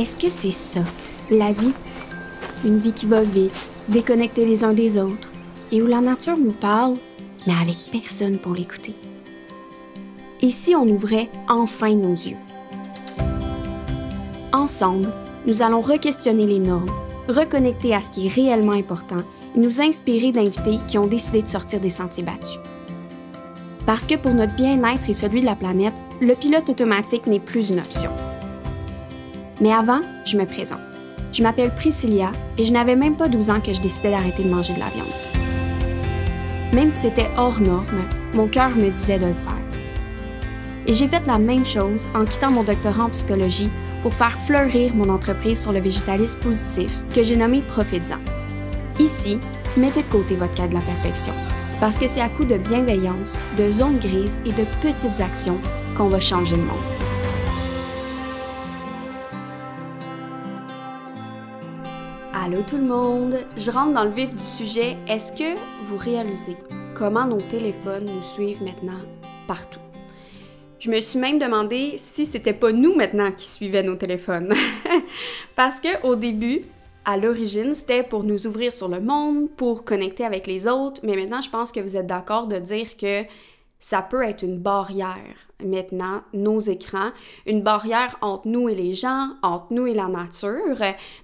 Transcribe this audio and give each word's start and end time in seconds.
Est-ce 0.00 0.16
que 0.16 0.30
c'est 0.30 0.50
ça, 0.50 0.80
la 1.30 1.52
vie? 1.52 1.74
Une 2.64 2.78
vie 2.78 2.94
qui 2.94 3.04
va 3.04 3.20
vite, 3.20 3.70
déconnectée 3.86 4.46
les 4.46 4.64
uns 4.64 4.72
des 4.72 4.96
autres, 4.96 5.28
et 5.70 5.82
où 5.82 5.86
la 5.86 6.00
nature 6.00 6.38
nous 6.38 6.52
parle, 6.52 6.96
mais 7.46 7.52
avec 7.60 7.76
personne 7.92 8.38
pour 8.38 8.54
l'écouter. 8.54 8.94
Et 10.40 10.48
si 10.48 10.74
on 10.74 10.86
ouvrait 10.86 11.28
enfin 11.50 11.94
nos 11.94 12.14
yeux? 12.14 12.38
Ensemble, 14.54 15.12
nous 15.46 15.60
allons 15.60 15.82
re-questionner 15.82 16.46
les 16.46 16.60
normes, 16.60 16.90
reconnecter 17.28 17.94
à 17.94 18.00
ce 18.00 18.10
qui 18.10 18.26
est 18.26 18.30
réellement 18.30 18.72
important 18.72 19.22
et 19.54 19.58
nous 19.58 19.82
inspirer 19.82 20.32
d'invités 20.32 20.78
qui 20.88 20.96
ont 20.96 21.08
décidé 21.08 21.42
de 21.42 21.48
sortir 21.48 21.78
des 21.78 21.90
sentiers 21.90 22.24
battus. 22.24 22.58
Parce 23.84 24.06
que 24.06 24.16
pour 24.16 24.32
notre 24.32 24.56
bien-être 24.56 25.10
et 25.10 25.14
celui 25.14 25.42
de 25.42 25.46
la 25.46 25.56
planète, 25.56 26.00
le 26.22 26.34
pilote 26.34 26.70
automatique 26.70 27.26
n'est 27.26 27.38
plus 27.38 27.68
une 27.68 27.80
option. 27.80 28.10
Mais 29.60 29.72
avant, 29.72 30.00
je 30.24 30.36
me 30.36 30.46
présente. 30.46 30.80
Je 31.32 31.42
m'appelle 31.42 31.70
Priscilla 31.74 32.32
et 32.58 32.64
je 32.64 32.72
n'avais 32.72 32.96
même 32.96 33.16
pas 33.16 33.28
12 33.28 33.50
ans 33.50 33.60
que 33.60 33.72
je 33.72 33.80
décidais 33.80 34.10
d'arrêter 34.10 34.42
de 34.42 34.48
manger 34.48 34.74
de 34.74 34.80
la 34.80 34.88
viande. 34.88 35.06
Même 36.72 36.90
si 36.90 37.00
c'était 37.00 37.30
hors 37.36 37.60
norme, 37.60 38.04
mon 38.34 38.46
cœur 38.46 38.70
me 38.70 38.90
disait 38.90 39.18
de 39.18 39.26
le 39.26 39.34
faire. 39.34 39.56
Et 40.86 40.92
j'ai 40.92 41.08
fait 41.08 41.24
la 41.26 41.38
même 41.38 41.64
chose 41.64 42.08
en 42.14 42.24
quittant 42.24 42.50
mon 42.50 42.64
doctorat 42.64 43.04
en 43.04 43.10
psychologie 43.10 43.70
pour 44.02 44.14
faire 44.14 44.38
fleurir 44.46 44.94
mon 44.94 45.08
entreprise 45.08 45.60
sur 45.60 45.72
le 45.72 45.80
végétalisme 45.80 46.40
positif 46.40 46.90
que 47.14 47.22
j'ai 47.22 47.36
nommé 47.36 47.60
Profitsan. 47.62 48.18
Ici, 48.98 49.38
mettez 49.76 50.02
de 50.02 50.08
côté 50.08 50.36
votre 50.36 50.54
cas 50.54 50.68
de 50.68 50.74
la 50.74 50.80
perfection, 50.80 51.34
parce 51.80 51.98
que 51.98 52.06
c'est 52.06 52.20
à 52.20 52.28
coup 52.28 52.44
de 52.44 52.56
bienveillance, 52.56 53.38
de 53.56 53.70
zones 53.70 53.98
grises 53.98 54.40
et 54.46 54.52
de 54.52 54.64
petites 54.80 55.20
actions 55.20 55.58
qu'on 55.96 56.08
va 56.08 56.18
changer 56.18 56.56
le 56.56 56.62
monde. 56.62 56.99
Allô 62.52 62.62
tout 62.62 62.78
le 62.78 62.82
monde, 62.82 63.36
je 63.56 63.70
rentre 63.70 63.92
dans 63.92 64.02
le 64.02 64.10
vif 64.10 64.34
du 64.34 64.42
sujet. 64.42 64.96
Est-ce 65.08 65.32
que 65.32 65.56
vous 65.84 65.96
réalisez 65.96 66.56
comment 66.96 67.24
nos 67.24 67.40
téléphones 67.40 68.06
nous 68.06 68.22
suivent 68.24 68.64
maintenant 68.64 68.98
partout? 69.46 69.78
Je 70.80 70.90
me 70.90 71.00
suis 71.00 71.20
même 71.20 71.38
demandé 71.38 71.94
si 71.96 72.26
c'était 72.26 72.52
pas 72.52 72.72
nous 72.72 72.96
maintenant 72.96 73.30
qui 73.30 73.46
suivaient 73.46 73.84
nos 73.84 73.94
téléphones. 73.94 74.52
Parce 75.54 75.78
que 75.78 76.04
au 76.04 76.16
début, 76.16 76.62
à 77.04 77.18
l'origine, 77.18 77.76
c'était 77.76 78.02
pour 78.02 78.24
nous 78.24 78.48
ouvrir 78.48 78.72
sur 78.72 78.88
le 78.88 78.98
monde, 78.98 79.48
pour 79.56 79.84
connecter 79.84 80.24
avec 80.24 80.48
les 80.48 80.66
autres, 80.66 81.02
mais 81.04 81.14
maintenant, 81.14 81.42
je 81.42 81.50
pense 81.50 81.70
que 81.70 81.78
vous 81.78 81.96
êtes 81.96 82.08
d'accord 82.08 82.48
de 82.48 82.58
dire 82.58 82.96
que 82.96 83.22
ça 83.78 84.02
peut 84.02 84.24
être 84.24 84.42
une 84.42 84.58
barrière 84.58 85.49
maintenant, 85.64 86.22
nos 86.32 86.60
écrans, 86.60 87.10
une 87.46 87.62
barrière 87.62 88.16
entre 88.20 88.48
nous 88.48 88.68
et 88.68 88.74
les 88.74 88.92
gens, 88.92 89.30
entre 89.42 89.72
nous 89.72 89.86
et 89.86 89.94
la 89.94 90.08
nature. 90.08 90.76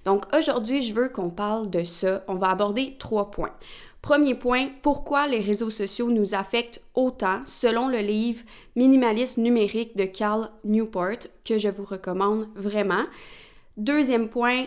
Donc 0.05 0.25
aujourd'hui, 0.35 0.81
je 0.81 0.93
veux 0.93 1.09
qu'on 1.09 1.29
parle 1.29 1.69
de 1.69 1.83
ça. 1.83 2.23
On 2.27 2.35
va 2.35 2.49
aborder 2.49 2.95
trois 2.99 3.31
points. 3.31 3.53
Premier 4.01 4.35
point, 4.35 4.69
pourquoi 4.83 5.27
les 5.27 5.41
réseaux 5.41 5.69
sociaux 5.69 6.09
nous 6.09 6.33
affectent 6.33 6.81
autant 6.93 7.41
selon 7.45 7.87
le 7.87 7.97
livre 7.97 8.43
Minimaliste 8.75 9.37
numérique 9.37 9.97
de 9.97 10.05
Carl 10.05 10.49
Newport 10.63 11.27
que 11.43 11.57
je 11.57 11.67
vous 11.67 11.83
recommande 11.83 12.47
vraiment. 12.55 13.03
Deuxième 13.75 14.29
point, 14.29 14.65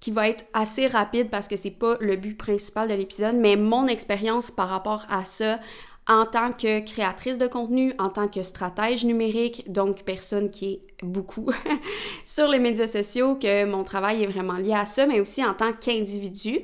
qui 0.00 0.10
va 0.10 0.28
être 0.28 0.46
assez 0.54 0.86
rapide 0.86 1.28
parce 1.30 1.46
que 1.46 1.56
c'est 1.56 1.70
pas 1.70 1.96
le 2.00 2.16
but 2.16 2.36
principal 2.36 2.88
de 2.88 2.94
l'épisode, 2.94 3.36
mais 3.36 3.56
mon 3.56 3.86
expérience 3.86 4.50
par 4.50 4.70
rapport 4.70 5.04
à 5.10 5.24
ça 5.24 5.60
en 6.06 6.26
tant 6.26 6.52
que 6.52 6.80
créatrice 6.80 7.38
de 7.38 7.46
contenu, 7.46 7.92
en 7.98 8.08
tant 8.08 8.28
que 8.28 8.42
stratège 8.42 9.04
numérique, 9.04 9.70
donc 9.70 10.02
personne 10.02 10.50
qui 10.50 10.72
est 10.72 10.80
beaucoup 11.02 11.50
sur 12.24 12.48
les 12.48 12.58
médias 12.58 12.86
sociaux, 12.86 13.36
que 13.36 13.64
mon 13.64 13.84
travail 13.84 14.24
est 14.24 14.26
vraiment 14.26 14.54
lié 14.54 14.74
à 14.74 14.86
ça, 14.86 15.06
mais 15.06 15.20
aussi 15.20 15.44
en 15.44 15.54
tant 15.54 15.72
qu'individu. 15.72 16.60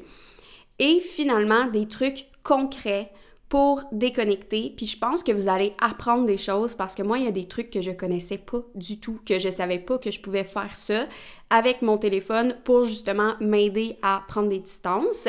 Et 0.78 1.00
finalement, 1.00 1.66
des 1.66 1.86
trucs 1.86 2.26
concrets 2.42 3.10
pour 3.48 3.82
déconnecter. 3.92 4.72
Puis 4.76 4.86
je 4.86 4.98
pense 4.98 5.22
que 5.22 5.32
vous 5.32 5.48
allez 5.48 5.74
apprendre 5.80 6.26
des 6.26 6.36
choses 6.36 6.74
parce 6.74 6.94
que 6.94 7.02
moi, 7.02 7.18
il 7.18 7.24
y 7.24 7.28
a 7.28 7.32
des 7.32 7.46
trucs 7.46 7.70
que 7.70 7.80
je 7.80 7.92
connaissais 7.92 8.38
pas 8.38 8.62
du 8.74 8.98
tout, 8.98 9.20
que 9.24 9.38
je 9.38 9.48
savais 9.48 9.78
pas 9.78 9.98
que 9.98 10.10
je 10.10 10.20
pouvais 10.20 10.44
faire 10.44 10.76
ça 10.76 11.06
avec 11.48 11.82
mon 11.82 11.96
téléphone 11.96 12.56
pour 12.64 12.84
justement 12.84 13.34
m'aider 13.40 13.96
à 14.02 14.24
prendre 14.26 14.48
des 14.48 14.58
distances. 14.58 15.28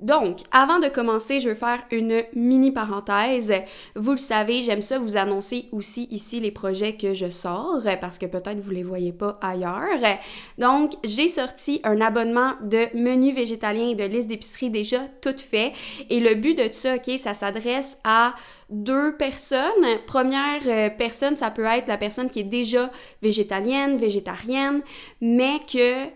Donc, 0.00 0.38
avant 0.50 0.78
de 0.78 0.88
commencer, 0.88 1.40
je 1.40 1.50
veux 1.50 1.54
faire 1.54 1.82
une 1.90 2.22
mini 2.34 2.70
parenthèse. 2.70 3.52
Vous 3.96 4.12
le 4.12 4.16
savez, 4.16 4.62
j'aime 4.62 4.82
ça 4.82 4.98
vous 4.98 5.16
annoncer 5.16 5.66
aussi 5.72 6.08
ici 6.10 6.40
les 6.40 6.50
projets 6.50 6.96
que 6.96 7.12
je 7.12 7.30
sors 7.30 7.82
parce 8.00 8.18
que 8.18 8.26
peut-être 8.26 8.60
vous 8.60 8.70
les 8.70 8.82
voyez 8.82 9.12
pas 9.12 9.38
ailleurs. 9.42 9.98
Donc, 10.58 10.92
j'ai 11.04 11.28
sorti 11.28 11.80
un 11.84 12.00
abonnement 12.00 12.52
de 12.62 12.86
menu 12.96 13.32
végétalien 13.32 13.90
et 13.90 13.94
de 13.94 14.04
liste 14.04 14.28
d'épicerie 14.28 14.70
déjà 14.70 15.00
tout 15.20 15.38
fait 15.38 15.72
et 16.08 16.20
le 16.20 16.34
but 16.34 16.56
de 16.56 16.72
ça, 16.72 16.96
OK, 16.96 17.18
ça 17.18 17.34
s'adresse 17.34 17.98
à 18.04 18.34
deux 18.70 19.16
personnes. 19.16 19.98
Première 20.06 20.62
euh, 20.66 20.90
personne, 20.90 21.36
ça 21.36 21.50
peut 21.50 21.64
être 21.64 21.88
la 21.88 21.96
personne 21.96 22.30
qui 22.30 22.40
est 22.40 22.44
déjà 22.44 22.90
végétalienne, 23.22 23.96
végétarienne, 23.96 24.82
mais 25.20 25.58
que 25.70 26.06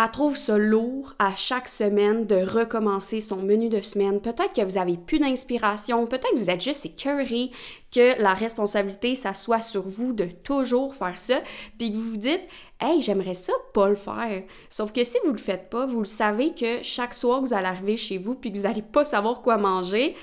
elle 0.00 0.10
trouve 0.12 0.36
ça 0.36 0.56
lourd 0.56 1.14
à 1.18 1.34
chaque 1.34 1.68
semaine 1.68 2.24
de 2.24 2.36
recommencer 2.36 3.18
son 3.18 3.38
menu 3.38 3.68
de 3.68 3.80
semaine. 3.80 4.20
Peut-être 4.20 4.52
que 4.54 4.62
vous 4.62 4.78
avez 4.78 4.96
plus 4.96 5.18
d'inspiration, 5.18 6.06
peut-être 6.06 6.30
que 6.30 6.36
vous 6.36 6.50
êtes 6.50 6.60
juste 6.60 6.86
écœuré 6.86 7.50
que 7.92 8.20
la 8.22 8.32
responsabilité, 8.32 9.16
ça 9.16 9.34
soit 9.34 9.60
sur 9.60 9.88
vous 9.88 10.12
de 10.12 10.26
toujours 10.26 10.94
faire 10.94 11.18
ça, 11.18 11.40
puis 11.78 11.90
que 11.90 11.96
vous 11.96 12.10
vous 12.10 12.16
dites 12.16 12.42
Hey, 12.80 13.00
j'aimerais 13.00 13.34
ça 13.34 13.52
pas 13.74 13.88
le 13.88 13.96
faire. 13.96 14.44
Sauf 14.68 14.92
que 14.92 15.02
si 15.02 15.18
vous 15.24 15.32
le 15.32 15.38
faites 15.38 15.68
pas, 15.68 15.86
vous 15.86 15.98
le 15.98 16.04
savez 16.04 16.54
que 16.54 16.80
chaque 16.82 17.14
soir, 17.14 17.40
vous 17.40 17.52
allez 17.52 17.66
arriver 17.66 17.96
chez 17.96 18.18
vous 18.18 18.36
puis 18.36 18.52
que 18.52 18.58
vous 18.58 18.66
allez 18.66 18.82
pas 18.82 19.02
savoir 19.02 19.42
quoi 19.42 19.56
manger 19.56 20.14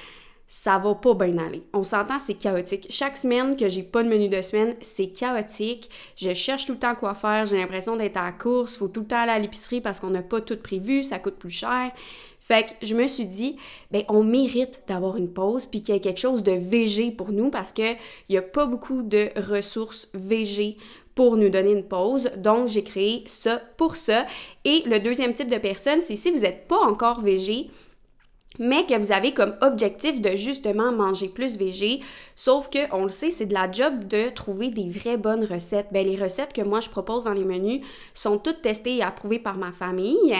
ça 0.47 0.77
va 0.77 0.95
pas 0.95 1.13
bien 1.13 1.37
aller. 1.37 1.63
On 1.73 1.83
s'entend, 1.83 2.19
c'est 2.19 2.35
chaotique. 2.35 2.87
Chaque 2.89 3.17
semaine 3.17 3.55
que 3.55 3.67
j'ai 3.67 3.83
pas 3.83 4.03
de 4.03 4.09
menu 4.09 4.29
de 4.29 4.41
semaine, 4.41 4.75
c'est 4.81 5.07
chaotique. 5.07 5.89
Je 6.15 6.33
cherche 6.33 6.65
tout 6.65 6.73
le 6.73 6.79
temps 6.79 6.95
quoi 6.95 7.13
faire, 7.15 7.45
j'ai 7.45 7.57
l'impression 7.57 7.95
d'être 7.95 8.17
à 8.17 8.25
la 8.25 8.31
course, 8.31 8.77
faut 8.77 8.87
tout 8.87 9.01
le 9.01 9.07
temps 9.07 9.21
aller 9.21 9.31
à 9.31 9.39
l'épicerie 9.39 9.81
parce 9.81 9.99
qu'on 9.99 10.11
n'a 10.11 10.21
pas 10.21 10.41
tout 10.41 10.57
prévu, 10.57 11.03
ça 11.03 11.19
coûte 11.19 11.35
plus 11.35 11.49
cher. 11.49 11.91
Fait 12.39 12.63
que 12.63 12.85
je 12.85 12.93
me 12.93 13.07
suis 13.07 13.25
dit, 13.25 13.55
ben 13.91 14.03
on 14.07 14.23
mérite 14.23 14.83
d'avoir 14.87 15.17
une 15.17 15.33
pause 15.33 15.65
puis 15.65 15.81
qu'il 15.81 15.95
y 15.95 15.97
ait 15.97 16.01
quelque 16.01 16.19
chose 16.19 16.43
de 16.43 16.51
végé 16.51 17.09
pour 17.09 17.31
nous 17.31 17.49
parce 17.49 17.73
que 17.73 17.93
il 18.29 18.35
y 18.35 18.37
a 18.37 18.43
pas 18.43 18.67
beaucoup 18.67 19.01
de 19.01 19.29
ressources 19.35 20.07
végé 20.13 20.77
pour 21.15 21.37
nous 21.37 21.49
donner 21.49 21.71
une 21.71 21.87
pause. 21.87 22.29
Donc 22.37 22.67
j'ai 22.67 22.83
créé 22.83 23.23
ça 23.25 23.59
pour 23.77 23.95
ça. 23.95 24.27
Et 24.63 24.83
le 24.85 24.99
deuxième 24.99 25.33
type 25.33 25.49
de 25.49 25.57
personne, 25.57 26.01
c'est 26.01 26.15
si 26.15 26.29
vous 26.29 26.41
n'êtes 26.41 26.67
pas 26.67 26.77
encore 26.77 27.21
végé, 27.21 27.71
mais 28.59 28.85
que 28.85 28.97
vous 28.97 29.11
avez 29.11 29.33
comme 29.33 29.55
objectif 29.61 30.21
de 30.21 30.35
justement 30.35 30.91
manger 30.91 31.29
plus 31.29 31.57
végé. 31.57 32.01
Sauf 32.35 32.69
que, 32.69 32.79
on 32.91 33.03
le 33.03 33.09
sait, 33.09 33.31
c'est 33.31 33.45
de 33.45 33.53
la 33.53 33.71
job 33.71 34.07
de 34.07 34.29
trouver 34.29 34.69
des 34.69 34.89
vraies 34.89 35.17
bonnes 35.17 35.45
recettes. 35.45 35.87
Ben, 35.91 36.05
les 36.05 36.21
recettes 36.21 36.53
que 36.53 36.61
moi 36.61 36.79
je 36.79 36.89
propose 36.89 37.25
dans 37.25 37.33
les 37.33 37.45
menus 37.45 37.85
sont 38.13 38.37
toutes 38.37 38.61
testées 38.61 38.97
et 38.97 39.03
approuvées 39.03 39.39
par 39.39 39.57
ma 39.57 39.71
famille. 39.71 40.33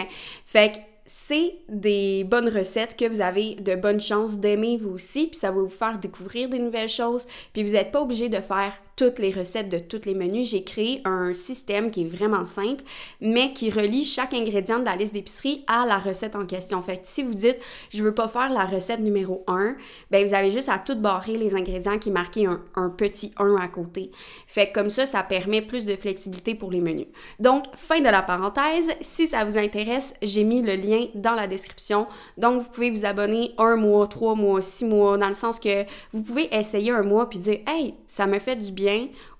Fait 0.45 0.71
que 0.71 0.77
c'est 1.05 1.55
des 1.69 2.23
bonnes 2.23 2.49
recettes 2.49 2.97
que 2.97 3.07
vous 3.07 3.21
avez 3.21 3.55
de 3.55 3.75
bonnes 3.75 3.99
chances 3.99 4.39
d'aimer 4.39 4.77
vous 4.77 4.89
aussi, 4.89 5.27
puis 5.27 5.37
ça 5.37 5.51
va 5.51 5.61
vous 5.61 5.69
faire 5.69 5.99
découvrir 5.99 6.49
des 6.49 6.59
nouvelles 6.59 6.89
choses, 6.89 7.27
puis 7.53 7.63
vous 7.63 7.73
n'êtes 7.73 7.91
pas 7.91 8.01
obligé 8.01 8.27
de 8.27 8.39
faire 8.39 8.73
toutes 8.95 9.19
les 9.19 9.31
recettes 9.31 9.69
de 9.69 9.77
tous 9.77 10.05
les 10.05 10.13
menus. 10.13 10.49
J'ai 10.49 10.63
créé 10.63 11.01
un 11.05 11.33
système 11.33 11.91
qui 11.91 12.03
est 12.03 12.07
vraiment 12.07 12.45
simple, 12.45 12.83
mais 13.19 13.53
qui 13.53 13.69
relie 13.69 14.05
chaque 14.05 14.33
ingrédient 14.33 14.79
de 14.79 14.85
la 14.85 14.95
liste 14.95 15.13
d'épicerie 15.13 15.63
à 15.67 15.85
la 15.85 15.97
recette 15.97 16.35
en 16.35 16.45
question. 16.45 16.81
Fait 16.81 16.97
que 16.97 17.07
si 17.07 17.23
vous 17.23 17.33
dites, 17.33 17.57
je 17.89 18.03
veux 18.03 18.13
pas 18.13 18.27
faire 18.27 18.49
la 18.49 18.65
recette 18.65 19.01
numéro 19.01 19.43
1, 19.47 19.75
ben 20.11 20.25
vous 20.25 20.33
avez 20.33 20.49
juste 20.49 20.69
à 20.69 20.79
tout 20.79 20.95
barrer 20.95 21.37
les 21.37 21.55
ingrédients 21.55 21.99
qui 21.99 22.11
marquent 22.11 22.39
un, 22.75 22.89
petit 22.89 23.33
1 23.37 23.55
à 23.55 23.67
côté. 23.67 24.11
Fait 24.47 24.67
que 24.67 24.73
comme 24.73 24.89
ça, 24.89 25.05
ça 25.05 25.23
permet 25.23 25.61
plus 25.61 25.85
de 25.85 25.95
flexibilité 25.95 26.55
pour 26.55 26.71
les 26.71 26.81
menus. 26.81 27.07
Donc, 27.39 27.65
fin 27.75 27.99
de 27.99 28.05
la 28.05 28.21
parenthèse. 28.21 28.91
Si 29.01 29.27
ça 29.27 29.43
vous 29.43 29.57
intéresse, 29.57 30.13
j'ai 30.21 30.43
mis 30.43 30.61
le 30.61 30.75
lien 30.75 31.07
dans 31.15 31.33
la 31.33 31.47
description. 31.47 32.07
Donc, 32.37 32.61
vous 32.61 32.69
pouvez 32.69 32.91
vous 32.91 33.05
abonner 33.05 33.51
un 33.57 33.75
mois, 33.75 34.07
trois 34.07 34.35
mois, 34.35 34.61
six 34.61 34.85
mois, 34.85 35.17
dans 35.17 35.27
le 35.27 35.33
sens 35.33 35.59
que 35.59 35.83
vous 36.11 36.21
pouvez 36.21 36.53
essayer 36.55 36.91
un 36.91 37.03
mois 37.03 37.29
puis 37.29 37.39
dire, 37.39 37.59
hey, 37.67 37.95
ça 38.07 38.25
me 38.27 38.39
fait 38.39 38.55
du 38.55 38.71
bien 38.71 38.84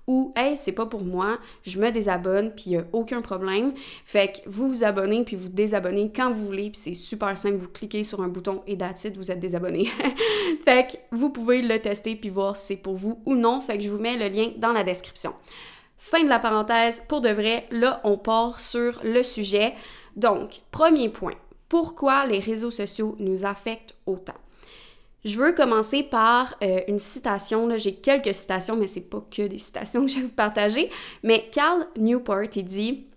ou 0.06 0.32
hey, 0.36 0.56
c'est 0.56 0.72
pas 0.72 0.86
pour 0.86 1.02
moi, 1.02 1.38
je 1.64 1.80
me 1.80 1.90
désabonne 1.90 2.52
puis 2.54 2.64
il 2.68 2.76
a 2.78 2.84
aucun 2.92 3.20
problème. 3.20 3.72
Fait 4.04 4.28
que 4.28 4.48
vous 4.48 4.68
vous 4.68 4.84
abonnez 4.84 5.24
puis 5.24 5.36
vous 5.36 5.48
désabonnez 5.48 6.12
quand 6.14 6.32
vous 6.32 6.46
voulez 6.46 6.70
puis 6.70 6.80
c'est 6.80 6.94
super 6.94 7.36
simple, 7.36 7.56
vous 7.56 7.68
cliquez 7.68 8.04
sur 8.04 8.22
un 8.22 8.28
bouton 8.28 8.62
et 8.66 8.78
that's 8.78 9.06
vous 9.06 9.30
êtes 9.30 9.40
désabonné. 9.40 9.86
fait 10.64 10.92
que 10.92 11.16
vous 11.16 11.30
pouvez 11.30 11.62
le 11.62 11.80
tester 11.80 12.14
puis 12.16 12.30
voir 12.30 12.56
si 12.56 12.66
c'est 12.66 12.76
pour 12.76 12.94
vous 12.94 13.20
ou 13.26 13.34
non. 13.34 13.60
Fait 13.60 13.78
que 13.78 13.84
je 13.84 13.90
vous 13.90 13.98
mets 13.98 14.16
le 14.16 14.34
lien 14.34 14.52
dans 14.56 14.72
la 14.72 14.84
description. 14.84 15.34
Fin 15.98 16.22
de 16.22 16.28
la 16.28 16.38
parenthèse, 16.38 17.02
pour 17.08 17.20
de 17.20 17.30
vrai, 17.30 17.66
là 17.70 18.00
on 18.04 18.16
part 18.16 18.60
sur 18.60 19.00
le 19.02 19.22
sujet. 19.22 19.74
Donc, 20.14 20.60
premier 20.70 21.08
point, 21.08 21.34
pourquoi 21.68 22.26
les 22.26 22.38
réseaux 22.38 22.70
sociaux 22.70 23.16
nous 23.18 23.44
affectent 23.44 23.96
autant? 24.06 24.34
Je 25.26 25.40
veux 25.40 25.52
commencer 25.52 26.04
par 26.04 26.54
euh, 26.62 26.82
une 26.86 27.00
citation. 27.00 27.68
J'ai 27.76 27.96
quelques 27.96 28.32
citations, 28.32 28.76
mais 28.76 28.86
c'est 28.86 29.10
pas 29.10 29.20
que 29.28 29.48
des 29.48 29.58
citations 29.58 30.02
que 30.02 30.08
je 30.12 30.18
vais 30.18 30.22
vous 30.26 30.28
partager. 30.28 30.88
Mais 31.24 31.48
Carl 31.50 31.84
Newport, 31.98 32.44
il 32.54 32.64
dit 32.64 33.08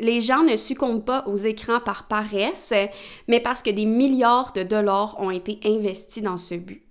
Les 0.00 0.22
gens 0.22 0.42
ne 0.42 0.56
succombent 0.56 1.04
pas 1.04 1.24
aux 1.26 1.36
écrans 1.36 1.80
par 1.80 2.08
paresse, 2.08 2.72
mais 3.28 3.40
parce 3.40 3.62
que 3.62 3.68
des 3.68 3.84
milliards 3.84 4.54
de 4.54 4.62
dollars 4.62 5.20
ont 5.20 5.30
été 5.30 5.60
investis 5.66 6.22
dans 6.22 6.38
ce 6.38 6.54
but. 6.54 6.82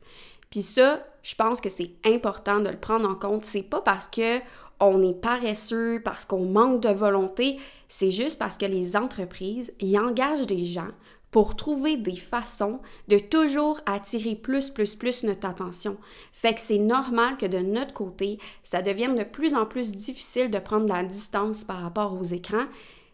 Puis 0.51 0.61
ça, 0.61 1.03
je 1.23 1.33
pense 1.33 1.59
que 1.59 1.69
c'est 1.69 1.93
important 2.05 2.59
de 2.59 2.69
le 2.69 2.77
prendre 2.77 3.09
en 3.09 3.15
compte. 3.15 3.43
C'est 3.43 3.63
pas 3.63 3.81
parce 3.81 4.07
que 4.07 4.37
on 4.79 5.01
est 5.01 5.19
paresseux, 5.19 5.99
parce 6.05 6.25
qu'on 6.25 6.45
manque 6.45 6.81
de 6.81 6.89
volonté, 6.89 7.57
c'est 7.87 8.11
juste 8.11 8.37
parce 8.37 8.59
que 8.59 8.65
les 8.67 8.95
entreprises 8.95 9.73
y 9.79 9.97
engagent 9.97 10.45
des 10.45 10.63
gens 10.63 10.89
pour 11.31 11.55
trouver 11.55 11.95
des 11.95 12.17
façons 12.17 12.81
de 13.07 13.17
toujours 13.17 13.79
attirer 13.85 14.35
plus, 14.35 14.69
plus, 14.69 14.95
plus 14.95 15.23
notre 15.23 15.47
attention. 15.47 15.97
Fait 16.33 16.53
que 16.53 16.61
c'est 16.61 16.77
normal 16.77 17.37
que 17.37 17.45
de 17.45 17.59
notre 17.59 17.93
côté, 17.93 18.37
ça 18.63 18.81
devienne 18.81 19.15
de 19.15 19.23
plus 19.23 19.55
en 19.55 19.65
plus 19.65 19.93
difficile 19.93 20.51
de 20.51 20.59
prendre 20.59 20.87
la 20.87 21.03
distance 21.03 21.63
par 21.63 21.81
rapport 21.81 22.13
aux 22.13 22.23
écrans. 22.23 22.65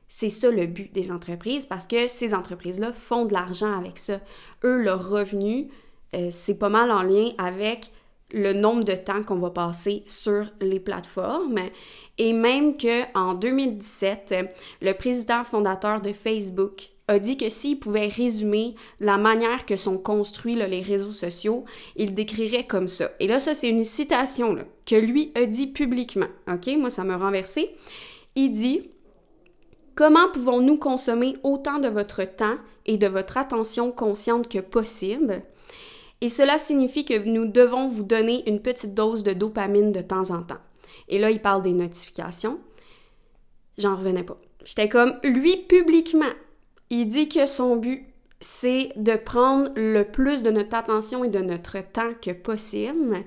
C'est 0.10 0.30
ça 0.30 0.50
le 0.50 0.66
but 0.66 0.92
des 0.94 1.12
entreprises 1.12 1.66
parce 1.66 1.86
que 1.86 2.08
ces 2.08 2.34
entreprises-là 2.34 2.94
font 2.94 3.25
de 3.25 3.34
l'argent 3.34 3.78
avec 3.78 4.00
ça. 4.00 4.19
Eux, 4.64 4.81
leur 4.81 5.10
revenu, 5.10 5.68
euh, 6.16 6.30
c'est 6.31 6.58
pas 6.58 6.69
mal 6.69 6.92
en 6.92 7.04
lien 7.04 7.31
avec 7.38 7.92
le 8.31 8.54
nombre 8.54 8.84
de 8.84 8.96
temps 8.96 9.24
qu'on 9.24 9.40
va 9.40 9.52
passer 9.52 10.04
sur 10.08 10.48
les 10.60 10.80
plateformes. 10.80 11.60
Et 12.18 12.34
même 12.34 12.78
qu'en 12.78 13.34
2017, 13.36 14.36
le 14.81 14.94
président 14.94 15.44
fondateur 15.44 16.02
de 16.02 16.14
Facebook 16.14 16.90
a 17.07 17.19
dit 17.19 17.38
que 17.38 17.50
s'il 17.50 17.80
pouvait 17.80 18.07
résumer 18.07 18.75
la 19.00 19.18
manière 19.18 19.65
que 19.65 19.75
sont 19.75 19.98
construits 19.98 20.56
les 20.56 20.81
réseaux 20.81 21.12
sociaux, 21.12 21.63
il 21.95 22.13
décrirait 22.13 22.68
comme 22.68 22.88
ça. 22.88 23.12
Et 23.19 23.27
là, 23.27 23.39
ça, 23.39 23.56
c'est 23.56 23.69
une 23.69 23.86
citation 23.86 24.54
là, 24.54 24.63
que 24.86 24.95
lui 24.95 25.31
a 25.36 25.45
dit 25.45 25.68
publiquement. 25.68 26.27
OK? 26.51 26.68
Moi, 26.77 26.89
ça 26.89 27.04
m'a 27.04 27.18
renversé. 27.18 27.75
Il 28.36 28.51
dit 28.51 28.89
Comment 29.95 30.30
pouvons-nous 30.31 30.77
consommer 30.77 31.38
autant 31.44 31.80
de 31.80 31.88
votre 31.88 32.24
temps 32.24 32.57
et 32.86 32.98
de 32.98 33.07
votre 33.07 33.38
attention 33.38 33.92
consciente 33.92 34.48
que 34.48 34.59
possible? 34.59 35.42
Et 36.21 36.30
cela 36.30 36.57
signifie 36.57 37.06
que 37.06 37.18
nous 37.18 37.45
devons 37.45 37.88
vous 37.88 38.04
donner 38.04 38.48
une 38.50 38.62
petite 38.62 38.94
dose 38.94 39.24
de 39.24 39.33
dopamine 39.33 39.92
de 39.92 40.01
temps 40.01 40.30
en 40.31 40.44
temps. 40.44 40.59
Et 41.07 41.19
là, 41.19 41.31
il 41.31 41.42
parle 41.42 41.62
des 41.62 41.74
notifications. 41.74 42.59
J'en 43.77 43.95
revenais 43.95 44.24
pas. 44.24 44.38
J'étais 44.65 44.89
comme, 44.89 45.18
lui, 45.24 45.57
publiquement, 45.57 46.25
il 46.89 47.07
dit 47.07 47.30
que 47.30 47.45
son 47.45 47.75
but, 47.75 48.06
c'est 48.39 48.92
de 48.95 49.16
prendre 49.16 49.72
le 49.75 50.04
plus 50.04 50.44
de 50.44 50.51
notre 50.51 50.75
attention 50.75 51.24
et 51.24 51.30
de 51.30 51.39
notre 51.39 51.80
temps 51.92 52.13
que 52.22 52.31
possible. 52.31 53.18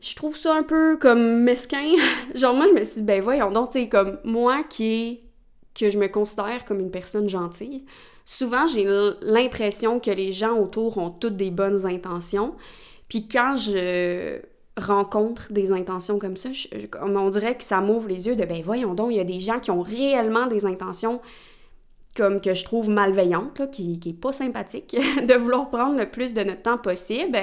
Je 0.00 0.14
trouve 0.14 0.36
ça 0.36 0.54
un 0.54 0.62
peu 0.62 0.96
comme 0.96 1.42
mesquin. 1.42 1.94
Genre, 2.34 2.54
moi, 2.54 2.66
je 2.68 2.78
me 2.78 2.84
suis 2.84 2.96
dit, 2.96 3.02
ben 3.02 3.22
voyons 3.22 3.50
donc, 3.50 3.70
tu 3.70 3.88
comme 3.88 4.18
moi 4.24 4.64
qui 4.64 5.20
que 5.78 5.88
je 5.88 5.98
me 5.98 6.08
considère 6.08 6.64
comme 6.64 6.80
une 6.80 6.90
personne 6.90 7.28
gentille, 7.28 7.84
souvent 8.24 8.66
j'ai 8.66 8.84
l'impression 9.22 10.00
que 10.00 10.10
les 10.10 10.32
gens 10.32 10.58
autour 10.58 10.98
ont 10.98 11.10
toutes 11.10 11.36
des 11.36 11.50
bonnes 11.52 11.86
intentions. 11.86 12.56
Puis 13.08 13.28
quand 13.28 13.56
je 13.56 14.40
rencontre 14.76 15.52
des 15.52 15.72
intentions 15.72 16.18
comme 16.18 16.36
ça, 16.36 16.48
on 17.00 17.30
dirait 17.30 17.56
que 17.56 17.64
ça 17.64 17.80
m'ouvre 17.80 18.08
les 18.08 18.26
yeux 18.26 18.36
de, 18.36 18.44
ben 18.44 18.62
voyons 18.64 18.94
donc, 18.94 19.12
il 19.12 19.16
y 19.16 19.20
a 19.20 19.24
des 19.24 19.40
gens 19.40 19.60
qui 19.60 19.70
ont 19.70 19.82
réellement 19.82 20.46
des 20.46 20.66
intentions 20.66 21.20
comme 22.16 22.40
que 22.40 22.54
je 22.54 22.64
trouve 22.64 22.90
malveillante, 22.90 23.70
qui, 23.70 24.00
qui 24.00 24.10
est 24.10 24.20
pas 24.20 24.32
sympathique, 24.32 24.96
de 25.26 25.34
vouloir 25.34 25.70
prendre 25.70 25.98
le 25.98 26.10
plus 26.10 26.34
de 26.34 26.42
notre 26.42 26.62
temps 26.62 26.78
possible. 26.78 27.38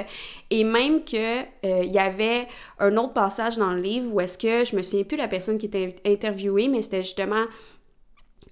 Et 0.50 0.64
même 0.64 1.04
que 1.04 1.40
euh, 1.66 1.84
il 1.84 1.92
y 1.92 2.00
avait 2.00 2.48
un 2.80 2.96
autre 2.98 3.14
passage 3.14 3.58
dans 3.58 3.74
le 3.74 3.82
livre 3.82 4.14
où 4.14 4.20
est-ce 4.20 4.38
que 4.38 4.66
je 4.66 4.76
me 4.76 4.82
souviens 4.82 5.06
plus 5.06 5.18
la 5.18 5.28
personne 5.28 5.58
qui 5.58 5.68
était 5.68 5.96
interviewée, 6.06 6.68
mais 6.68 6.82
c'était 6.82 7.04
justement 7.04 7.46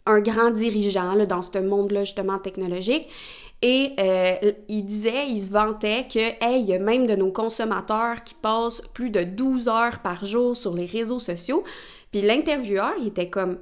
un 0.06 0.20
grand 0.22 0.52
dirigeant 0.52 1.16
là, 1.16 1.26
dans 1.26 1.42
ce 1.42 1.58
monde-là 1.60 2.04
justement 2.04 2.40
technologique. 2.40 3.08
Et 3.62 3.94
euh, 4.00 4.52
il 4.68 4.86
disait, 4.86 5.28
il 5.28 5.40
se 5.40 5.52
vantait 5.52 6.06
que, 6.12 6.20
hey, 6.20 6.62
il 6.62 6.68
y 6.68 6.74
a 6.74 6.80
même 6.80 7.08
de 7.08 7.16
nos 7.16 7.32
consommateurs 7.32 8.24
qui 8.24 8.36
passent 8.36 8.82
plus 8.94 9.10
de 9.10 9.24
12 9.24 9.68
heures 9.68 10.00
par 10.00 10.24
jour 10.26 10.56
sur 10.56 10.74
les 10.74 10.86
réseaux 10.86 11.20
sociaux. 11.20 11.64
Puis 12.12 12.22
l'intervieweur, 12.22 12.94
il 13.00 13.08
était 13.08 13.30
comme, 13.30 13.58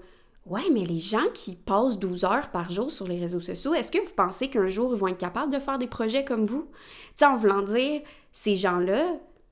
Ouais, 0.45 0.69
mais 0.73 0.83
les 0.83 0.97
gens 0.97 1.29
qui 1.33 1.55
passent 1.55 1.97
12 1.97 2.25
heures 2.25 2.51
par 2.51 2.69
jour 2.69 2.91
sur 2.91 3.07
les 3.07 3.17
réseaux 3.17 3.39
sociaux, 3.39 3.73
est-ce 3.73 3.91
que 3.91 4.03
vous 4.03 4.13
pensez 4.13 4.49
qu'un 4.49 4.67
jour 4.67 4.93
ils 4.93 4.99
vont 4.99 5.07
être 5.07 5.17
capables 5.17 5.53
de 5.53 5.59
faire 5.59 5.77
des 5.77 5.87
projets 5.87 6.25
comme 6.25 6.45
vous? 6.45 6.69
Tu 7.17 7.23
en 7.23 7.37
voulant 7.37 7.61
dire, 7.61 8.01
ces 8.33 8.55
gens-là 8.55 9.05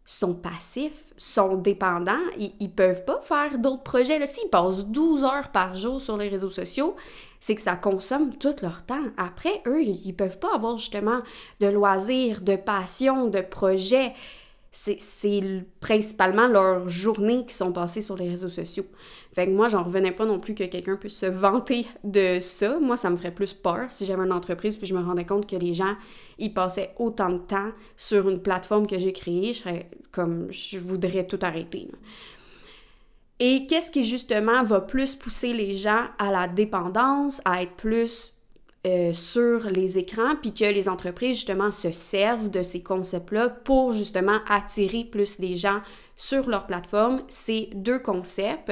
sont 0.04 0.34
passifs, 0.34 1.06
sont 1.16 1.56
dépendants, 1.56 2.12
ils, 2.38 2.54
ils 2.60 2.70
peuvent 2.70 3.06
pas 3.06 3.22
faire 3.22 3.58
d'autres 3.58 3.84
projets. 3.84 4.26
S'ils 4.26 4.50
passent 4.50 4.86
12 4.86 5.24
heures 5.24 5.52
par 5.54 5.76
jour 5.76 6.02
sur 6.02 6.18
les 6.18 6.28
réseaux 6.28 6.50
sociaux, 6.50 6.98
c'est 7.40 7.56
que 7.56 7.62
ça 7.62 7.78
consomme 7.78 8.36
tout 8.36 8.56
leur 8.62 8.86
temps. 8.86 9.04
Après, 9.16 9.62
eux, 9.68 9.82
ils 9.84 10.14
peuvent 10.14 10.40
pas 10.40 10.54
avoir 10.54 10.78
justement 10.78 11.22
de 11.62 11.68
loisirs, 11.68 12.42
de 12.42 12.58
passion, 12.58 13.28
de 13.28 13.40
projets 13.40 14.14
c'est 14.74 15.66
principalement 15.82 16.48
leurs 16.48 16.88
journées 16.88 17.46
qui 17.46 17.54
sont 17.54 17.74
passées 17.74 18.00
sur 18.00 18.16
les 18.16 18.30
réseaux 18.30 18.50
sociaux. 18.50 18.86
Fait 19.36 19.46
que 19.46 19.52
moi, 19.52 19.68
j'en 19.68 19.84
revenais 19.84 20.14
pas 20.14 20.26
non 20.26 20.40
plus 20.40 20.56
que 20.56 20.64
quelqu'un 20.64 20.96
puisse 20.96 21.18
se 21.18 21.26
vanter 21.26 21.86
de 22.06 22.40
ça. 22.40 22.80
Moi, 22.80 22.96
ça 22.96 23.10
me 23.10 23.18
ferait 23.18 23.34
plus 23.34 23.54
peur 23.54 23.88
si 23.90 24.06
j'avais 24.06 24.24
une 24.24 24.32
entreprise 24.32 24.78
puis 24.78 24.88
je 24.88 24.96
me 24.96 25.04
rendais 25.04 25.26
compte 25.26 25.50
que 25.50 25.58
les 25.58 25.74
gens, 25.74 25.96
ils 26.38 26.54
passaient 26.54 26.94
autant 26.98 27.30
de 27.32 27.40
temps 27.40 27.72
sur 27.98 28.30
une 28.30 28.42
plateforme 28.42 28.88
que 28.88 28.98
j'ai 28.98 29.12
créée. 29.12 29.52
Je 29.52 29.60
serais 29.60 29.90
comme, 30.12 30.48
je 30.52 30.80
voudrais 30.80 31.28
tout 31.28 31.40
arrêter. 31.42 31.90
Et 33.40 33.68
qu'est-ce 33.68 33.92
qui 33.92 34.06
justement 34.06 34.64
va 34.64 34.80
plus 34.80 35.16
pousser 35.16 35.52
les 35.52 35.74
gens 35.74 36.06
à 36.18 36.32
la 36.32 36.48
dépendance, 36.48 37.42
à 37.44 37.62
être 37.64 37.74
plus 37.74 38.41
euh, 38.88 39.14
sur 39.14 39.70
les 39.70 40.00
écrans, 40.00 40.36
puis 40.42 40.54
que 40.54 40.66
les 40.66 40.90
entreprises 40.90 41.36
justement 41.36 41.72
se 41.72 41.92
servent 41.92 42.50
de 42.50 42.64
ces 42.64 42.82
concepts-là 42.82 43.50
pour 43.50 43.92
justement 43.94 44.40
attirer 44.50 45.06
plus 45.06 45.38
les 45.38 45.56
gens 45.56 45.82
sur 46.16 46.50
leur 46.50 46.66
plateforme. 46.66 47.22
C'est 47.28 47.70
deux 47.76 48.00
concepts. 48.00 48.72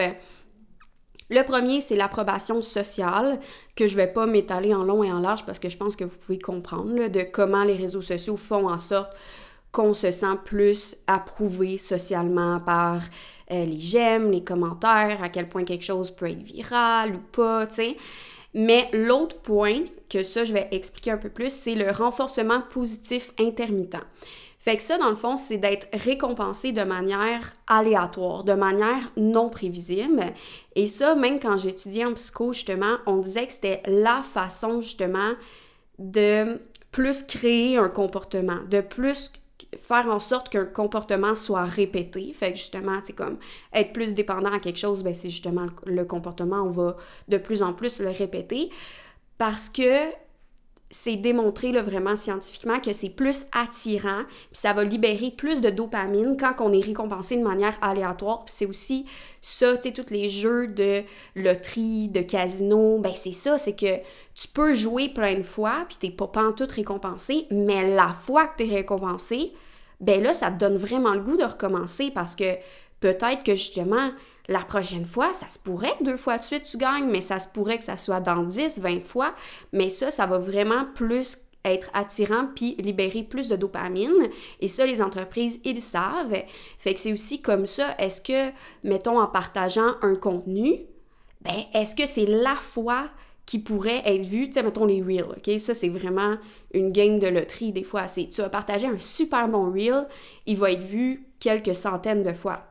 Le 1.30 1.44
premier, 1.44 1.80
c'est 1.80 1.96
l'approbation 1.96 2.64
sociale, 2.64 3.40
que 3.76 3.88
je 3.88 3.96
vais 3.96 4.12
pas 4.12 4.26
m'étaler 4.26 4.74
en 4.74 4.84
long 4.84 5.04
et 5.04 5.12
en 5.12 5.20
large 5.20 5.46
parce 5.46 5.60
que 5.60 5.70
je 5.70 5.78
pense 5.78 5.96
que 5.96 6.06
vous 6.06 6.18
pouvez 6.18 6.40
comprendre 6.40 7.08
de 7.08 7.22
comment 7.22 7.64
les 7.64 7.76
réseaux 7.76 8.02
sociaux 8.02 8.36
font 8.36 8.68
en 8.68 8.80
sorte 8.80 9.16
qu'on 9.72 9.94
se 9.94 10.10
sent 10.10 10.38
plus 10.44 10.96
approuvé 11.06 11.78
socialement 11.78 12.60
par 12.60 13.04
euh, 13.52 13.66
les 13.66 13.80
j'aime, 13.80 14.32
les 14.32 14.44
commentaires, 14.44 15.22
à 15.22 15.30
quel 15.30 15.48
point 15.48 15.64
quelque 15.64 15.86
chose 15.86 16.10
peut 16.10 16.32
être 16.32 16.42
viral 16.42 17.16
ou 17.16 17.20
pas, 17.32 17.68
tu. 17.68 17.96
Mais 18.54 18.90
l'autre 18.94 19.38
point, 19.38 19.84
que 20.10 20.24
ça 20.24 20.44
je 20.44 20.54
vais 20.54 20.68
expliquer 20.72 21.12
un 21.12 21.18
peu 21.18 21.30
plus, 21.30 21.52
c'est 21.52 21.76
le 21.76 21.92
renforcement 21.92 22.62
positif 22.62 23.32
intermittent. 23.40 23.98
Fait 24.60 24.76
que 24.76 24.84
ça, 24.84 24.98
dans 24.98 25.10
le 25.10 25.16
fond, 25.16 25.38
c'est 25.38 25.58
d'être 25.58 25.88
récompensé 25.94 26.74
de 26.74 26.84
manière 26.84 27.54
aléatoire, 27.68 28.44
de 28.44 28.54
manière 28.54 29.10
non 29.16 29.50
prévisible. 29.50 30.22
Et 30.76 30.86
ça, 30.86 31.16
même 31.16 31.40
quand 31.40 31.56
j'étudiais 31.56 32.04
en 32.04 32.14
psycho, 32.14 32.52
justement, 32.52 32.98
on 33.06 33.18
disait 33.18 33.48
que 33.48 33.54
c'était 33.54 33.82
la 33.86 34.22
façon, 34.22 34.82
justement, 34.82 35.32
de 35.98 36.60
plus 36.92 37.24
créer 37.24 37.78
un 37.78 37.88
comportement, 37.88 38.60
de 38.70 38.82
plus 38.82 39.32
faire 39.78 40.08
en 40.08 40.20
sorte 40.20 40.50
qu'un 40.50 40.66
comportement 40.66 41.36
soit 41.36 41.66
répété. 41.66 42.34
Fait 42.34 42.52
que 42.52 42.58
justement, 42.58 43.00
c'est 43.04 43.14
comme 43.14 43.38
être 43.74 43.94
plus 43.94 44.14
dépendant 44.14 44.52
à 44.52 44.60
quelque 44.60 44.80
chose, 44.80 45.04
ben 45.04 45.14
c'est 45.14 45.30
justement 45.30 45.68
le, 45.86 46.06
comportement, 46.06 46.64
on 46.64 46.72
va 46.72 46.98
de 47.28 47.38
plus 47.38 47.62
en 47.62 47.74
plus 47.74 48.00
le 48.00 48.10
répéter 48.10 48.70
parce 49.38 49.70
que 49.70 50.10
c'est 50.92 51.18
démontré 51.18 51.72
vraiment 51.72 52.16
scientifiquement 52.16 52.80
que 52.80 52.94
c'est 52.94 53.10
plus 53.10 53.46
attirant, 53.52 54.24
puis 54.26 54.60
ça 54.60 54.74
va 54.74 54.84
libérer 54.84 55.32
plus 55.32 55.62
de 55.62 55.70
dopamine 55.70 56.36
quand 56.38 56.56
on 56.60 56.74
est 56.74 56.84
récompensé 56.84 57.38
de 57.38 57.44
manière 57.44 57.78
aléatoire. 57.82 58.44
Puis 58.46 58.56
c'est 58.58 58.66
aussi 58.66 59.06
ça, 59.42 59.78
tu 59.78 59.90
sais, 59.90 59.94
tous 59.94 60.12
les 60.12 60.30
jeux 60.30 60.68
de 60.68 61.04
loterie, 61.36 62.08
de 62.08 62.22
casino, 62.22 62.98
ben 63.00 63.14
c'est 63.16 63.32
ça, 63.32 63.60
c'est 63.60 63.76
que 63.76 63.98
tu 64.34 64.48
peux 64.48 64.74
jouer 64.74 65.10
plein 65.10 65.36
de 65.36 65.44
fois, 65.44 65.86
puis 65.88 65.98
t'es 66.00 66.10
pas, 66.10 66.30
tout 66.58 66.68
récompensé, 66.70 67.46
mais 67.52 67.94
la 67.96 68.14
fois 68.14 68.48
que 68.48 68.64
t'es 68.64 68.76
récompensé, 68.76 69.54
ben 70.00 70.24
là, 70.24 70.34
ça 70.34 70.50
te 70.50 70.58
donne 70.58 70.78
vraiment 70.78 71.14
le 71.14 71.20
goût 71.20 71.38
de 71.38 71.44
recommencer 71.44 72.10
parce 72.10 72.36
que 72.36 72.56
peut-être 73.00 73.44
que 73.44 73.54
justement, 73.54 74.12
la 74.50 74.62
prochaine 74.62 75.06
fois, 75.06 75.34
ça 75.36 75.48
se 75.48 75.60
pourrait 75.60 75.96
que 76.00 76.04
deux 76.04 76.18
fois 76.18 76.40
de 76.40 76.44
suite 76.44 76.64
tu 76.64 76.78
gagnes, 76.78 77.10
mais 77.10 77.22
ça 77.22 77.40
se 77.40 77.48
pourrait 77.48 77.78
que 77.78 77.84
ça 77.84 77.98
soit 77.98 78.20
dans 78.20 78.44
10, 78.44 78.80
20 78.80 79.06
fois. 79.06 79.36
Mais 79.74 79.90
ça, 79.90 80.10
ça 80.10 80.26
va 80.26 80.40
vraiment 80.40 80.86
plus 80.96 81.38
être 81.64 81.92
attirant 81.94 82.48
puis 82.56 82.76
libérer 82.80 83.22
plus 83.22 83.48
de 83.48 83.56
dopamine. 83.56 84.30
Et 84.60 84.68
ça, 84.68 84.88
les 84.88 85.04
entreprises, 85.04 85.62
ils 85.64 85.82
savent. 85.82 86.36
Fait 86.80 86.94
que 86.96 87.00
c'est 87.00 87.14
aussi 87.14 87.42
comme 87.42 87.68
ça. 87.68 87.96
Est-ce 88.00 88.22
que, 88.22 88.52
mettons, 88.84 89.22
en 89.22 89.28
partageant 89.28 89.96
un 90.02 90.16
contenu, 90.16 90.80
ben, 91.42 91.66
est-ce 91.76 91.96
que 91.96 92.08
c'est 92.08 92.26
la 92.26 92.56
fois 92.56 93.08
qui 93.46 93.60
pourrait 93.60 94.02
être 94.06 94.26
vu, 94.26 94.48
tu 94.48 94.54
sais, 94.54 94.64
mettons 94.64 94.86
les 94.86 95.02
reels, 95.02 95.26
OK? 95.30 95.60
Ça, 95.60 95.76
c'est 95.76 95.90
vraiment 95.90 96.38
une 96.74 96.92
game 96.92 97.20
de 97.20 97.28
loterie, 97.28 97.72
des 97.72 97.84
fois. 97.84 98.06
Tu 98.08 98.42
vas 98.42 98.50
partager 98.50 98.88
un 98.88 99.00
super 99.00 99.48
bon 99.48 99.72
reel, 99.72 100.08
il 100.48 100.58
va 100.58 100.72
être 100.72 100.84
vu 100.84 101.28
quelques 101.40 101.76
centaines 101.76 102.24
de 102.24 102.34
fois. 102.34 102.69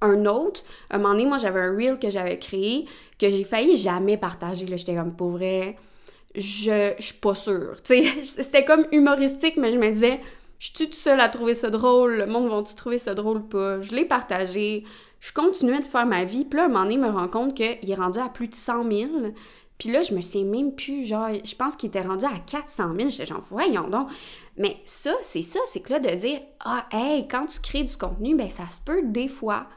Un 0.00 0.26
autre, 0.26 0.62
un 0.90 0.98
moment 0.98 1.14
donné, 1.14 1.26
moi, 1.26 1.38
j'avais 1.38 1.60
un 1.60 1.74
reel 1.74 1.98
que 1.98 2.10
j'avais 2.10 2.38
créé 2.38 2.86
que 3.18 3.28
j'ai 3.30 3.44
failli 3.44 3.76
jamais 3.76 4.16
partager. 4.16 4.66
J'étais 4.68 4.94
comme, 4.94 5.14
pour 5.14 5.30
vrai, 5.30 5.76
je, 6.34 6.94
je 6.98 7.04
suis 7.04 7.14
pas 7.14 7.34
sûre. 7.34 7.74
C'était 8.24 8.64
comme 8.64 8.86
humoristique, 8.92 9.56
mais 9.56 9.72
je 9.72 9.78
me 9.78 9.88
disais, 9.90 10.20
je 10.58 10.66
suis 10.66 10.74
toute 10.74 10.94
seule 10.94 11.20
à 11.20 11.28
trouver 11.28 11.54
ça 11.54 11.70
drôle, 11.70 12.16
le 12.16 12.26
monde 12.26 12.48
va-tu 12.48 12.74
trouver 12.74 12.98
ça 12.98 13.14
drôle 13.14 13.38
ou 13.38 13.42
pas? 13.42 13.80
Je 13.80 13.92
l'ai 13.92 14.04
partagé, 14.04 14.84
je 15.20 15.32
continuais 15.32 15.80
de 15.80 15.86
faire 15.86 16.06
ma 16.06 16.24
vie, 16.24 16.44
puis 16.44 16.58
là, 16.58 16.64
un 16.64 16.68
moment 16.68 16.82
donné, 16.82 16.94
je 16.94 17.00
me 17.00 17.10
rends 17.10 17.28
compte 17.28 17.54
qu'il 17.54 17.90
est 17.90 17.94
rendu 17.94 18.18
à 18.18 18.28
plus 18.28 18.48
de 18.48 18.54
100 18.54 18.90
000. 18.90 19.10
Puis 19.78 19.90
là, 19.90 20.02
je 20.02 20.12
me 20.12 20.20
sais 20.20 20.42
même 20.42 20.74
plus, 20.74 21.04
genre, 21.04 21.28
je 21.44 21.54
pense 21.54 21.76
qu'il 21.76 21.88
était 21.88 22.02
rendu 22.02 22.24
à 22.24 22.36
400 22.44 22.94
000. 22.96 23.10
J'étais 23.10 23.26
genre, 23.26 23.42
voyons 23.48 23.88
donc. 23.88 24.08
Mais 24.56 24.78
ça, 24.84 25.12
c'est 25.22 25.42
ça, 25.42 25.60
c'est 25.66 25.78
que 25.78 25.92
là, 25.92 26.00
de 26.00 26.10
dire, 26.16 26.40
ah, 26.64 26.86
hey, 26.90 27.28
quand 27.28 27.46
tu 27.46 27.60
crées 27.60 27.84
du 27.84 27.96
contenu, 27.96 28.34
ben 28.34 28.50
ça 28.50 28.68
se 28.68 28.80
peut 28.80 29.02
des 29.04 29.28
fois 29.28 29.68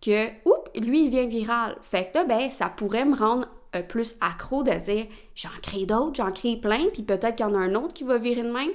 que, 0.00 0.28
oups, 0.44 0.70
lui, 0.76 1.04
il 1.04 1.10
vient 1.10 1.26
viral. 1.26 1.76
Fait 1.82 2.10
que 2.10 2.18
là, 2.18 2.24
ben, 2.24 2.50
ça 2.50 2.68
pourrait 2.68 3.04
me 3.04 3.16
rendre 3.16 3.46
euh, 3.76 3.82
plus 3.82 4.16
accro 4.20 4.62
de 4.62 4.72
dire, 4.72 5.06
j'en 5.34 5.48
crée 5.62 5.86
d'autres, 5.86 6.16
j'en 6.16 6.32
crée 6.32 6.56
plein, 6.56 6.86
puis 6.92 7.02
peut-être 7.02 7.36
qu'il 7.36 7.46
y 7.46 7.48
en 7.48 7.54
a 7.54 7.58
un 7.58 7.74
autre 7.74 7.92
qui 7.92 8.04
va 8.04 8.18
virer 8.18 8.42
de 8.42 8.50
même. 8.50 8.72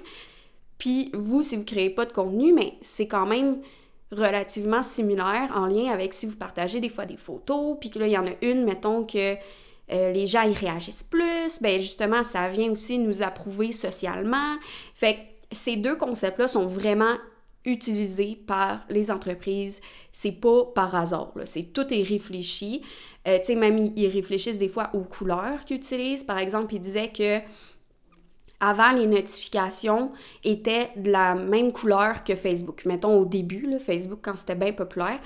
Puis 0.78 1.10
vous, 1.14 1.42
si 1.42 1.56
vous 1.58 1.64
créez 1.64 1.90
pas 1.90 2.06
de 2.06 2.12
contenu, 2.12 2.54
mais 2.54 2.74
c'est 2.82 3.08
quand 3.08 3.26
même 3.26 3.62
relativement 4.12 4.82
similaire 4.82 5.52
en 5.56 5.66
lien 5.66 5.92
avec 5.92 6.14
si 6.14 6.26
vous 6.26 6.36
partagez 6.36 6.80
des 6.80 6.90
fois 6.90 7.06
des 7.06 7.18
photos, 7.18 7.78
puis 7.80 7.90
que 7.90 8.00
là, 8.00 8.08
il 8.08 8.14
y 8.14 8.18
en 8.18 8.28
a 8.28 8.32
une, 8.42 8.64
mettons 8.66 9.04
que 9.06 9.36
euh, 9.92 10.12
les 10.12 10.26
gens 10.26 10.44
y 10.44 10.54
réagissent 10.54 11.04
plus, 11.04 11.62
ben 11.62 11.80
justement, 11.80 12.24
ça 12.24 12.50
vient 12.50 12.72
aussi 12.72 12.98
nous 12.98 13.22
approuver 13.22 13.72
socialement. 13.72 14.56
Fait 14.94 15.16
que 15.16 15.20
ces 15.52 15.76
deux 15.76 15.96
concepts-là 15.96 16.48
sont 16.48 16.66
vraiment 16.66 17.16
utilisés 17.66 18.40
par 18.48 18.86
les 18.90 19.12
entreprises. 19.12 19.82
C'est 20.12 20.32
pas 20.32 20.66
par 20.74 20.96
hasard, 20.96 21.34
c'est 21.46 21.74
tout 21.74 21.94
est 21.94 22.04
réfléchi. 22.04 22.84
Euh, 23.28 23.38
tu 23.40 23.46
sais, 23.46 23.56
même 23.56 23.92
ils, 23.96 24.08
réfléchissent 24.08 24.60
des 24.60 24.70
fois 24.70 24.90
aux 24.94 25.04
couleurs 25.04 25.66
qu'ils 25.66 25.78
utilisent. 25.78 26.24
Par 26.24 26.38
exemple, 26.38 26.74
ils 26.76 26.80
disaient 26.80 27.12
que 27.12 27.40
avant, 28.60 28.92
les 28.92 29.08
notifications 29.08 30.12
étaient 30.44 30.90
de 30.96 31.12
la 31.12 31.36
même 31.36 31.72
couleur 31.74 32.24
que 32.24 32.36
Facebook. 32.36 32.84
Mettons 32.86 33.20
au 33.20 33.26
début, 33.26 33.78
Facebook, 33.80 34.20
quand 34.22 34.38
c'était 34.38 34.56
bien 34.56 34.72
populaire, 34.72 35.20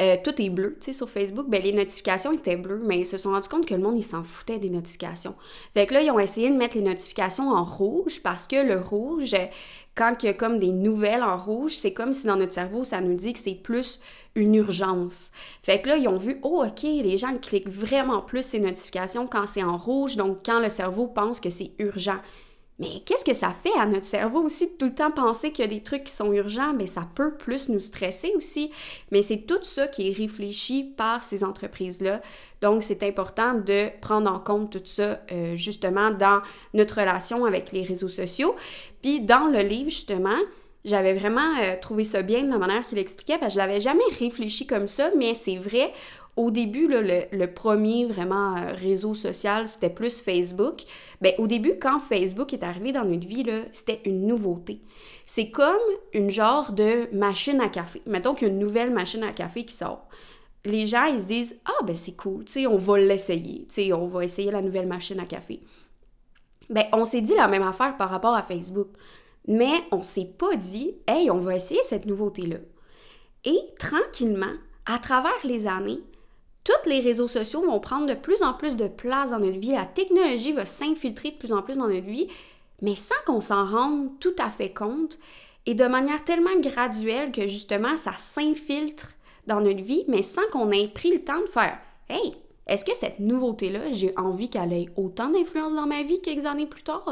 euh, 0.00 0.16
tout 0.22 0.40
est 0.42 0.50
bleu, 0.50 0.76
tu 0.80 0.86
sais, 0.86 0.92
sur 0.92 1.08
Facebook. 1.08 1.46
Ben, 1.48 1.62
les 1.62 1.72
notifications 1.72 2.32
étaient 2.32 2.56
bleues, 2.56 2.82
mais 2.84 2.98
ils 2.98 3.06
se 3.06 3.16
sont 3.16 3.30
rendus 3.30 3.48
compte 3.48 3.66
que 3.66 3.74
le 3.74 3.80
monde, 3.80 3.96
il 3.96 4.02
s'en 4.02 4.24
foutait 4.24 4.58
des 4.58 4.70
notifications. 4.70 5.36
Fait 5.72 5.86
que 5.86 5.94
là, 5.94 6.02
ils 6.02 6.10
ont 6.10 6.18
essayé 6.18 6.50
de 6.50 6.56
mettre 6.56 6.76
les 6.76 6.82
notifications 6.82 7.50
en 7.50 7.64
rouge 7.64 8.20
parce 8.22 8.48
que 8.48 8.56
le 8.56 8.80
rouge, 8.80 9.36
quand 9.94 10.14
il 10.22 10.26
y 10.26 10.28
a 10.28 10.34
comme 10.34 10.58
des 10.58 10.72
nouvelles 10.72 11.22
en 11.22 11.36
rouge, 11.36 11.76
c'est 11.76 11.92
comme 11.92 12.12
si 12.12 12.26
dans 12.26 12.36
notre 12.36 12.52
cerveau, 12.52 12.82
ça 12.82 13.00
nous 13.00 13.14
dit 13.14 13.32
que 13.32 13.38
c'est 13.38 13.54
plus 13.54 14.00
une 14.34 14.56
urgence. 14.56 15.30
Fait 15.62 15.80
que 15.80 15.88
là, 15.88 15.96
ils 15.96 16.08
ont 16.08 16.18
vu, 16.18 16.40
oh, 16.42 16.64
OK, 16.66 16.82
les 16.82 17.16
gens 17.16 17.36
cliquent 17.38 17.68
vraiment 17.68 18.20
plus 18.20 18.42
ces 18.42 18.58
notifications 18.58 19.28
quand 19.28 19.46
c'est 19.46 19.62
en 19.62 19.76
rouge, 19.76 20.16
donc 20.16 20.38
quand 20.44 20.58
le 20.58 20.68
cerveau 20.68 21.06
pense 21.06 21.38
que 21.38 21.50
c'est 21.50 21.70
urgent. 21.78 22.18
Mais 22.80 23.02
qu'est-ce 23.06 23.24
que 23.24 23.34
ça 23.34 23.52
fait 23.52 23.72
à 23.78 23.86
notre 23.86 24.04
cerveau 24.04 24.40
aussi 24.40 24.66
de 24.66 24.72
tout 24.72 24.86
le 24.86 24.94
temps 24.94 25.12
penser 25.12 25.52
qu'il 25.52 25.64
y 25.64 25.68
a 25.68 25.70
des 25.70 25.82
trucs 25.82 26.04
qui 26.04 26.12
sont 26.12 26.32
urgents? 26.32 26.72
Mais 26.74 26.88
ça 26.88 27.06
peut 27.14 27.34
plus 27.34 27.68
nous 27.68 27.78
stresser 27.78 28.32
aussi. 28.36 28.72
Mais 29.12 29.22
c'est 29.22 29.46
tout 29.46 29.62
ça 29.62 29.86
qui 29.86 30.08
est 30.08 30.12
réfléchi 30.12 30.92
par 30.96 31.22
ces 31.22 31.44
entreprises-là. 31.44 32.20
Donc, 32.62 32.82
c'est 32.82 33.04
important 33.04 33.54
de 33.54 33.88
prendre 34.00 34.30
en 34.30 34.40
compte 34.40 34.72
tout 34.72 34.80
ça 34.84 35.20
euh, 35.30 35.54
justement 35.54 36.10
dans 36.10 36.40
notre 36.72 36.98
relation 36.98 37.44
avec 37.44 37.70
les 37.70 37.84
réseaux 37.84 38.08
sociaux. 38.08 38.56
Puis 39.02 39.20
dans 39.20 39.46
le 39.46 39.60
livre, 39.60 39.90
justement, 39.90 40.38
j'avais 40.84 41.14
vraiment 41.14 41.56
euh, 41.62 41.76
trouvé 41.80 42.04
ça 42.04 42.22
bien 42.22 42.42
de 42.42 42.50
la 42.50 42.58
manière 42.58 42.84
qu'il 42.86 42.98
expliquait, 42.98 43.38
parce 43.38 43.54
je 43.54 43.58
l'avais 43.58 43.80
jamais 43.80 44.04
réfléchi 44.18 44.66
comme 44.66 44.86
ça, 44.86 45.10
mais 45.16 45.34
c'est 45.34 45.56
vrai, 45.56 45.92
au 46.36 46.50
début, 46.50 46.88
le, 46.88 47.46
premier 47.46 48.06
vraiment 48.06 48.56
euh, 48.56 48.72
réseau 48.72 49.14
social, 49.14 49.68
c'était 49.68 49.90
plus 49.90 50.20
Facebook. 50.20 50.82
Bien, 51.20 51.32
au 51.38 51.46
début, 51.46 51.78
quand 51.80 52.00
Facebook 52.00 52.52
est 52.52 52.64
arrivé 52.64 52.92
dans 52.92 53.04
notre 53.04 53.26
vie, 53.26 53.44
c'était 53.72 54.00
une 54.04 54.26
nouveauté. 54.26 54.80
C'est 55.26 55.50
comme 55.50 55.76
une 56.12 56.30
genre 56.30 56.72
de 56.72 57.08
machine 57.14 57.60
à 57.60 57.68
café. 57.68 58.02
Mettons 58.06 58.34
qu'il 58.34 58.48
y 58.48 58.50
a 58.50 58.54
une 58.54 58.58
nouvelle 58.58 58.92
machine 58.92 59.22
à 59.22 59.32
café 59.32 59.64
qui 59.64 59.74
sort. 59.74 60.08
Les 60.64 60.86
gens, 60.86 61.04
ils 61.04 61.20
se 61.20 61.26
disent 61.26 61.56
Ah, 61.64 61.84
ben 61.84 61.94
c'est 61.94 62.16
cool, 62.16 62.44
tu 62.44 62.54
sais, 62.54 62.66
on 62.66 62.78
va 62.78 62.98
l'essayer. 62.98 63.66
Tu 63.68 63.74
sais, 63.74 63.92
on 63.92 64.06
va 64.06 64.24
essayer 64.24 64.50
la 64.50 64.62
nouvelle 64.62 64.88
machine 64.88 65.20
à 65.20 65.26
café. 65.26 65.60
Ben, 66.68 66.84
on 66.92 67.04
s'est 67.04 67.20
dit 67.20 67.34
la 67.34 67.46
même 67.46 67.62
affaire 67.62 67.96
par 67.96 68.10
rapport 68.10 68.34
à 68.34 68.42
Facebook. 68.42 68.88
Mais 69.46 69.74
on 69.92 70.02
s'est 70.02 70.32
pas 70.38 70.56
dit 70.56 70.96
Hey, 71.06 71.30
on 71.30 71.38
va 71.38 71.54
essayer 71.54 71.82
cette 71.82 72.06
nouveauté-là. 72.06 72.56
Et 73.44 73.58
tranquillement, 73.78 74.54
à 74.86 74.98
travers 74.98 75.32
les 75.44 75.66
années, 75.66 76.00
tous 76.64 76.88
les 76.88 77.00
réseaux 77.00 77.28
sociaux 77.28 77.62
vont 77.62 77.78
prendre 77.78 78.06
de 78.06 78.14
plus 78.14 78.42
en 78.42 78.54
plus 78.54 78.76
de 78.76 78.88
place 78.88 79.30
dans 79.30 79.38
notre 79.38 79.58
vie, 79.58 79.72
la 79.72 79.84
technologie 79.84 80.52
va 80.52 80.64
s'infiltrer 80.64 81.32
de 81.32 81.36
plus 81.36 81.52
en 81.52 81.62
plus 81.62 81.76
dans 81.76 81.88
notre 81.88 82.06
vie, 82.06 82.28
mais 82.80 82.94
sans 82.94 83.14
qu'on 83.26 83.40
s'en 83.40 83.66
rende 83.66 84.18
tout 84.18 84.34
à 84.38 84.50
fait 84.50 84.72
compte 84.72 85.18
et 85.66 85.74
de 85.74 85.86
manière 85.86 86.24
tellement 86.24 86.58
graduelle 86.60 87.32
que 87.32 87.46
justement 87.46 87.96
ça 87.96 88.12
s'infiltre 88.16 89.12
dans 89.46 89.60
notre 89.60 89.82
vie, 89.82 90.04
mais 90.08 90.22
sans 90.22 90.46
qu'on 90.52 90.70
ait 90.70 90.88
pris 90.88 91.12
le 91.12 91.22
temps 91.22 91.40
de 91.40 91.46
faire 91.46 91.78
Hey, 92.08 92.34
est-ce 92.66 92.84
que 92.84 92.94
cette 92.94 93.18
nouveauté-là, 93.18 93.90
j'ai 93.90 94.12
envie 94.18 94.48
qu'elle 94.48 94.72
ait 94.72 94.88
autant 94.96 95.28
d'influence 95.28 95.74
dans 95.74 95.86
ma 95.86 96.02
vie 96.02 96.20
quelques 96.20 96.46
années 96.46 96.66
plus 96.66 96.82
tard? 96.82 97.04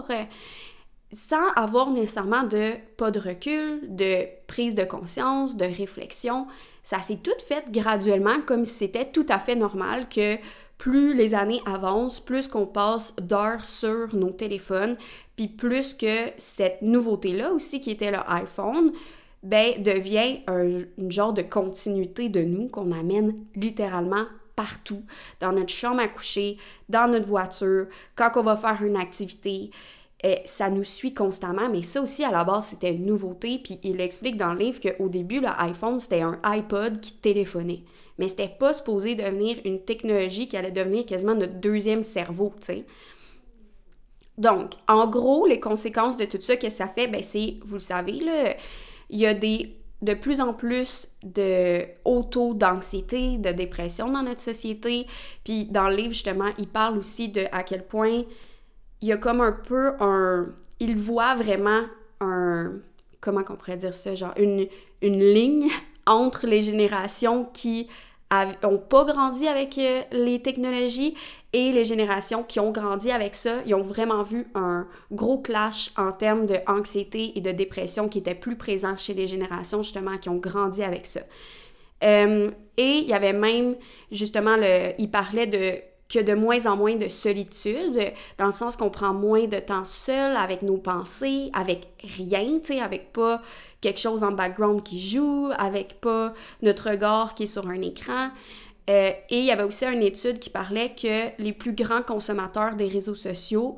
Sans 1.13 1.51
avoir 1.57 1.91
nécessairement 1.91 2.45
de 2.45 2.73
pas 2.97 3.11
de 3.11 3.21
recul, 3.21 3.81
de 3.95 4.27
prise 4.47 4.75
de 4.75 4.85
conscience, 4.85 5.57
de 5.57 5.67
réflexion. 5.67 6.47
Ça 6.83 7.03
s'est 7.03 7.19
tout 7.23 7.31
fait 7.47 7.71
graduellement 7.71 8.41
comme 8.47 8.65
si 8.65 8.75
c'était 8.75 9.11
tout 9.11 9.27
à 9.29 9.39
fait 9.39 9.55
normal 9.55 10.09
que 10.09 10.37
plus 10.79 11.15
les 11.15 11.35
années 11.35 11.61
avancent, 11.67 12.19
plus 12.19 12.49
qu'on 12.49 12.67
passe 12.67 13.15
d'heures 13.17 13.65
sur 13.65 14.15
nos 14.17 14.31
téléphones, 14.31 14.97
puis 15.37 15.49
plus 15.49 15.95
que 15.95 16.31
cette 16.39 16.83
nouveauté-là 16.83 17.53
aussi 17.53 17.81
qui 17.81 17.91
était 17.91 18.11
le 18.11 18.19
iPhone, 18.27 18.93
ben 19.43 19.81
devient 19.83 20.41
un, 20.47 20.69
une 20.99 21.13
genre 21.13 21.33
de 21.33 21.43
continuité 21.43 22.29
de 22.29 22.43
nous 22.43 22.69
qu'on 22.69 22.91
amène 22.91 23.45
littéralement 23.55 24.25
partout, 24.57 25.03
dans 25.41 25.53
notre 25.53 25.73
chambre 25.73 26.01
à 26.01 26.09
coucher, 26.09 26.57
dans 26.89 27.11
notre 27.11 27.29
voiture, 27.29 27.87
quand 28.17 28.31
on 28.37 28.43
va 28.43 28.57
faire 28.57 28.83
une 28.83 28.97
activité 28.97 29.71
ça 30.45 30.71
nous 30.71 30.85
suit 30.85 31.15
constamment, 31.15 31.69
mais 31.69 31.83
ça 31.83 32.01
aussi, 32.01 32.25
à 32.25 32.31
la 32.31 32.45
base, 32.45 32.67
c'était 32.67 32.93
une 32.93 33.07
nouveauté. 33.07 33.59
Puis 33.63 33.79
il 33.83 34.01
explique 34.01 34.37
dans 34.37 34.53
le 34.53 34.61
livre 34.61 34.81
qu'au 34.81 35.09
début, 35.09 35.41
l'iPhone, 35.41 35.99
c'était 35.99 36.23
un 36.23 36.39
iPod 36.45 37.01
qui 37.01 37.15
téléphonait. 37.15 37.83
Mais 38.19 38.29
c'était 38.29 38.49
pas 38.49 38.75
supposé 38.75 39.15
devenir 39.15 39.59
une 39.65 39.81
technologie 39.81 40.47
qui 40.47 40.57
allait 40.57 40.71
devenir 40.71 41.07
quasiment 41.07 41.35
notre 41.35 41.55
deuxième 41.55 42.03
cerveau, 42.03 42.53
tu 42.61 42.67
sais. 42.67 42.85
Donc, 44.39 44.73
en 44.89 45.07
gros, 45.09 45.47
les 45.47 45.61
conséquences 45.61 46.17
de 46.17 46.25
tout 46.25 46.41
ça 46.41 46.57
que 46.57 46.71
ça 46.71 46.87
fait, 46.87 47.07
ben 47.07 47.23
c'est, 47.23 47.57
vous 47.65 47.75
le 47.75 47.81
savez, 47.81 48.21
là, 48.21 48.55
il 49.11 49.21
y 49.21 49.27
a 49.27 49.35
des 49.35 49.77
de 50.03 50.15
plus 50.15 50.41
en 50.41 50.53
plus 50.53 51.09
de 51.23 51.85
haut 52.05 52.25
taux 52.25 52.55
d'anxiété, 52.55 53.39
de 53.39 53.53
dépression 53.53 54.11
dans 54.11 54.23
notre 54.23 54.41
société. 54.41 55.07
Puis 55.45 55.67
dans 55.67 55.89
le 55.89 55.95
livre, 55.95 56.13
justement, 56.13 56.51
il 56.59 56.67
parle 56.67 56.99
aussi 56.99 57.29
de 57.29 57.45
à 57.53 57.63
quel 57.63 57.87
point 57.87 58.25
il 59.03 59.09
y 59.09 59.13
a 59.13 59.17
comme 59.17 59.41
un 59.41 59.53
peu 59.53 59.93
un. 60.01 60.47
Il 60.81 60.97
voit 60.97 61.35
vraiment 61.35 61.83
un. 62.21 62.73
Comment 63.21 63.43
qu'on 63.43 63.57
pourrait 63.57 63.77
dire 63.77 63.95
ça? 63.95 64.15
Genre 64.15 64.33
une, 64.37 64.67
une 65.03 65.19
ligne 65.19 65.69
entre 66.07 66.47
les 66.47 66.63
générations 66.63 67.45
qui 67.53 67.89
n'ont 68.63 68.79
pas 68.79 69.05
grandi 69.05 69.47
avec 69.47 69.77
euh, 69.77 70.03
les 70.11 70.41
technologies 70.41 71.15
et 71.53 71.71
les 71.71 71.85
générations 71.85 72.43
qui 72.43 72.61
ont 72.61 72.71
grandi 72.71 73.11
avec 73.11 73.35
ça, 73.35 73.59
ils 73.67 73.75
ont 73.75 73.83
vraiment 73.83 74.23
vu 74.23 74.47
un 74.55 74.87
gros 75.11 75.39
clash 75.39 75.91
en 75.99 76.13
termes 76.13 76.47
d'anxiété 76.47 77.37
et 77.37 77.43
de 77.43 77.53
dépression 77.53 78.09
qui 78.09 78.19
était 78.19 78.35
plus 78.35 78.57
présent 78.57 78.97
chez 78.97 79.13
les 79.13 79.27
générations 79.27 79.83
justement 79.83 80.17
qui 80.17 80.31
ont 80.31 80.39
grandi 80.39 80.83
avec 80.83 81.05
ça. 81.05 81.21
Euh, 82.03 82.51
et 82.79 82.99
il 82.99 83.07
y 83.07 83.13
avait 83.13 83.35
même 83.35 83.77
justement 84.11 84.57
le, 84.57 84.93
il 84.99 85.11
parlait 85.11 85.47
de 85.47 85.92
que 86.13 86.19
de 86.19 86.35
moins 86.35 86.67
en 86.67 86.77
moins 86.77 86.97
de 86.97 87.09
solitude, 87.09 87.99
dans 88.37 88.47
le 88.47 88.53
sens 88.53 88.77
qu'on 88.77 88.91
prend 88.91 89.15
moins 89.15 89.47
de 89.47 89.59
temps 89.59 89.85
seul 89.85 90.37
avec 90.37 90.63
nos 90.63 90.77
pensées, 90.77 91.51
avec 91.55 91.89
rien, 92.05 92.59
tu 92.59 92.75
sais, 92.75 92.81
avec 92.81 93.13
pas 93.13 93.41
quelque 93.81 93.99
chose 93.99 94.23
en 94.23 94.33
background 94.33 94.83
qui 94.83 95.01
joue, 95.01 95.51
avec 95.57 96.01
pas 96.01 96.35
notre 96.61 96.91
regard 96.91 97.35
qui 97.35 97.45
est 97.45 97.47
sur 97.47 97.67
un 97.67 97.81
écran. 97.81 98.29
Euh, 98.91 99.11
et 99.31 99.39
il 99.39 99.45
y 99.45 99.51
avait 99.51 99.63
aussi 99.63 99.87
une 99.87 100.03
étude 100.03 100.39
qui 100.39 100.51
parlait 100.51 100.93
que 100.95 101.31
les 101.41 101.53
plus 101.53 101.73
grands 101.73 102.03
consommateurs 102.03 102.75
des 102.75 102.89
réseaux 102.89 103.15
sociaux 103.15 103.77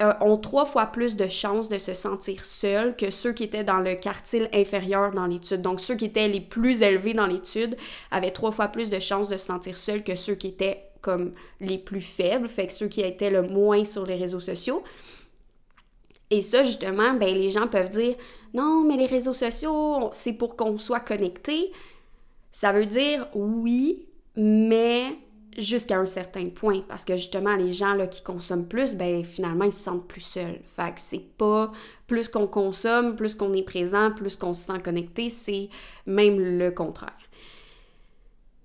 euh, 0.00 0.12
ont 0.20 0.38
trois 0.38 0.64
fois 0.64 0.86
plus 0.86 1.16
de 1.16 1.28
chances 1.28 1.68
de 1.68 1.78
se 1.78 1.92
sentir 1.92 2.44
seuls 2.44 2.96
que 2.96 3.10
ceux 3.10 3.32
qui 3.32 3.44
étaient 3.44 3.64
dans 3.64 3.80
le 3.80 3.94
quartile 3.94 4.48
inférieur 4.54 5.12
dans 5.12 5.26
l'étude. 5.26 5.60
Donc, 5.60 5.80
ceux 5.80 5.96
qui 5.96 6.06
étaient 6.06 6.28
les 6.28 6.40
plus 6.40 6.82
élevés 6.82 7.14
dans 7.14 7.26
l'étude 7.26 7.76
avaient 8.10 8.30
trois 8.30 8.52
fois 8.52 8.68
plus 8.68 8.90
de 8.90 8.98
chances 9.00 9.28
de 9.28 9.36
se 9.36 9.46
sentir 9.46 9.76
seuls 9.76 10.02
que 10.02 10.14
ceux 10.14 10.34
qui 10.34 10.48
étaient 10.48 10.84
comme 11.04 11.34
les 11.60 11.76
plus 11.76 12.00
faibles, 12.00 12.48
fait 12.48 12.66
que 12.66 12.72
ceux 12.72 12.88
qui 12.88 13.02
étaient 13.02 13.30
le 13.30 13.42
moins 13.42 13.84
sur 13.84 14.06
les 14.06 14.16
réseaux 14.16 14.40
sociaux. 14.40 14.82
Et 16.30 16.40
ça, 16.40 16.62
justement, 16.62 17.12
ben, 17.12 17.28
les 17.28 17.50
gens 17.50 17.68
peuvent 17.68 17.90
dire 17.90 18.16
non, 18.54 18.84
mais 18.86 18.96
les 18.96 19.06
réseaux 19.06 19.34
sociaux, 19.34 20.08
c'est 20.12 20.32
pour 20.32 20.56
qu'on 20.56 20.78
soit 20.78 21.00
connecté. 21.00 21.70
Ça 22.50 22.72
veut 22.72 22.86
dire 22.86 23.28
oui, 23.34 24.06
mais 24.34 25.18
jusqu'à 25.58 25.98
un 25.98 26.06
certain 26.06 26.48
point 26.48 26.80
parce 26.88 27.04
que 27.04 27.16
justement 27.16 27.54
les 27.56 27.72
gens 27.72 27.94
là, 27.94 28.06
qui 28.06 28.22
consomment 28.22 28.66
plus 28.66 28.96
ben 28.96 29.22
finalement 29.24 29.64
ils 29.64 29.72
se 29.72 29.84
sentent 29.84 30.08
plus 30.08 30.20
seuls. 30.20 30.60
Fait 30.64 30.92
que 30.94 31.00
c'est 31.00 31.36
pas 31.36 31.70
plus 32.06 32.28
qu'on 32.28 32.46
consomme, 32.46 33.16
plus 33.16 33.34
qu'on 33.36 33.52
est 33.52 33.62
présent, 33.62 34.10
plus 34.10 34.36
qu'on 34.36 34.52
se 34.52 34.66
sent 34.66 34.80
connecté, 34.82 35.28
c'est 35.28 35.68
même 36.06 36.40
le 36.40 36.70
contraire. 36.70 37.12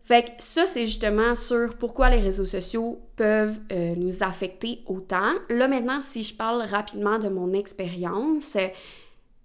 Fait 0.09 0.23
que 0.23 0.31
ça, 0.39 0.65
c'est 0.65 0.87
justement 0.87 1.35
sur 1.35 1.75
pourquoi 1.77 2.09
les 2.09 2.19
réseaux 2.19 2.43
sociaux 2.43 2.99
peuvent 3.15 3.59
euh, 3.71 3.93
nous 3.95 4.23
affecter 4.23 4.79
autant. 4.87 5.33
Là, 5.49 5.67
maintenant, 5.67 6.01
si 6.01 6.23
je 6.23 6.33
parle 6.33 6.63
rapidement 6.63 7.19
de 7.19 7.29
mon 7.29 7.53
expérience, 7.53 8.57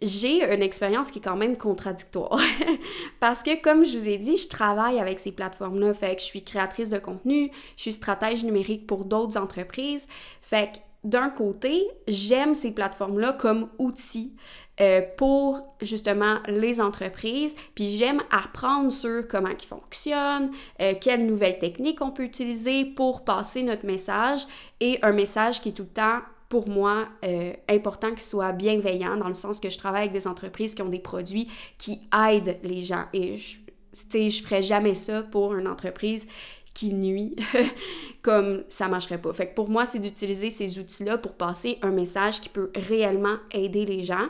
j'ai 0.00 0.42
une 0.42 0.62
expérience 0.62 1.10
qui 1.10 1.18
est 1.18 1.22
quand 1.22 1.36
même 1.36 1.58
contradictoire. 1.58 2.40
Parce 3.20 3.42
que, 3.42 3.60
comme 3.60 3.84
je 3.84 3.98
vous 3.98 4.08
ai 4.08 4.16
dit, 4.16 4.38
je 4.38 4.48
travaille 4.48 4.98
avec 4.98 5.20
ces 5.20 5.32
plateformes-là. 5.32 5.92
Fait 5.92 6.14
que 6.16 6.22
je 6.22 6.26
suis 6.26 6.42
créatrice 6.42 6.88
de 6.88 6.98
contenu, 6.98 7.50
je 7.76 7.82
suis 7.82 7.92
stratège 7.92 8.42
numérique 8.42 8.86
pour 8.86 9.04
d'autres 9.04 9.36
entreprises. 9.36 10.08
Fait 10.40 10.72
que, 10.72 10.78
d'un 11.06 11.28
côté, 11.28 11.86
j'aime 12.08 12.54
ces 12.54 12.72
plateformes-là 12.72 13.34
comme 13.34 13.68
outils 13.78 14.32
euh, 14.80 15.02
pour 15.16 15.60
justement 15.80 16.38
les 16.48 16.80
entreprises, 16.80 17.54
puis 17.74 17.90
j'aime 17.90 18.20
apprendre 18.30 18.92
sur 18.92 19.26
comment 19.28 19.50
ils 19.50 19.66
fonctionnent, 19.66 20.50
euh, 20.80 20.94
quelles 21.00 21.24
nouvelles 21.26 21.58
techniques 21.58 22.00
on 22.00 22.10
peut 22.10 22.24
utiliser 22.24 22.84
pour 22.84 23.24
passer 23.24 23.62
notre 23.62 23.86
message 23.86 24.46
et 24.80 24.98
un 25.02 25.12
message 25.12 25.60
qui 25.60 25.68
est 25.68 25.72
tout 25.72 25.84
le 25.84 25.88
temps 25.88 26.18
pour 26.48 26.68
moi 26.68 27.06
euh, 27.24 27.52
important 27.68 28.10
qu'il 28.10 28.20
soit 28.20 28.52
bienveillant 28.52 29.16
dans 29.16 29.28
le 29.28 29.34
sens 29.34 29.60
que 29.60 29.68
je 29.68 29.78
travaille 29.78 30.02
avec 30.02 30.12
des 30.12 30.26
entreprises 30.26 30.74
qui 30.74 30.82
ont 30.82 30.88
des 30.88 30.98
produits 30.98 31.48
qui 31.78 32.00
aident 32.12 32.58
les 32.64 32.82
gens 32.82 33.04
et 33.12 33.36
je, 33.36 33.58
je 33.92 34.42
ferais 34.42 34.62
jamais 34.62 34.94
ça 34.94 35.22
pour 35.22 35.54
une 35.54 35.68
entreprise 35.68 36.26
qui 36.74 36.92
nuit, 36.92 37.36
comme 38.22 38.64
ça 38.68 38.88
marcherait 38.88 39.20
pas. 39.20 39.32
Fait 39.32 39.48
que 39.48 39.54
pour 39.54 39.70
moi, 39.70 39.86
c'est 39.86 40.00
d'utiliser 40.00 40.50
ces 40.50 40.78
outils-là 40.78 41.18
pour 41.18 41.34
passer 41.34 41.78
un 41.82 41.92
message 41.92 42.40
qui 42.40 42.48
peut 42.48 42.70
réellement 42.74 43.36
aider 43.52 43.86
les 43.86 44.02
gens. 44.02 44.26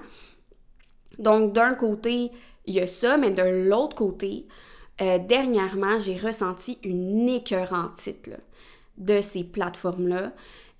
Donc, 1.18 1.52
d'un 1.52 1.74
côté, 1.74 2.30
il 2.66 2.74
y 2.74 2.80
a 2.80 2.86
ça, 2.86 3.16
mais 3.16 3.30
de 3.30 3.68
l'autre 3.68 3.94
côté, 3.94 4.46
euh, 5.00 5.18
dernièrement, 5.18 5.98
j'ai 5.98 6.16
ressenti 6.16 6.78
une 6.82 7.28
écœurantite 7.28 8.30
de 8.96 9.20
ces 9.20 9.44
plateformes-là. 9.44 10.32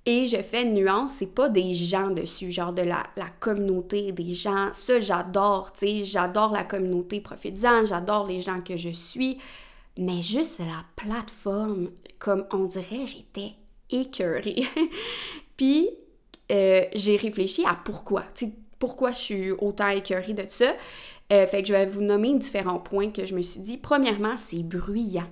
Et 0.06 0.26
je 0.26 0.36
fais 0.36 0.62
une 0.62 0.74
nuance, 0.74 1.12
c'est 1.12 1.34
pas 1.34 1.48
des 1.48 1.72
gens 1.72 2.10
dessus, 2.10 2.50
genre 2.50 2.74
de 2.74 2.82
la, 2.82 3.04
la 3.16 3.28
communauté, 3.40 4.12
des 4.12 4.34
gens. 4.34 4.68
Ça, 4.74 5.00
j'adore, 5.00 5.72
tu 5.72 5.86
sais, 5.86 6.04
j'adore 6.04 6.52
la 6.52 6.64
communauté 6.64 7.20
profitant, 7.20 7.86
j'adore 7.86 8.26
les 8.26 8.40
gens 8.40 8.60
que 8.60 8.76
je 8.76 8.90
suis. 8.90 9.38
Mais 9.96 10.20
juste 10.20 10.58
la 10.58 10.84
plateforme, 10.96 11.90
comme 12.18 12.44
on 12.52 12.64
dirait, 12.64 13.06
j'étais 13.06 13.52
écœurée. 13.90 14.64
Puis, 15.56 15.88
euh, 16.52 16.84
j'ai 16.94 17.16
réfléchi 17.16 17.64
à 17.64 17.74
pourquoi. 17.74 18.24
Tu 18.34 18.52
pourquoi 18.84 19.12
je 19.12 19.18
suis 19.18 19.50
autant 19.50 19.88
écœurée 19.88 20.34
de 20.34 20.44
ça. 20.46 20.74
Euh, 21.32 21.46
fait 21.46 21.62
que 21.62 21.68
je 21.68 21.72
vais 21.72 21.86
vous 21.86 22.02
nommer 22.02 22.34
différents 22.34 22.78
points 22.78 23.10
que 23.10 23.24
je 23.24 23.34
me 23.34 23.40
suis 23.40 23.60
dit. 23.60 23.78
Premièrement, 23.78 24.36
c'est 24.36 24.62
bruyant. 24.62 25.28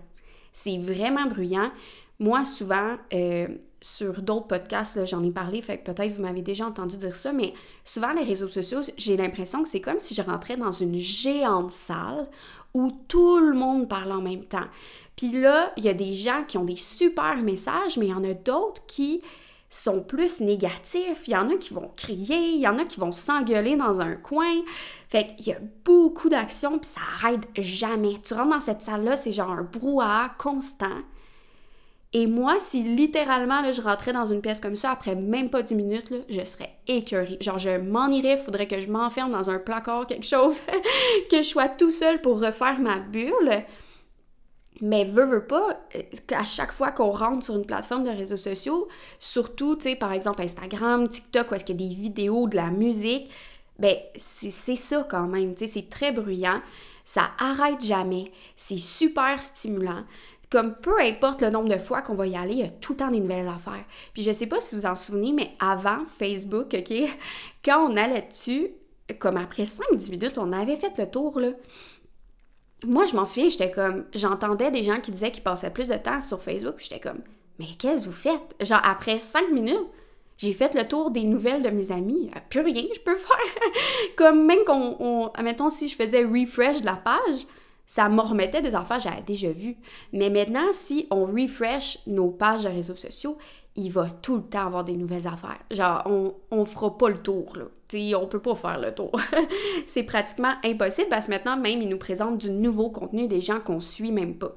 C'est 0.54 0.78
vraiment 0.78 1.26
bruyant. 1.26 1.70
Moi, 2.18 2.46
souvent, 2.46 2.96
euh, 3.12 3.48
sur 3.82 4.22
d'autres 4.22 4.46
podcasts, 4.46 5.04
j'en 5.04 5.22
ai 5.22 5.30
parlé, 5.30 5.60
fait 5.60 5.76
que 5.76 5.92
peut-être 5.92 6.14
vous 6.14 6.22
m'avez 6.22 6.40
déjà 6.40 6.64
entendu 6.64 6.96
dire 6.96 7.14
ça, 7.14 7.30
mais 7.32 7.52
souvent 7.84 8.14
les 8.14 8.22
réseaux 8.22 8.48
sociaux, 8.48 8.80
j'ai 8.96 9.18
l'impression 9.18 9.62
que 9.62 9.68
c'est 9.68 9.80
comme 9.80 10.00
si 10.00 10.14
je 10.14 10.22
rentrais 10.22 10.56
dans 10.56 10.70
une 10.70 10.98
géante 10.98 11.72
salle 11.72 12.28
où 12.72 12.90
tout 13.06 13.38
le 13.38 13.52
monde 13.52 13.86
parle 13.86 14.12
en 14.12 14.22
même 14.22 14.44
temps. 14.44 14.68
Puis 15.14 15.30
là, 15.30 15.74
il 15.76 15.84
y 15.84 15.90
a 15.90 15.94
des 15.94 16.14
gens 16.14 16.44
qui 16.48 16.56
ont 16.56 16.64
des 16.64 16.76
super 16.76 17.36
messages, 17.42 17.98
mais 17.98 18.06
il 18.06 18.12
y 18.12 18.14
en 18.14 18.24
a 18.24 18.32
d'autres 18.32 18.86
qui 18.86 19.20
sont 19.74 20.00
plus 20.00 20.40
négatifs. 20.40 21.26
Il 21.26 21.32
y 21.32 21.36
en 21.36 21.48
a 21.48 21.56
qui 21.56 21.72
vont 21.72 21.90
crier, 21.96 22.50
il 22.50 22.60
y 22.60 22.68
en 22.68 22.78
a 22.78 22.84
qui 22.84 23.00
vont 23.00 23.12
s'engueuler 23.12 23.76
dans 23.76 24.00
un 24.00 24.14
coin. 24.16 24.62
Fait 25.08 25.34
qu'il 25.36 25.46
y 25.46 25.52
a 25.52 25.58
beaucoup 25.84 26.28
d'actions, 26.28 26.78
puis 26.78 26.90
ça 26.90 27.00
arrête 27.16 27.48
jamais. 27.56 28.20
Tu 28.22 28.34
rentres 28.34 28.50
dans 28.50 28.60
cette 28.60 28.82
salle-là, 28.82 29.16
c'est 29.16 29.32
genre 29.32 29.50
un 29.50 29.62
brouhaha 29.62 30.32
constant. 30.38 31.00
Et 32.14 32.26
moi, 32.26 32.56
si 32.60 32.82
littéralement 32.82 33.72
je 33.72 33.80
rentrais 33.80 34.12
dans 34.12 34.26
une 34.26 34.42
pièce 34.42 34.60
comme 34.60 34.76
ça, 34.76 34.90
après 34.90 35.14
même 35.14 35.48
pas 35.48 35.62
10 35.62 35.74
minutes, 35.74 36.12
je 36.28 36.44
serais 36.44 36.76
écœurée. 36.86 37.38
Genre, 37.40 37.58
je 37.58 37.78
m'en 37.78 38.08
irais, 38.08 38.36
faudrait 38.36 38.66
que 38.68 38.78
je 38.78 38.90
m'enferme 38.90 39.32
dans 39.32 39.48
un 39.48 39.58
placard, 39.58 40.06
quelque 40.06 40.26
chose, 40.26 40.60
que 41.30 41.38
je 41.38 41.48
sois 41.48 41.68
tout 41.68 41.90
seul 41.90 42.20
pour 42.20 42.38
refaire 42.38 42.78
ma 42.78 42.98
bulle. 42.98 43.64
Mais 44.82 45.04
veux, 45.04 45.24
veux 45.24 45.46
pas, 45.46 45.80
euh, 45.94 46.02
à 46.32 46.44
chaque 46.44 46.72
fois 46.72 46.90
qu'on 46.90 47.12
rentre 47.12 47.44
sur 47.44 47.54
une 47.54 47.64
plateforme 47.64 48.02
de 48.02 48.10
réseaux 48.10 48.36
sociaux, 48.36 48.88
surtout, 49.20 49.76
tu 49.76 49.82
sais, 49.82 49.96
par 49.96 50.12
exemple 50.12 50.42
Instagram, 50.42 51.08
TikTok, 51.08 51.50
où 51.50 51.54
est-ce 51.54 51.64
qu'il 51.64 51.80
y 51.80 51.84
a 51.84 51.88
des 51.88 51.94
vidéos, 51.94 52.48
de 52.48 52.56
la 52.56 52.70
musique, 52.72 53.30
ben 53.78 53.96
c'est 54.16 54.50
ça 54.50 55.06
quand 55.08 55.28
même, 55.28 55.54
tu 55.54 55.60
sais, 55.60 55.72
c'est 55.72 55.88
très 55.88 56.10
bruyant, 56.10 56.60
ça 57.04 57.30
arrête 57.38 57.80
jamais, 57.80 58.32
c'est 58.56 58.76
super 58.76 59.40
stimulant. 59.40 60.02
Comme 60.50 60.74
peu 60.74 61.00
importe 61.00 61.42
le 61.42 61.50
nombre 61.50 61.68
de 61.68 61.78
fois 61.78 62.02
qu'on 62.02 62.14
va 62.14 62.26
y 62.26 62.36
aller, 62.36 62.52
il 62.52 62.58
y 62.58 62.64
a 62.64 62.68
tout 62.68 62.92
le 62.92 62.98
temps 62.98 63.10
des 63.10 63.20
nouvelles 63.20 63.48
affaires. 63.48 63.84
Puis 64.12 64.24
je 64.24 64.32
sais 64.32 64.46
pas 64.46 64.60
si 64.60 64.74
vous 64.74 64.84
en 64.84 64.96
souvenez, 64.96 65.32
mais 65.32 65.52
avant 65.60 66.02
Facebook, 66.18 66.74
OK, 66.74 66.92
quand 67.64 67.88
on 67.88 67.96
allait 67.96 68.26
dessus, 68.28 68.66
comme 69.20 69.36
après 69.36 69.62
5-10 69.62 70.10
minutes, 70.10 70.38
on 70.38 70.52
avait 70.52 70.76
fait 70.76 70.98
le 70.98 71.08
tour, 71.08 71.38
là 71.38 71.50
moi, 72.84 73.04
je 73.04 73.14
m'en 73.14 73.24
souviens, 73.24 73.48
j'étais 73.48 73.70
comme, 73.70 74.04
j'entendais 74.14 74.70
des 74.70 74.82
gens 74.82 75.00
qui 75.00 75.10
disaient 75.10 75.30
qu'ils 75.30 75.42
passaient 75.42 75.70
plus 75.70 75.88
de 75.88 75.96
temps 75.96 76.20
sur 76.20 76.42
Facebook, 76.42 76.74
j'étais 76.78 77.00
comme, 77.00 77.20
mais 77.58 77.66
qu'est-ce 77.78 78.04
que 78.04 78.10
vous 78.10 78.16
faites? 78.16 78.56
Genre, 78.60 78.80
après 78.82 79.18
cinq 79.18 79.50
minutes, 79.50 79.88
j'ai 80.38 80.52
fait 80.52 80.74
le 80.74 80.88
tour 80.88 81.10
des 81.10 81.22
nouvelles 81.24 81.62
de 81.62 81.70
mes 81.70 81.92
amis. 81.92 82.30
A 82.34 82.40
plus 82.40 82.62
rien 82.62 82.82
je 82.92 83.00
peux 83.00 83.16
faire. 83.16 83.70
comme 84.16 84.46
même 84.46 84.64
qu'on, 84.66 85.30
mettons, 85.42 85.68
si 85.68 85.88
je 85.88 85.94
faisais 85.94 86.24
refresh 86.24 86.80
de 86.80 86.86
la 86.86 86.96
page, 86.96 87.46
ça 87.86 88.08
me 88.08 88.20
remettait 88.20 88.62
des 88.62 88.74
affaires 88.74 88.96
que 88.96 89.04
j'avais 89.04 89.22
déjà 89.22 89.50
vues. 89.50 89.76
Mais 90.12 90.30
maintenant, 90.30 90.72
si 90.72 91.06
on 91.10 91.26
refresh 91.26 91.98
nos 92.06 92.30
pages 92.30 92.64
de 92.64 92.68
réseaux 92.68 92.96
sociaux, 92.96 93.36
il 93.74 93.90
va 93.90 94.08
tout 94.10 94.36
le 94.36 94.42
temps 94.42 94.66
avoir 94.66 94.84
des 94.84 94.96
nouvelles 94.96 95.26
affaires. 95.26 95.60
Genre, 95.70 96.02
on, 96.06 96.34
on 96.50 96.64
fera 96.64 96.96
pas 96.96 97.08
le 97.08 97.18
tour, 97.18 97.56
là. 97.56 97.64
T'sais, 97.88 98.14
on 98.14 98.26
peut 98.26 98.40
pas 98.40 98.54
faire 98.54 98.78
le 98.78 98.94
tour. 98.94 99.12
c'est 99.86 100.02
pratiquement 100.02 100.54
impossible 100.64 101.08
parce 101.08 101.26
que 101.26 101.32
maintenant, 101.32 101.56
même, 101.56 101.80
ils 101.80 101.88
nous 101.88 101.98
présentent 101.98 102.38
du 102.38 102.50
nouveau 102.50 102.90
contenu 102.90 103.28
des 103.28 103.40
gens 103.40 103.60
qu'on 103.60 103.80
suit 103.80 104.12
même 104.12 104.36
pas. 104.36 104.54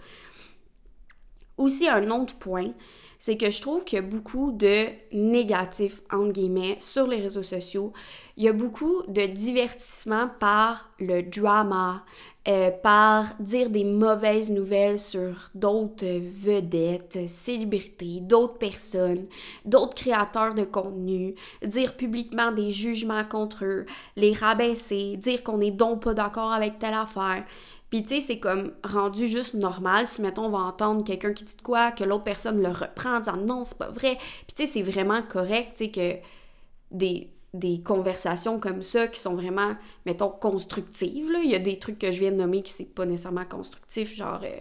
Aussi, 1.58 1.88
un 1.88 2.10
autre 2.12 2.36
point, 2.36 2.72
c'est 3.20 3.38
que 3.38 3.50
je 3.50 3.62
trouve 3.62 3.84
qu'il 3.86 3.98
y 3.98 4.00
a 4.00 4.06
beaucoup 4.06 4.52
de 4.52 4.88
négatifs, 5.12 6.02
entre 6.12 6.32
guillemets, 6.32 6.78
sur 6.80 7.08
les 7.08 7.22
réseaux 7.22 7.44
sociaux. 7.44 7.94
Il 8.38 8.44
y 8.44 8.48
a 8.48 8.54
beaucoup 8.54 9.04
de 9.08 9.26
divertissement 9.26 10.30
par 10.40 10.90
le 11.00 11.22
drama, 11.22 12.04
euh, 12.48 12.70
par 12.70 13.34
dire 13.40 13.72
des 13.72 13.84
mauvaises 13.84 14.52
nouvelles 14.52 15.00
sur 15.00 15.50
d'autres 15.56 16.06
vedettes, 16.06 17.28
célébrités, 17.28 18.20
d'autres 18.22 18.60
personnes, 18.60 19.26
d'autres 19.66 19.96
créateurs 19.96 20.54
de 20.54 20.64
contenu, 20.64 21.34
dire 21.66 21.96
publiquement 21.98 22.52
des 22.52 22.70
jugements 22.70 23.24
contre 23.24 23.66
eux, 23.66 23.86
les 24.16 24.34
rabaisser, 24.34 25.18
dire 25.18 25.42
qu'on 25.44 25.60
est 25.60 25.72
donc 25.72 26.04
pas 26.04 26.14
d'accord 26.14 26.52
avec 26.52 26.78
telle 26.78 26.94
affaire. 26.94 27.46
Puis 27.90 28.04
tu 28.04 28.10
sais, 28.10 28.20
c'est 28.20 28.40
comme 28.40 28.74
rendu 28.84 29.28
juste 29.28 29.54
normal 29.54 30.08
si, 30.08 30.22
mettons, 30.22 30.46
on 30.46 30.50
va 30.50 30.60
entendre 30.60 31.04
quelqu'un 31.04 31.34
qui 31.34 31.44
dit 31.44 31.58
quoi, 31.64 31.92
que 31.92 32.04
l'autre 32.04 32.24
personne 32.24 32.62
le 32.62 32.70
reprend 32.70 33.18
en 33.18 33.20
disant 33.20 33.38
non, 33.38 33.64
c'est 33.64 33.78
pas 33.78 33.90
vrai. 33.90 34.18
Puis 34.48 34.56
tu 34.56 34.66
sais, 34.66 34.72
c'est 34.72 34.82
vraiment 34.82 35.22
correct, 35.22 35.74
tu 35.78 35.86
sais, 35.86 35.92
que 35.92 36.18
des, 36.92 37.30
des 37.54 37.82
conversations 37.82 38.60
comme 38.60 38.82
ça 38.82 39.08
qui 39.08 39.20
sont 39.20 39.36
vraiment, 39.36 39.76
mettons, 40.06 40.30
constructives. 40.30 41.32
Là. 41.32 41.40
Il 41.44 41.50
y 41.50 41.56
a 41.56 41.60
des 41.60 41.80
trucs 41.80 42.00
que 42.00 42.12
je 42.12 42.20
viens 42.20 42.32
de 42.32 42.38
nommer 42.38 42.62
qui 42.64 42.72
c'est 42.72 42.86
pas 42.86 43.06
nécessairement 43.06 43.46
constructif, 43.46 44.14
genre 44.14 44.42
euh, 44.44 44.60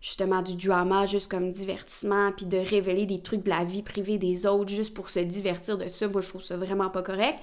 justement 0.00 0.42
du 0.42 0.54
drama 0.54 1.06
juste 1.06 1.30
comme 1.30 1.52
divertissement, 1.52 2.32
puis 2.32 2.46
de 2.46 2.58
révéler 2.58 3.06
des 3.06 3.20
trucs 3.20 3.42
de 3.42 3.50
la 3.50 3.64
vie 3.64 3.82
privée 3.82 4.18
des 4.18 4.46
autres 4.46 4.70
juste 4.70 4.94
pour 4.94 5.08
se 5.08 5.20
divertir 5.20 5.76
de 5.78 5.88
ça. 5.88 6.08
Moi, 6.08 6.20
je 6.20 6.28
trouve 6.28 6.42
ça 6.42 6.56
vraiment 6.56 6.90
pas 6.90 7.02
correct. 7.02 7.38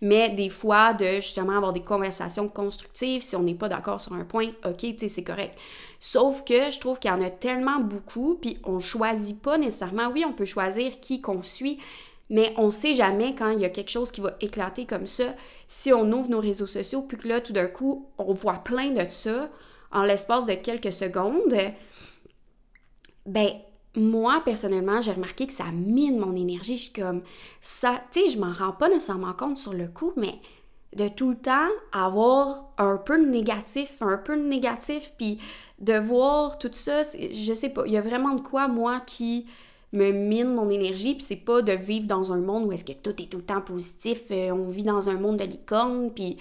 Mais 0.00 0.30
des 0.30 0.50
fois, 0.50 0.94
de 0.94 1.16
justement 1.16 1.56
avoir 1.56 1.72
des 1.72 1.82
conversations 1.82 2.48
constructives, 2.48 3.22
si 3.22 3.36
on 3.36 3.42
n'est 3.42 3.54
pas 3.54 3.68
d'accord 3.68 4.00
sur 4.00 4.12
un 4.14 4.24
point, 4.24 4.48
ok, 4.64 4.76
tu 4.78 4.98
sais, 4.98 5.08
c'est 5.08 5.24
correct. 5.24 5.58
Sauf 6.00 6.44
que 6.44 6.70
je 6.70 6.78
trouve 6.78 6.98
qu'il 6.98 7.10
y 7.10 7.14
en 7.14 7.20
a 7.20 7.30
tellement 7.30 7.80
beaucoup, 7.80 8.36
puis 8.40 8.58
on 8.64 8.78
choisit 8.78 9.40
pas 9.40 9.58
nécessairement. 9.58 10.08
Oui, 10.12 10.24
on 10.26 10.32
peut 10.32 10.44
choisir 10.44 11.00
qui 11.00 11.20
qu'on 11.20 11.42
suit, 11.42 11.78
mais 12.30 12.52
on 12.56 12.70
sait 12.70 12.94
jamais 12.94 13.34
quand 13.34 13.50
il 13.50 13.60
y 13.60 13.64
a 13.64 13.70
quelque 13.70 13.90
chose 13.90 14.10
qui 14.10 14.20
va 14.20 14.36
éclater 14.40 14.86
comme 14.86 15.06
ça, 15.06 15.34
si 15.66 15.92
on 15.92 16.10
ouvre 16.12 16.28
nos 16.28 16.40
réseaux 16.40 16.66
sociaux, 16.66 17.02
puis 17.02 17.16
que 17.16 17.28
là, 17.28 17.40
tout 17.40 17.52
d'un 17.52 17.66
coup, 17.66 18.06
on 18.18 18.32
voit 18.34 18.58
plein 18.58 18.90
de 18.90 19.08
ça 19.08 19.48
en 19.92 20.02
l'espace 20.02 20.46
de 20.46 20.54
quelques 20.54 20.92
secondes, 20.92 21.54
ben 23.26 23.48
moi, 23.96 24.42
personnellement, 24.44 25.00
j'ai 25.00 25.12
remarqué 25.12 25.46
que 25.46 25.52
ça 25.52 25.70
mine 25.72 26.18
mon 26.18 26.36
énergie. 26.36 26.76
Je 26.76 26.82
suis 26.82 26.92
comme 26.92 27.22
ça, 27.60 28.02
tu 28.12 28.20
sais, 28.20 28.28
je 28.30 28.38
m'en 28.38 28.52
rends 28.52 28.72
pas 28.72 28.88
nécessairement 28.88 29.32
compte 29.32 29.58
sur 29.58 29.72
le 29.72 29.88
coup, 29.88 30.12
mais 30.16 30.40
de 30.94 31.08
tout 31.08 31.30
le 31.30 31.36
temps 31.36 31.68
avoir 31.92 32.70
un 32.78 32.96
peu 32.96 33.18
de 33.18 33.28
négatif, 33.28 33.96
un 34.00 34.18
peu 34.18 34.36
de 34.36 34.42
négatif, 34.42 35.12
puis 35.18 35.38
de 35.78 35.94
voir 35.98 36.58
tout 36.58 36.70
ça, 36.72 37.02
je 37.02 37.52
sais 37.54 37.68
pas, 37.68 37.86
il 37.86 37.92
y 37.92 37.96
a 37.96 38.02
vraiment 38.02 38.34
de 38.34 38.40
quoi, 38.40 38.68
moi, 38.68 39.00
qui 39.00 39.46
me 39.92 40.10
mine 40.10 40.54
mon 40.54 40.68
énergie, 40.68 41.14
puis 41.14 41.24
c'est 41.26 41.36
pas 41.36 41.62
de 41.62 41.72
vivre 41.72 42.06
dans 42.06 42.32
un 42.32 42.38
monde 42.38 42.66
où 42.66 42.72
est-ce 42.72 42.84
que 42.84 42.92
tout 42.92 43.20
est 43.22 43.26
tout 43.26 43.38
le 43.38 43.44
temps 43.44 43.60
positif, 43.60 44.22
euh, 44.30 44.50
on 44.50 44.68
vit 44.68 44.82
dans 44.82 45.08
un 45.08 45.14
monde 45.14 45.38
de 45.38 45.44
licorne, 45.44 46.10
puis, 46.14 46.36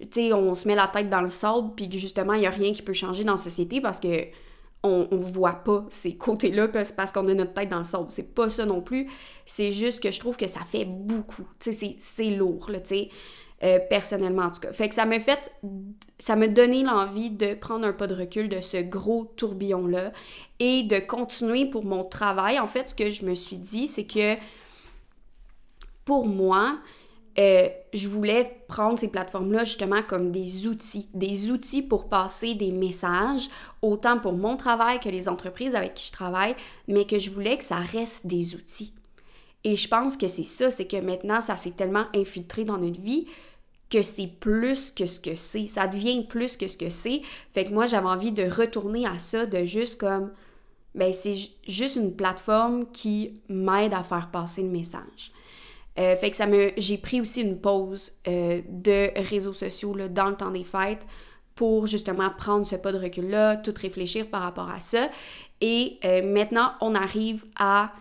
tu 0.00 0.08
sais, 0.10 0.32
on 0.32 0.54
se 0.54 0.68
met 0.68 0.74
la 0.74 0.86
tête 0.86 1.10
dans 1.10 1.20
le 1.20 1.28
sable, 1.28 1.70
puis 1.74 1.88
justement, 1.90 2.34
il 2.34 2.42
y 2.42 2.46
a 2.46 2.50
rien 2.50 2.72
qui 2.72 2.82
peut 2.82 2.92
changer 2.92 3.24
dans 3.24 3.32
la 3.32 3.38
société 3.38 3.80
parce 3.80 3.98
que 3.98 4.26
on, 4.84 5.06
on 5.12 5.16
voit 5.16 5.52
pas 5.52 5.84
ces 5.90 6.16
côtés-là 6.16 6.68
parce 6.68 7.12
qu'on 7.12 7.28
a 7.28 7.34
notre 7.34 7.52
tête 7.52 7.68
dans 7.68 7.78
le 7.78 7.84
sable. 7.84 8.06
C'est 8.08 8.34
pas 8.34 8.50
ça 8.50 8.66
non 8.66 8.80
plus, 8.80 9.08
c'est 9.46 9.70
juste 9.72 10.02
que 10.02 10.10
je 10.10 10.18
trouve 10.18 10.36
que 10.36 10.48
ça 10.48 10.60
fait 10.60 10.84
beaucoup, 10.84 11.46
tu 11.58 11.72
sais, 11.72 11.96
c'est 11.98 12.30
lourd, 12.30 12.70
là, 12.70 12.80
tu 12.80 12.88
sais. 12.88 13.10
Euh, 13.64 13.78
personnellement 13.78 14.42
en 14.42 14.50
tout 14.50 14.60
cas. 14.60 14.72
Fait 14.72 14.88
que 14.88 14.94
ça 14.96 15.04
m'a 15.04 15.20
fait, 15.20 15.52
ça 16.18 16.34
m'a 16.34 16.48
donné 16.48 16.82
l'envie 16.82 17.30
de 17.30 17.54
prendre 17.54 17.86
un 17.86 17.92
pas 17.92 18.08
de 18.08 18.14
recul 18.14 18.48
de 18.48 18.60
ce 18.60 18.78
gros 18.78 19.32
tourbillon-là 19.36 20.10
et 20.58 20.82
de 20.82 20.98
continuer 20.98 21.66
pour 21.66 21.84
mon 21.84 22.02
travail. 22.02 22.58
En 22.58 22.66
fait, 22.66 22.88
ce 22.88 22.94
que 22.96 23.08
je 23.08 23.24
me 23.24 23.34
suis 23.34 23.58
dit, 23.58 23.86
c'est 23.86 24.02
que 24.02 24.34
pour 26.04 26.26
moi, 26.26 26.76
euh, 27.38 27.68
je 27.92 28.08
voulais 28.08 28.64
prendre 28.66 28.98
ces 28.98 29.06
plateformes-là 29.06 29.62
justement 29.62 30.02
comme 30.02 30.32
des 30.32 30.66
outils, 30.66 31.08
des 31.14 31.48
outils 31.52 31.82
pour 31.82 32.08
passer 32.08 32.54
des 32.54 32.72
messages, 32.72 33.48
autant 33.80 34.18
pour 34.18 34.32
mon 34.32 34.56
travail 34.56 34.98
que 34.98 35.08
les 35.08 35.28
entreprises 35.28 35.76
avec 35.76 35.94
qui 35.94 36.08
je 36.08 36.12
travaille, 36.12 36.56
mais 36.88 37.04
que 37.04 37.20
je 37.20 37.30
voulais 37.30 37.58
que 37.58 37.64
ça 37.64 37.76
reste 37.76 38.26
des 38.26 38.56
outils. 38.56 38.92
Et 39.62 39.76
je 39.76 39.86
pense 39.86 40.16
que 40.16 40.26
c'est 40.26 40.42
ça, 40.42 40.72
c'est 40.72 40.86
que 40.86 40.96
maintenant, 40.96 41.40
ça 41.40 41.56
s'est 41.56 41.70
tellement 41.70 42.06
infiltré 42.12 42.64
dans 42.64 42.78
notre 42.78 43.00
vie 43.00 43.28
que 43.92 44.02
c'est 44.02 44.26
plus 44.26 44.90
que 44.90 45.04
ce 45.04 45.20
que 45.20 45.34
c'est. 45.34 45.66
Ça 45.66 45.86
devient 45.86 46.24
plus 46.26 46.56
que 46.56 46.66
ce 46.66 46.78
que 46.78 46.88
c'est. 46.88 47.20
Fait 47.52 47.66
que 47.66 47.72
moi, 47.72 47.84
j'avais 47.84 48.08
envie 48.08 48.32
de 48.32 48.44
retourner 48.44 49.06
à 49.06 49.18
ça, 49.18 49.44
de 49.44 49.66
juste 49.66 50.00
comme, 50.00 50.30
ben 50.94 51.12
c'est 51.12 51.34
juste 51.68 51.96
une 51.96 52.16
plateforme 52.16 52.86
qui 52.90 53.40
m'aide 53.50 53.92
à 53.92 54.02
faire 54.02 54.30
passer 54.30 54.62
le 54.62 54.70
message. 54.70 55.32
Euh, 55.98 56.16
fait 56.16 56.30
que 56.30 56.36
ça 56.38 56.46
me, 56.46 56.70
j'ai 56.78 56.96
pris 56.96 57.20
aussi 57.20 57.42
une 57.42 57.60
pause 57.60 58.12
euh, 58.26 58.62
de 58.66 59.10
réseaux 59.28 59.52
sociaux 59.52 59.94
là, 59.94 60.08
dans 60.08 60.28
le 60.30 60.36
temps 60.36 60.50
des 60.50 60.64
fêtes 60.64 61.06
pour 61.54 61.86
justement 61.86 62.30
prendre 62.30 62.64
ce 62.64 62.76
pas 62.76 62.92
de 62.92 62.98
recul-là, 62.98 63.58
tout 63.58 63.74
réfléchir 63.78 64.26
par 64.30 64.40
rapport 64.40 64.70
à 64.70 64.80
ça. 64.80 65.10
Et 65.60 65.98
euh, 66.06 66.22
maintenant, 66.22 66.72
on 66.80 66.94
arrive 66.94 67.44
à 67.56 67.92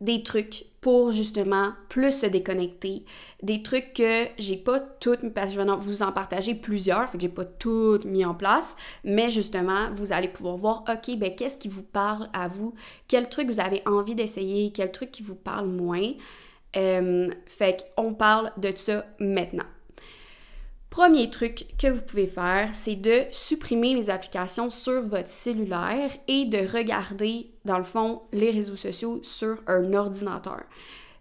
des 0.00 0.22
trucs 0.22 0.66
pour 0.80 1.10
justement 1.10 1.72
plus 1.88 2.20
se 2.20 2.26
déconnecter. 2.26 3.04
Des 3.42 3.62
trucs 3.62 3.92
que 3.92 4.24
j'ai 4.38 4.56
pas 4.56 4.78
toutes, 4.78 5.28
parce 5.34 5.48
que 5.48 5.56
je 5.56 5.60
vais 5.60 5.76
vous 5.78 6.02
en 6.02 6.12
partager 6.12 6.54
plusieurs, 6.54 7.08
fait 7.08 7.18
que 7.18 7.22
j'ai 7.22 7.28
pas 7.28 7.44
toutes 7.44 8.04
mis 8.04 8.24
en 8.24 8.34
place, 8.34 8.76
mais 9.02 9.30
justement, 9.30 9.90
vous 9.94 10.12
allez 10.12 10.28
pouvoir 10.28 10.56
voir, 10.56 10.84
ok, 10.88 11.18
ben 11.18 11.34
qu'est-ce 11.34 11.58
qui 11.58 11.68
vous 11.68 11.82
parle 11.82 12.28
à 12.32 12.48
vous, 12.48 12.74
quel 13.08 13.28
truc 13.28 13.48
vous 13.48 13.60
avez 13.60 13.82
envie 13.86 14.14
d'essayer, 14.14 14.70
quel 14.70 14.92
truc 14.92 15.10
qui 15.10 15.22
vous 15.22 15.34
parle 15.34 15.66
moins? 15.66 16.12
Euh, 16.76 17.30
fait 17.46 17.86
qu'on 17.96 18.12
parle 18.12 18.52
de 18.58 18.70
ça 18.76 19.06
maintenant. 19.18 19.64
Premier 20.90 21.30
truc 21.30 21.66
que 21.78 21.88
vous 21.88 22.00
pouvez 22.00 22.26
faire, 22.26 22.70
c'est 22.72 22.96
de 22.96 23.24
supprimer 23.30 23.94
les 23.94 24.08
applications 24.08 24.70
sur 24.70 25.02
votre 25.02 25.28
cellulaire 25.28 26.10
et 26.28 26.44
de 26.44 26.58
regarder, 26.58 27.50
dans 27.64 27.78
le 27.78 27.84
fond, 27.84 28.22
les 28.32 28.50
réseaux 28.50 28.76
sociaux 28.76 29.20
sur 29.22 29.58
un 29.66 29.92
ordinateur. 29.92 30.62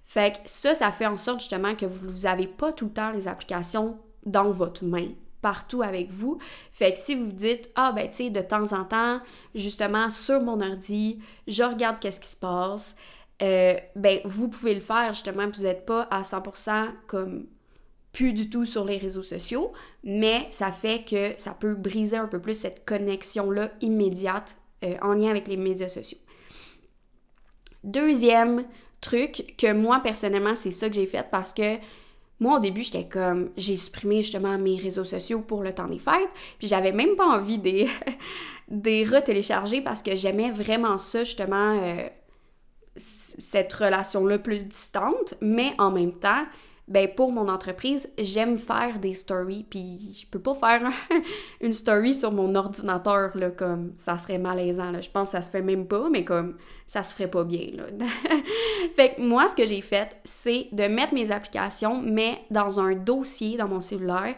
Fait 0.05 0.33
que 0.33 0.39
ça, 0.45 0.75
ça 0.75 0.91
fait 0.91 1.07
en 1.07 1.17
sorte 1.17 1.39
justement 1.39 1.75
que 1.75 1.85
vous 1.85 2.23
n'avez 2.23 2.47
pas 2.47 2.71
tout 2.71 2.85
le 2.85 2.93
temps 2.93 3.11
les 3.11 3.27
applications 3.27 3.97
dans 4.25 4.51
votre 4.51 4.85
main 4.85 5.09
partout 5.41 5.83
avec 5.83 6.09
vous. 6.09 6.39
Fait 6.71 6.93
que 6.93 6.97
si 6.97 7.13
vous 7.13 7.31
dites, 7.31 7.69
ah 7.75 7.91
ben 7.91 8.07
tu 8.07 8.15
sais, 8.15 8.29
de 8.29 8.41
temps 8.41 8.73
en 8.73 8.83
temps, 8.83 9.19
justement 9.53 10.09
sur 10.09 10.41
mon 10.41 10.59
ordi, 10.59 11.19
je 11.47 11.63
regarde 11.63 11.99
qu'est-ce 11.99 12.19
qui 12.19 12.29
se 12.29 12.35
passe, 12.35 12.95
euh, 13.41 13.75
ben 13.95 14.21
vous 14.25 14.47
pouvez 14.47 14.73
le 14.73 14.81
faire 14.81 15.11
justement, 15.11 15.47
vous 15.47 15.63
n'êtes 15.63 15.85
pas 15.85 16.07
à 16.09 16.21
100% 16.21 16.87
comme 17.05 17.45
plus 18.15 18.31
du 18.31 18.49
tout 18.49 18.63
sur 18.63 18.85
les 18.85 18.97
réseaux 18.97 19.23
sociaux, 19.23 19.73
mais 20.05 20.47
ça 20.49 20.71
fait 20.71 21.03
que 21.03 21.33
ça 21.35 21.51
peut 21.51 21.75
briser 21.75 22.15
un 22.15 22.27
peu 22.27 22.39
plus 22.39 22.57
cette 22.57 22.85
connexion-là 22.85 23.71
immédiate 23.81 24.55
euh, 24.85 24.95
en 25.01 25.15
lien 25.15 25.29
avec 25.29 25.49
les 25.49 25.57
médias 25.57 25.89
sociaux. 25.89 26.17
Deuxième 27.83 28.63
truc 29.01 29.55
que 29.57 29.73
moi 29.73 29.99
personnellement, 29.99 30.55
c'est 30.55 30.71
ça 30.71 30.87
que 30.87 30.95
j'ai 30.95 31.07
fait 31.07 31.27
parce 31.29 31.53
que 31.53 31.75
moi 32.39 32.57
au 32.57 32.59
début, 32.61 32.83
j'étais 32.83 33.05
comme 33.05 33.49
j'ai 33.57 33.75
supprimé 33.75 34.21
justement 34.21 34.57
mes 34.57 34.77
réseaux 34.77 35.03
sociaux 35.03 35.41
pour 35.41 35.61
le 35.61 35.75
temps 35.75 35.89
des 35.89 35.99
fêtes, 35.99 36.29
puis 36.57 36.69
j'avais 36.69 36.93
même 36.93 37.17
pas 37.17 37.27
envie 37.27 37.57
de 37.57 37.85
des 38.69 39.03
retélécharger 39.03 39.81
parce 39.81 40.01
que 40.01 40.15
j'aimais 40.15 40.51
vraiment 40.51 40.97
ça 40.97 41.25
justement 41.25 41.81
euh, 41.83 42.07
cette 42.95 43.73
relation-là 43.73 44.39
plus 44.39 44.67
distante, 44.67 45.33
mais 45.41 45.73
en 45.79 45.91
même 45.91 46.13
temps, 46.13 46.45
ben 46.87 47.07
pour 47.15 47.31
mon 47.31 47.47
entreprise, 47.47 48.11
j'aime 48.17 48.59
faire 48.59 48.99
des 48.99 49.15
stories, 49.15 49.65
puis 49.67 50.19
je 50.21 50.27
peux 50.27 50.39
pas 50.39 50.53
faire 50.53 50.91
une 51.61 51.73
story 51.73 52.13
sur 52.13 52.31
mon 52.31 52.53
ordinateur, 52.53 53.35
là, 53.35 53.49
comme 53.49 53.93
ça 53.95 54.17
serait 54.17 54.37
malaisant, 54.37 54.91
là. 54.91 55.01
Je 55.01 55.09
pense 55.09 55.29
que 55.29 55.31
ça 55.31 55.41
se 55.41 55.49
fait 55.49 55.63
même 55.63 55.87
pas, 55.87 56.09
mais 56.09 56.23
comme 56.23 56.57
ça 56.85 57.03
se 57.03 57.13
ferait 57.13 57.29
pas 57.29 57.43
bien, 57.43 57.71
là. 57.73 57.85
fait 58.95 59.15
que 59.15 59.21
moi, 59.21 59.47
ce 59.47 59.55
que 59.55 59.65
j'ai 59.65 59.81
fait, 59.81 60.15
c'est 60.23 60.67
de 60.71 60.83
mettre 60.83 61.15
mes 61.15 61.31
applications, 61.31 62.01
mais 62.01 62.41
dans 62.51 62.79
un 62.79 62.93
dossier 62.93 63.57
dans 63.57 63.67
mon 63.67 63.79
cellulaire, 63.79 64.35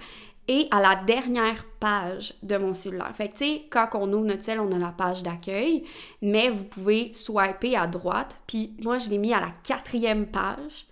et 0.47 0.67
à 0.71 0.81
la 0.81 0.95
dernière 0.95 1.65
page 1.79 2.33
de 2.41 2.57
mon 2.57 2.73
cellulaire. 2.73 3.13
Fait 3.13 3.27
que, 3.27 3.37
tu 3.37 3.45
sais, 3.45 3.67
quand 3.69 3.89
on 3.95 4.11
ouvre 4.13 4.25
notre 4.25 4.43
cell, 4.43 4.59
on 4.59 4.71
a 4.71 4.77
la 4.77 4.93
page 4.97 5.21
d'accueil, 5.21 5.83
mais 6.21 6.49
vous 6.49 6.63
pouvez 6.63 7.13
swiper 7.13 7.75
à 7.75 7.85
droite, 7.85 8.39
puis 8.47 8.73
moi, 8.81 8.97
je 8.97 9.09
l'ai 9.09 9.17
mis 9.17 9.33
à 9.33 9.41
la 9.41 9.51
quatrième 9.63 10.25
page 10.25 10.86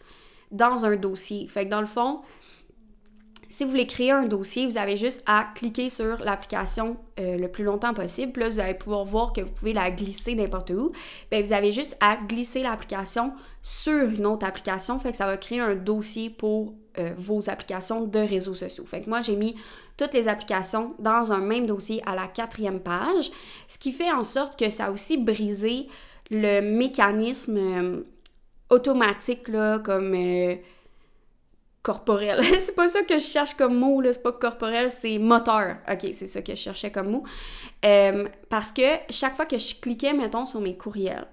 dans 0.55 0.85
un 0.85 0.95
dossier. 0.95 1.47
Fait 1.47 1.65
que 1.65 1.69
dans 1.69 1.81
le 1.81 1.87
fond, 1.87 2.21
si 3.47 3.63
vous 3.63 3.69
voulez 3.69 3.87
créer 3.87 4.11
un 4.11 4.25
dossier, 4.25 4.65
vous 4.65 4.77
avez 4.77 4.97
juste 4.97 5.23
à 5.25 5.47
cliquer 5.55 5.89
sur 5.89 6.17
l'application 6.23 6.97
euh, 7.19 7.37
le 7.37 7.47
plus 7.47 7.63
longtemps 7.63 7.93
possible. 7.93 8.31
Puis 8.31 8.41
là, 8.41 8.49
vous 8.49 8.59
allez 8.59 8.73
pouvoir 8.73 9.05
voir 9.05 9.33
que 9.33 9.41
vous 9.41 9.51
pouvez 9.51 9.73
la 9.73 9.91
glisser 9.91 10.35
n'importe 10.35 10.71
où. 10.71 10.91
Bien, 11.31 11.41
vous 11.41 11.53
avez 11.53 11.71
juste 11.71 11.95
à 12.01 12.17
glisser 12.17 12.63
l'application 12.63 13.33
sur 13.61 14.09
une 14.09 14.25
autre 14.25 14.45
application. 14.45 14.99
Fait 14.99 15.11
que 15.11 15.17
ça 15.17 15.25
va 15.25 15.37
créer 15.37 15.59
un 15.59 15.75
dossier 15.75 16.29
pour 16.29 16.73
euh, 16.97 17.13
vos 17.17 17.49
applications 17.49 18.05
de 18.05 18.19
réseaux 18.19 18.55
sociaux. 18.55 18.85
Fait 18.85 19.01
que 19.01 19.09
moi, 19.09 19.21
j'ai 19.21 19.35
mis 19.35 19.55
toutes 19.95 20.13
les 20.13 20.27
applications 20.27 20.95
dans 20.99 21.31
un 21.31 21.39
même 21.39 21.65
dossier 21.65 22.01
à 22.05 22.15
la 22.15 22.27
quatrième 22.27 22.79
page, 22.79 23.31
ce 23.67 23.77
qui 23.77 23.91
fait 23.91 24.11
en 24.11 24.23
sorte 24.23 24.59
que 24.59 24.69
ça 24.69 24.85
a 24.85 24.91
aussi 24.91 25.17
brisé 25.17 25.87
le 26.31 26.61
mécanisme 26.61 27.57
euh, 27.57 28.01
automatique, 28.69 29.47
là, 29.47 29.79
comme 29.79 30.13
euh, 30.13 30.55
corporel. 31.85 32.43
c'est 32.57 32.75
pas 32.75 32.87
ça 32.87 33.03
que 33.03 33.17
je 33.17 33.23
cherche 33.23 33.53
comme 33.53 33.77
mot, 33.77 34.01
là, 34.01 34.11
c'est 34.11 34.23
pas 34.23 34.31
corporel, 34.31 34.91
c'est 34.91 35.17
moteur. 35.19 35.77
Ok, 35.89 36.09
c'est 36.13 36.27
ça 36.27 36.41
que 36.41 36.53
je 36.53 36.59
cherchais 36.59 36.91
comme 36.91 37.11
mot. 37.11 37.23
Euh, 37.85 38.27
parce 38.49 38.71
que 38.71 38.81
chaque 39.09 39.35
fois 39.35 39.45
que 39.45 39.57
je 39.57 39.75
cliquais, 39.75 40.13
mettons, 40.13 40.45
sur 40.45 40.59
mes 40.61 40.75
courriels 40.75 41.27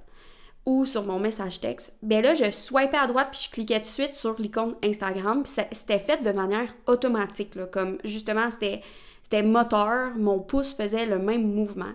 ou 0.64 0.84
sur 0.84 1.02
mon 1.04 1.18
message 1.18 1.60
texte, 1.60 1.94
ben 2.02 2.22
là, 2.22 2.34
je 2.34 2.50
swipais 2.50 2.98
à 2.98 3.06
droite 3.06 3.28
puis 3.32 3.40
je 3.44 3.50
cliquais 3.50 3.78
tout 3.78 3.82
de 3.82 3.86
suite 3.86 4.14
sur 4.14 4.40
l'icône 4.40 4.76
Instagram. 4.84 5.42
C'était 5.46 5.98
fait 5.98 6.22
de 6.22 6.30
manière 6.30 6.72
automatique, 6.86 7.54
là, 7.54 7.66
comme 7.66 7.98
justement, 8.04 8.48
c'était 8.50 8.82
moteur, 9.42 10.14
mon 10.16 10.38
pouce 10.40 10.74
faisait 10.74 11.06
le 11.06 11.18
même 11.18 11.54
mouvement. 11.54 11.92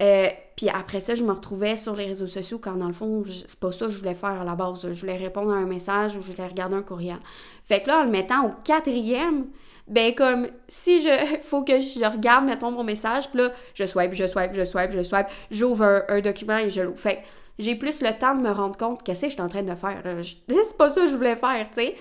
Euh, 0.00 0.28
puis 0.56 0.68
après 0.68 1.00
ça, 1.00 1.14
je 1.14 1.24
me 1.24 1.32
retrouvais 1.32 1.74
sur 1.74 1.96
les 1.96 2.06
réseaux 2.06 2.28
sociaux 2.28 2.58
quand 2.58 2.76
dans 2.76 2.86
le 2.86 2.92
fond, 2.92 3.24
c'est 3.26 3.58
pas 3.58 3.72
ça 3.72 3.86
que 3.86 3.92
je 3.92 3.98
voulais 3.98 4.14
faire 4.14 4.40
à 4.40 4.44
la 4.44 4.54
base. 4.54 4.86
Je 4.92 5.00
voulais 5.00 5.16
répondre 5.16 5.52
à 5.52 5.56
un 5.56 5.66
message 5.66 6.16
ou 6.16 6.22
je 6.22 6.30
voulais 6.30 6.46
regarder 6.46 6.76
un 6.76 6.82
courriel. 6.82 7.18
Fait 7.64 7.82
que 7.82 7.88
là, 7.88 8.00
en 8.00 8.04
le 8.04 8.10
mettant 8.10 8.46
au 8.46 8.50
quatrième, 8.62 9.46
ben 9.88 10.14
comme 10.14 10.48
si 10.68 11.02
je 11.02 11.38
faut 11.42 11.62
que 11.62 11.80
je 11.80 12.04
regarde, 12.04 12.44
mettons, 12.44 12.70
mon 12.70 12.84
message, 12.84 13.28
puis 13.30 13.40
là, 13.40 13.52
je 13.74 13.84
swipe, 13.84 14.14
je 14.14 14.26
swipe, 14.26 14.52
je 14.54 14.64
swipe, 14.64 14.92
je 14.92 15.02
swipe, 15.02 15.26
j'ouvre 15.50 16.04
un, 16.08 16.20
document 16.20 16.58
et 16.58 16.70
je 16.70 16.82
l'ouvre. 16.82 16.98
Fait 16.98 17.22
j'ai 17.58 17.76
plus 17.76 18.02
le 18.02 18.16
temps 18.18 18.34
de 18.34 18.40
me 18.40 18.50
rendre 18.50 18.76
compte 18.76 19.02
qu'est-ce 19.04 19.22
que 19.22 19.28
je 19.28 19.34
suis 19.34 19.42
en 19.42 19.48
train 19.48 19.62
de 19.62 19.74
faire. 19.74 20.02
C'est 20.22 20.76
pas 20.76 20.90
ça 20.90 21.02
que 21.02 21.08
je 21.08 21.14
voulais 21.14 21.36
faire, 21.36 21.68
tu 21.68 21.82
sais. 21.82 21.96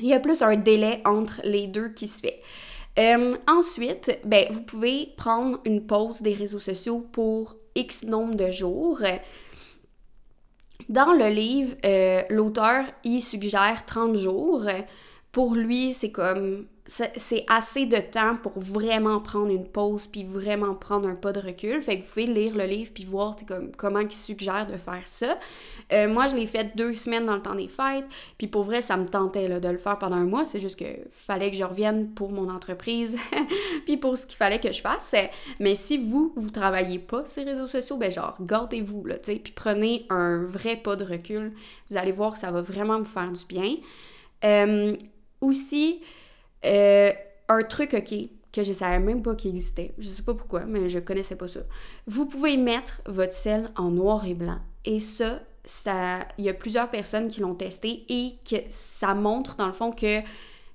Il 0.00 0.06
y 0.06 0.12
a 0.12 0.20
plus 0.20 0.42
un 0.42 0.56
délai 0.56 1.00
entre 1.06 1.40
les 1.42 1.66
deux 1.66 1.88
qui 1.88 2.06
se 2.06 2.20
fait. 2.20 2.40
Euh, 2.98 3.36
ensuite, 3.46 4.18
ben, 4.24 4.46
vous 4.50 4.62
pouvez 4.62 5.12
prendre 5.16 5.60
une 5.64 5.86
pause 5.86 6.22
des 6.22 6.34
réseaux 6.34 6.60
sociaux 6.60 7.00
pour 7.00 7.56
X 7.74 8.04
nombre 8.04 8.34
de 8.34 8.50
jours. 8.50 9.02
Dans 10.88 11.12
le 11.12 11.28
livre, 11.28 11.76
euh, 11.84 12.22
l'auteur 12.30 12.86
y 13.04 13.20
suggère 13.20 13.84
30 13.86 14.16
jours. 14.16 14.64
Pour 15.30 15.54
lui, 15.54 15.92
c'est 15.92 16.10
comme 16.10 16.66
c'est 16.86 17.44
assez 17.48 17.86
de 17.86 17.96
temps 17.96 18.36
pour 18.36 18.60
vraiment 18.60 19.20
prendre 19.20 19.50
une 19.50 19.66
pause 19.66 20.06
puis 20.06 20.24
vraiment 20.24 20.74
prendre 20.74 21.08
un 21.08 21.14
pas 21.14 21.32
de 21.32 21.40
recul. 21.40 21.80
Fait 21.80 21.98
que 21.98 22.02
vous 22.02 22.08
pouvez 22.08 22.26
lire 22.26 22.54
le 22.54 22.64
livre 22.64 22.92
puis 22.94 23.04
voir 23.04 23.34
comme, 23.46 23.72
comment 23.76 24.00
il 24.00 24.12
suggère 24.12 24.66
de 24.66 24.76
faire 24.76 25.02
ça. 25.06 25.38
Euh, 25.92 26.08
moi, 26.08 26.28
je 26.28 26.36
l'ai 26.36 26.46
fait 26.46 26.76
deux 26.76 26.94
semaines 26.94 27.26
dans 27.26 27.34
le 27.34 27.42
temps 27.42 27.54
des 27.54 27.68
fêtes. 27.68 28.06
Puis 28.38 28.46
pour 28.46 28.62
vrai, 28.62 28.82
ça 28.82 28.96
me 28.96 29.06
tentait 29.06 29.60
de 29.60 29.68
le 29.68 29.78
faire 29.78 29.98
pendant 29.98 30.16
un 30.16 30.26
mois. 30.26 30.44
C'est 30.44 30.60
juste 30.60 30.78
que 30.78 30.84
fallait 31.10 31.50
que 31.50 31.56
je 31.56 31.64
revienne 31.64 32.10
pour 32.10 32.30
mon 32.30 32.48
entreprise 32.48 33.18
puis 33.84 33.96
pour 33.96 34.16
ce 34.16 34.26
qu'il 34.26 34.36
fallait 34.36 34.60
que 34.60 34.70
je 34.70 34.80
fasse. 34.80 35.14
Mais 35.58 35.74
si 35.74 35.98
vous, 35.98 36.32
vous 36.36 36.50
travaillez 36.50 36.98
pas 36.98 37.26
ces 37.26 37.42
réseaux 37.42 37.66
sociaux, 37.66 37.96
ben 37.96 38.12
genre, 38.12 38.36
gâtez-vous, 38.40 39.04
là, 39.04 39.18
tu. 39.18 39.36
Puis 39.36 39.52
prenez 39.52 40.06
un 40.10 40.44
vrai 40.44 40.76
pas 40.76 40.94
de 40.94 41.04
recul. 41.04 41.52
Vous 41.90 41.96
allez 41.96 42.12
voir 42.12 42.34
que 42.34 42.38
ça 42.38 42.50
va 42.50 42.62
vraiment 42.62 42.98
vous 42.98 43.04
faire 43.04 43.30
du 43.30 43.44
bien. 43.46 43.76
Euh, 44.44 44.94
aussi, 45.40 46.00
euh, 46.64 47.12
un 47.48 47.62
truc, 47.62 47.94
OK, 47.94 48.14
que 48.52 48.62
je 48.62 48.72
savais 48.72 48.98
même 48.98 49.22
pas 49.22 49.34
qu'il 49.34 49.50
existait. 49.50 49.92
Je 49.98 50.08
sais 50.08 50.22
pas 50.22 50.34
pourquoi, 50.34 50.64
mais 50.64 50.88
je 50.88 50.98
connaissais 50.98 51.36
pas 51.36 51.48
ça. 51.48 51.60
Vous 52.06 52.26
pouvez 52.26 52.56
mettre 52.56 53.02
votre 53.06 53.32
sel 53.32 53.70
en 53.76 53.90
noir 53.90 54.26
et 54.26 54.34
blanc. 54.34 54.58
Et 54.84 55.00
ça, 55.00 55.40
ça, 55.64 56.20
il 56.38 56.44
y 56.44 56.48
a 56.48 56.54
plusieurs 56.54 56.90
personnes 56.90 57.28
qui 57.28 57.40
l'ont 57.40 57.54
testé 57.54 58.04
et 58.08 58.32
que 58.48 58.56
ça 58.68 59.14
montre 59.14 59.56
dans 59.56 59.66
le 59.66 59.72
fond 59.72 59.90
que 59.90 60.20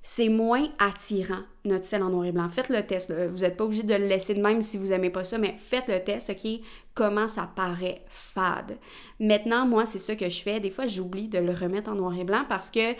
c'est 0.04 0.28
moins 0.28 0.68
attirant 0.78 1.42
notre 1.64 1.84
sel 1.84 2.02
en 2.02 2.10
noir 2.10 2.26
et 2.26 2.32
blanc. 2.32 2.48
Faites 2.48 2.68
le 2.68 2.84
test. 2.84 3.12
Vous 3.12 3.38
n'êtes 3.38 3.56
pas 3.56 3.64
obligé 3.64 3.84
de 3.84 3.94
le 3.94 4.06
laisser 4.06 4.34
de 4.34 4.42
même 4.42 4.60
si 4.60 4.76
vous 4.76 4.88
n'aimez 4.88 5.10
pas 5.10 5.22
ça, 5.22 5.38
mais 5.38 5.54
faites 5.58 5.86
le 5.86 6.02
test, 6.02 6.30
OK? 6.30 6.60
Comment 6.94 7.28
ça 7.28 7.48
paraît 7.54 8.04
fade. 8.08 8.78
Maintenant, 9.20 9.66
moi, 9.66 9.86
c'est 9.86 9.98
ça 9.98 10.16
que 10.16 10.28
je 10.28 10.42
fais. 10.42 10.58
Des 10.58 10.70
fois, 10.70 10.88
j'oublie 10.88 11.28
de 11.28 11.38
le 11.38 11.52
remettre 11.52 11.90
en 11.90 11.94
noir 11.94 12.18
et 12.18 12.24
blanc 12.24 12.44
parce 12.48 12.70
que 12.70 12.94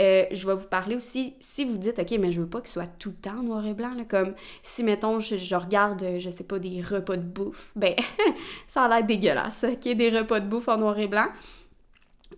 euh, 0.00 0.24
je 0.30 0.46
vais 0.46 0.54
vous 0.54 0.68
parler 0.68 0.96
aussi, 0.96 1.34
si 1.40 1.64
vous 1.64 1.76
dites, 1.76 1.98
OK, 1.98 2.10
mais 2.18 2.32
je 2.32 2.40
veux 2.40 2.48
pas 2.48 2.60
qu'il 2.60 2.70
soit 2.70 2.86
tout 2.98 3.10
le 3.10 3.16
temps 3.16 3.42
noir 3.42 3.66
et 3.66 3.74
blanc, 3.74 3.92
comme 4.08 4.34
si, 4.62 4.84
mettons, 4.84 5.20
je, 5.20 5.54
regarde, 5.54 6.04
je 6.18 6.30
sais 6.30 6.44
pas, 6.44 6.58
des 6.58 6.80
repas 6.80 7.16
de 7.16 7.22
bouffe, 7.22 7.72
ben, 7.76 7.94
ça 8.66 8.84
a 8.84 8.88
l'air 8.88 9.06
dégueulasse, 9.06 9.64
OK, 9.64 9.94
des 9.94 10.10
repas 10.10 10.40
de 10.40 10.46
bouffe 10.46 10.68
en 10.68 10.78
noir 10.78 10.98
et 10.98 11.08
blanc. 11.08 11.26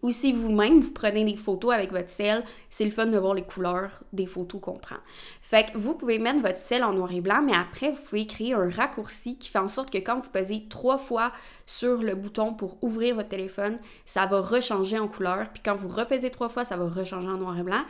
Ou 0.02 0.10
si 0.10 0.32
vous-même, 0.32 0.80
vous 0.80 0.92
prenez 0.92 1.24
des 1.24 1.36
photos 1.36 1.72
avec 1.72 1.92
votre 1.92 2.08
sel, 2.08 2.44
c'est 2.70 2.84
le 2.84 2.90
fun 2.90 3.06
de 3.06 3.18
voir 3.18 3.34
les 3.34 3.42
couleurs 3.42 4.02
des 4.12 4.26
photos 4.26 4.60
qu'on 4.60 4.78
prend. 4.78 4.96
Fait 5.42 5.70
que 5.70 5.78
vous 5.78 5.94
pouvez 5.94 6.18
mettre 6.18 6.40
votre 6.40 6.56
sel 6.56 6.84
en 6.84 6.92
noir 6.92 7.12
et 7.12 7.20
blanc, 7.20 7.42
mais 7.42 7.54
après, 7.54 7.90
vous 7.90 8.02
pouvez 8.02 8.26
créer 8.26 8.54
un 8.54 8.70
raccourci 8.70 9.38
qui 9.38 9.50
fait 9.50 9.58
en 9.58 9.68
sorte 9.68 9.90
que 9.90 9.98
quand 9.98 10.20
vous 10.20 10.30
pesez 10.30 10.66
trois 10.68 10.98
fois 10.98 11.32
sur 11.66 11.98
le 11.98 12.14
bouton 12.14 12.54
pour 12.54 12.76
ouvrir 12.82 13.14
votre 13.14 13.28
téléphone, 13.28 13.78
ça 14.04 14.26
va 14.26 14.40
rechanger 14.40 14.98
en 14.98 15.08
couleur. 15.08 15.48
Puis 15.52 15.62
quand 15.64 15.76
vous 15.76 15.88
repesez 15.88 16.30
trois 16.30 16.48
fois, 16.48 16.64
ça 16.64 16.76
va 16.76 16.88
rechanger 16.88 17.28
en 17.28 17.36
noir 17.36 17.58
et 17.58 17.62
blanc. 17.62 17.82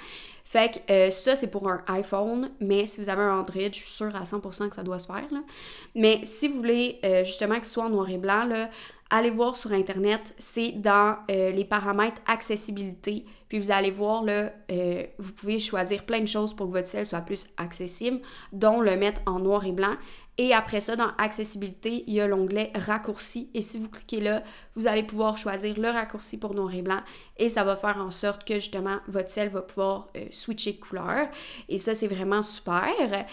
Fait 0.45 0.73
que 0.87 0.93
euh, 0.93 1.11
ça, 1.11 1.35
c'est 1.37 1.47
pour 1.47 1.69
un 1.69 1.83
iPhone, 1.89 2.51
mais 2.61 2.87
si 2.87 3.01
vous 3.01 3.09
avez 3.09 3.23
un 3.23 3.39
Android, 3.39 3.63
je 3.73 3.79
suis 3.79 3.91
sûre 3.91 4.15
à 4.15 4.25
100% 4.25 4.69
que 4.69 4.77
ça 4.77 4.83
doit 4.83 4.99
se 4.99 5.07
faire. 5.07 5.25
Mais 5.95 6.21
si 6.25 6.49
vous 6.49 6.57
voulez 6.57 6.99
euh, 7.05 7.25
justement 7.25 7.59
que 7.59 7.67
ce 7.67 7.73
soit 7.73 7.85
en 7.85 7.91
noir 7.91 8.11
et 8.11 8.19
blanc, 8.19 8.45
là, 8.45 8.69
allez 9.15 9.31
voir 9.31 9.55
sur 9.55 9.73
Internet, 9.73 10.35
c'est 10.39 10.73
dans 10.73 11.17
euh, 11.31 11.51
les 11.51 11.65
paramètres 11.65 12.21
accessibilité. 12.27 13.25
Puis 13.49 13.61
vous 13.61 13.71
allez 13.71 13.91
voir, 13.91 14.25
là, 14.25 14.53
euh, 14.71 15.05
vous 15.19 15.33
pouvez 15.33 15.59
choisir 15.59 16.05
plein 16.05 16.21
de 16.21 16.27
choses 16.27 16.55
pour 16.55 16.67
que 16.67 16.73
votre 16.73 16.89
ciel 16.89 17.07
soit 17.07 17.21
plus 17.21 17.47
accessible, 17.57 18.21
dont 18.53 18.81
le 18.81 18.97
mettre 18.97 19.21
en 19.27 19.39
noir 19.39 19.65
et 19.65 19.73
blanc. 19.73 19.95
Et 20.37 20.53
après 20.53 20.81
ça, 20.81 20.97
dans 20.97 21.11
accessibilité, 21.17 22.03
il 22.09 22.15
y 22.15 22.21
a 22.21 22.27
l'onglet 22.27 22.73
raccourci. 22.75 23.51
Et 23.55 23.63
si 23.63 23.79
vous 23.79 23.89
cliquez 23.89 24.21
là, 24.21 24.43
vous 24.75 24.89
allez 24.89 25.05
pouvoir 25.05 25.39
choisir 25.39 25.79
le 25.79 25.91
raccourci 25.91 26.37
pour 26.39 26.55
noir 26.55 26.75
et 26.75 26.83
blanc. 26.83 27.01
Et 27.37 27.49
ça 27.49 27.63
va 27.63 27.77
faire 27.77 27.99
en 27.99 28.11
sorte 28.11 28.43
que 28.43 28.55
justement, 28.55 28.97
votre 29.07 29.29
ciel 29.29 29.49
va 29.51 29.63
pouvoir 29.63 30.09
euh, 30.17 30.25
switcher 30.31 30.77
couleur. 30.77 31.29
Et 31.69 31.79
ça, 31.79 31.95
c'est 31.95 32.09
vraiment 32.09 32.43
super. 32.43 33.27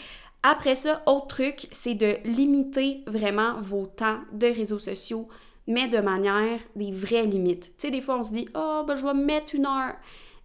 Après 0.43 0.75
ça, 0.75 1.01
autre 1.07 1.27
truc, 1.27 1.67
c'est 1.71 1.95
de 1.95 2.17
limiter 2.23 3.03
vraiment 3.07 3.59
vos 3.61 3.87
temps 3.87 4.19
de 4.31 4.47
réseaux 4.47 4.79
sociaux 4.79 5.27
mais 5.67 5.87
de 5.87 5.99
manière 5.99 6.59
des 6.75 6.91
vraies 6.91 7.25
limites. 7.25 7.73
Tu 7.77 7.87
sais, 7.87 7.91
des 7.91 8.01
fois, 8.01 8.17
on 8.17 8.23
se 8.23 8.33
dit, 8.33 8.47
oh, 8.55 8.83
ben, 8.87 8.95
je 8.95 9.03
vais 9.05 9.13
mettre 9.13 9.55
une 9.55 9.65
heure. 9.65 9.95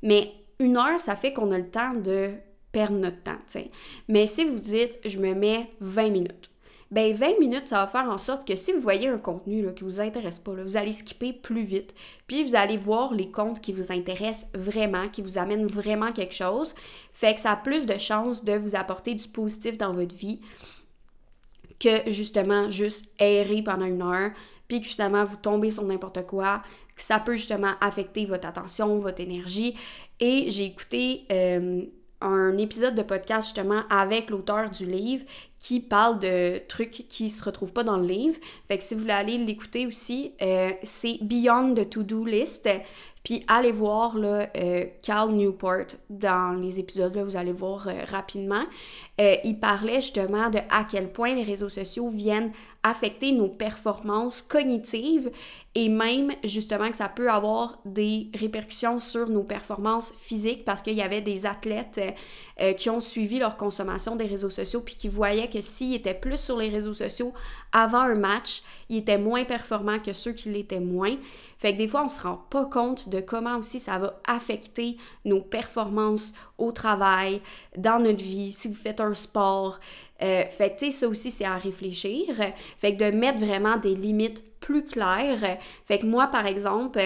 Mais 0.03 0.33
une 0.59 0.77
heure, 0.77 1.01
ça 1.01 1.17
fait 1.17 1.33
qu'on 1.33 1.51
a 1.53 1.59
le 1.59 1.71
temps 1.71 1.95
de 1.95 2.31
perdre 2.73 2.99
notre 2.99 3.23
temps, 3.23 3.39
tu 3.47 3.61
sais. 3.61 3.71
Mais 4.09 4.27
si 4.27 4.45
vous 4.45 4.59
dites, 4.59 4.99
je 5.05 5.19
me 5.19 5.35
mets 5.35 5.71
20 5.81 6.11
minutes, 6.11 6.51
ben 6.91 7.13
20 7.13 7.41
minutes, 7.41 7.67
ça 7.67 7.79
va 7.79 7.87
faire 7.87 8.09
en 8.09 8.19
sorte 8.19 8.47
que 8.47 8.55
si 8.55 8.73
vous 8.73 8.81
voyez 8.81 9.09
un 9.09 9.19
contenu 9.19 9.63
là, 9.63 9.73
qui 9.73 9.83
vous 9.83 10.01
intéresse 10.01 10.39
pas, 10.39 10.53
vous 10.53 10.77
allez 10.77 10.93
skipper 10.93 11.33
plus 11.33 11.63
vite, 11.63 11.95
puis 12.27 12.45
vous 12.45 12.55
allez 12.55 12.77
voir 12.77 13.13
les 13.13 13.31
comptes 13.31 13.61
qui 13.61 13.73
vous 13.73 13.91
intéressent 13.91 14.47
vraiment, 14.55 15.09
qui 15.09 15.23
vous 15.23 15.39
amènent 15.39 15.67
vraiment 15.67 16.13
quelque 16.13 16.35
chose, 16.35 16.75
fait 17.13 17.35
que 17.35 17.41
ça 17.41 17.53
a 17.53 17.57
plus 17.57 17.87
de 17.87 17.99
chances 17.99 18.45
de 18.45 18.53
vous 18.53 18.77
apporter 18.77 19.15
du 19.15 19.27
positif 19.27 19.79
dans 19.79 19.93
votre 19.93 20.15
vie 20.15 20.41
que 21.81 22.11
justement 22.11 22.71
juste 22.71 23.11
errer 23.19 23.63
pendant 23.63 23.87
une 23.87 24.03
heure, 24.03 24.31
puis 24.69 24.81
que 24.81 24.87
justement 24.87 25.25
vous 25.25 25.37
tombez 25.37 25.71
sur 25.71 25.85
n'importe 25.85 26.27
quoi, 26.27 26.63
que 26.95 27.03
ça 27.03 27.19
peut 27.19 27.37
justement 27.37 27.73
affecter 27.81 28.25
votre 28.25 28.49
attention, 28.49 28.99
votre 28.99 29.21
énergie. 29.21 29.77
Et 30.19 30.51
j'ai 30.51 30.65
écouté 30.65 31.27
euh, 31.31 31.83
un 32.23 32.57
épisode 32.57 32.95
de 32.95 33.03
podcast 33.03 33.49
justement 33.49 33.83
avec 33.91 34.31
l'auteur 34.31 34.71
du 34.71 34.87
livre 34.87 35.25
qui 35.59 35.81
parle 35.81 36.19
de 36.19 36.59
trucs 36.67 37.07
qui 37.09 37.29
se 37.29 37.45
retrouvent 37.45 37.75
pas 37.75 37.85
dans 37.85 37.99
le 37.99 38.07
livre. 38.07 38.39
Fait 38.67 38.79
que 38.79 38.85
si 38.85 38.95
vous 38.95 39.01
voulez 39.01 39.13
aller 39.13 39.37
l'écouter 39.37 39.87
aussi, 39.87 40.33
euh, 40.41 40.71
c'est 40.83 41.19
Beyond 41.21 41.75
the 41.75 41.89
To-Do 41.91 42.25
List. 42.25 42.69
Puis 43.23 43.45
allez 43.49 43.73
voir 43.73 44.17
là, 44.17 44.49
euh, 44.57 44.85
Cal 45.03 45.31
Newport 45.33 45.97
dans 46.09 46.59
les 46.59 46.79
épisodes, 46.79 47.15
là, 47.15 47.25
vous 47.25 47.37
allez 47.37 47.53
voir 47.53 47.89
rapidement. 48.09 48.65
il 49.19 49.59
parlait 49.59 50.01
justement 50.01 50.49
de 50.49 50.59
à 50.71 50.85
quel 50.85 51.13
point 51.13 51.35
les 51.35 51.43
réseaux 51.43 51.69
sociaux 51.69 52.09
viennent 52.09 52.53
affecter 52.89 53.33
nos 53.33 53.49
performances 53.49 54.43
cognitives 54.43 55.31
et 55.75 55.89
même 55.89 56.33
justement 56.45 56.91
que 56.91 56.97
ça 56.97 57.09
peut 57.09 57.31
avoir 57.31 57.79
des 57.85 58.29
répercussions 58.35 58.99
sur 58.99 59.29
nos 59.29 59.43
performances 59.43 60.13
physiques 60.21 60.65
parce 60.65 60.83
qu'il 60.83 60.95
y 60.95 61.03
avait 61.03 61.21
des 61.21 61.47
athlètes 61.47 62.01
euh, 62.61 62.73
qui 62.73 62.89
ont 62.89 63.01
suivi 63.01 63.39
leur 63.39 63.57
consommation 63.57 64.17
des 64.17 64.27
réseaux 64.27 64.51
sociaux 64.51 64.81
puis 64.81 64.95
qui 64.95 65.09
voyaient 65.09 65.49
que 65.49 65.61
s'ils 65.61 65.95
étaient 65.95 66.15
plus 66.15 66.39
sur 66.39 66.57
les 66.57 66.69
réseaux 66.69 66.95
sociaux 66.95 67.35
avant 67.73 68.01
un 68.01 68.15
match, 68.15 68.63
ils 68.89 68.99
étaient 68.99 69.19
moins 69.19 69.45
performants 69.45 69.99
que 69.99 70.13
ceux 70.13 70.33
qui 70.33 70.49
l'étaient 70.49 70.81
moins. 70.81 71.17
Fait 71.59 71.73
que 71.73 71.79
des 71.79 71.89
fois, 71.89 72.05
on 72.05 72.09
se 72.09 72.21
rend 72.21 72.45
pas 72.51 72.67
compte 72.67 73.09
de 73.09 73.21
comment 73.21 73.59
aussi 73.59 73.79
ça 73.79 73.99
va 73.99 74.21
affecter 74.27 74.97
nos 75.25 75.41
performances 75.41 76.33
au 76.59 76.73
travail, 76.73 77.41
dans 77.77 77.99
notre 77.99 78.23
vie, 78.23 78.53
si 78.53 78.69
vous 78.69 78.75
faites 78.75 79.01
un 79.01 79.15
sport. 79.15 79.81
Euh, 80.23 80.45
fait 80.51 80.75
que, 80.75 80.79
tu 80.81 80.85
sais, 80.87 80.91
ça 80.91 81.09
aussi, 81.09 81.31
c'est 81.31 81.45
à 81.45 81.57
réfléchir. 81.57 82.35
Fait 82.79 82.97
que 82.97 83.11
de 83.11 83.17
mettre 83.17 83.39
vraiment 83.39 83.77
des 83.77 83.95
limites 83.95 84.45
plus 84.61 84.85
claires. 84.85 85.59
Fait 85.85 85.99
que 85.99 86.07
moi, 86.07 86.27
par 86.27 86.47
exemple, 86.47 87.01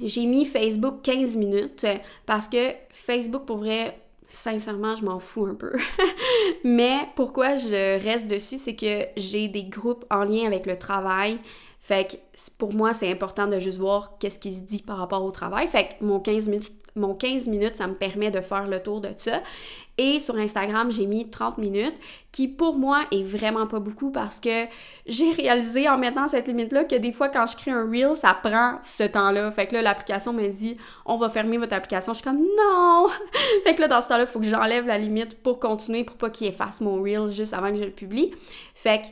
j'ai 0.00 0.26
mis 0.26 0.46
Facebook 0.46 1.02
15 1.02 1.36
minutes 1.36 1.86
parce 2.26 2.48
que 2.48 2.72
Facebook, 2.90 3.44
pour 3.44 3.58
vrai, 3.58 3.98
sincèrement, 4.26 4.96
je 4.96 5.04
m'en 5.04 5.20
fous 5.20 5.46
un 5.46 5.54
peu. 5.54 5.72
Mais 6.64 7.00
pourquoi 7.16 7.56
je 7.56 8.02
reste 8.02 8.26
dessus, 8.26 8.56
c'est 8.56 8.74
que 8.74 9.06
j'ai 9.16 9.48
des 9.48 9.64
groupes 9.64 10.04
en 10.10 10.24
lien 10.24 10.46
avec 10.46 10.66
le 10.66 10.78
travail. 10.78 11.38
Fait 11.84 12.08
que 12.08 12.16
pour 12.58 12.72
moi, 12.72 12.92
c'est 12.92 13.10
important 13.10 13.48
de 13.48 13.58
juste 13.58 13.78
voir 13.78 14.16
qu'est-ce 14.20 14.38
qui 14.38 14.52
se 14.52 14.60
dit 14.60 14.82
par 14.82 14.98
rapport 14.98 15.24
au 15.24 15.32
travail. 15.32 15.66
Fait 15.66 15.88
que 15.88 16.04
mon 16.04 16.20
15 16.20 16.48
minutes, 16.48 16.72
mon 16.94 17.12
15 17.12 17.48
minutes, 17.48 17.74
ça 17.74 17.88
me 17.88 17.94
permet 17.94 18.30
de 18.30 18.40
faire 18.40 18.68
le 18.68 18.80
tour 18.80 19.00
de 19.00 19.08
ça. 19.16 19.42
Et 19.98 20.20
sur 20.20 20.36
Instagram, 20.36 20.92
j'ai 20.92 21.06
mis 21.06 21.28
30 21.28 21.58
minutes, 21.58 21.94
qui 22.30 22.46
pour 22.46 22.76
moi 22.76 23.00
est 23.10 23.24
vraiment 23.24 23.66
pas 23.66 23.80
beaucoup 23.80 24.12
parce 24.12 24.38
que 24.38 24.66
j'ai 25.06 25.32
réalisé 25.32 25.88
en 25.88 25.98
mettant 25.98 26.28
cette 26.28 26.46
limite-là 26.46 26.84
que 26.84 26.94
des 26.94 27.12
fois, 27.12 27.28
quand 27.28 27.46
je 27.48 27.56
crée 27.56 27.72
un 27.72 27.90
reel, 27.90 28.14
ça 28.14 28.32
prend 28.32 28.78
ce 28.84 29.02
temps-là. 29.02 29.50
Fait 29.50 29.66
que 29.66 29.74
là, 29.74 29.82
l'application 29.82 30.32
me 30.32 30.46
dit 30.46 30.76
on 31.04 31.16
va 31.16 31.30
fermer 31.30 31.58
votre 31.58 31.74
application. 31.74 32.12
Je 32.12 32.18
suis 32.18 32.24
comme 32.24 32.42
non! 32.42 33.08
fait 33.64 33.74
que 33.74 33.80
là, 33.80 33.88
dans 33.88 34.00
ce 34.00 34.08
temps-là, 34.08 34.22
il 34.22 34.28
faut 34.28 34.38
que 34.38 34.46
j'enlève 34.46 34.86
la 34.86 34.98
limite 34.98 35.42
pour 35.42 35.58
continuer, 35.58 36.04
pour 36.04 36.16
pas 36.16 36.30
qu'il 36.30 36.46
efface 36.46 36.80
mon 36.80 37.02
reel 37.02 37.32
juste 37.32 37.54
avant 37.54 37.70
que 37.70 37.76
je 37.78 37.84
le 37.84 37.90
publie. 37.90 38.32
Fait 38.76 39.02
que 39.02 39.06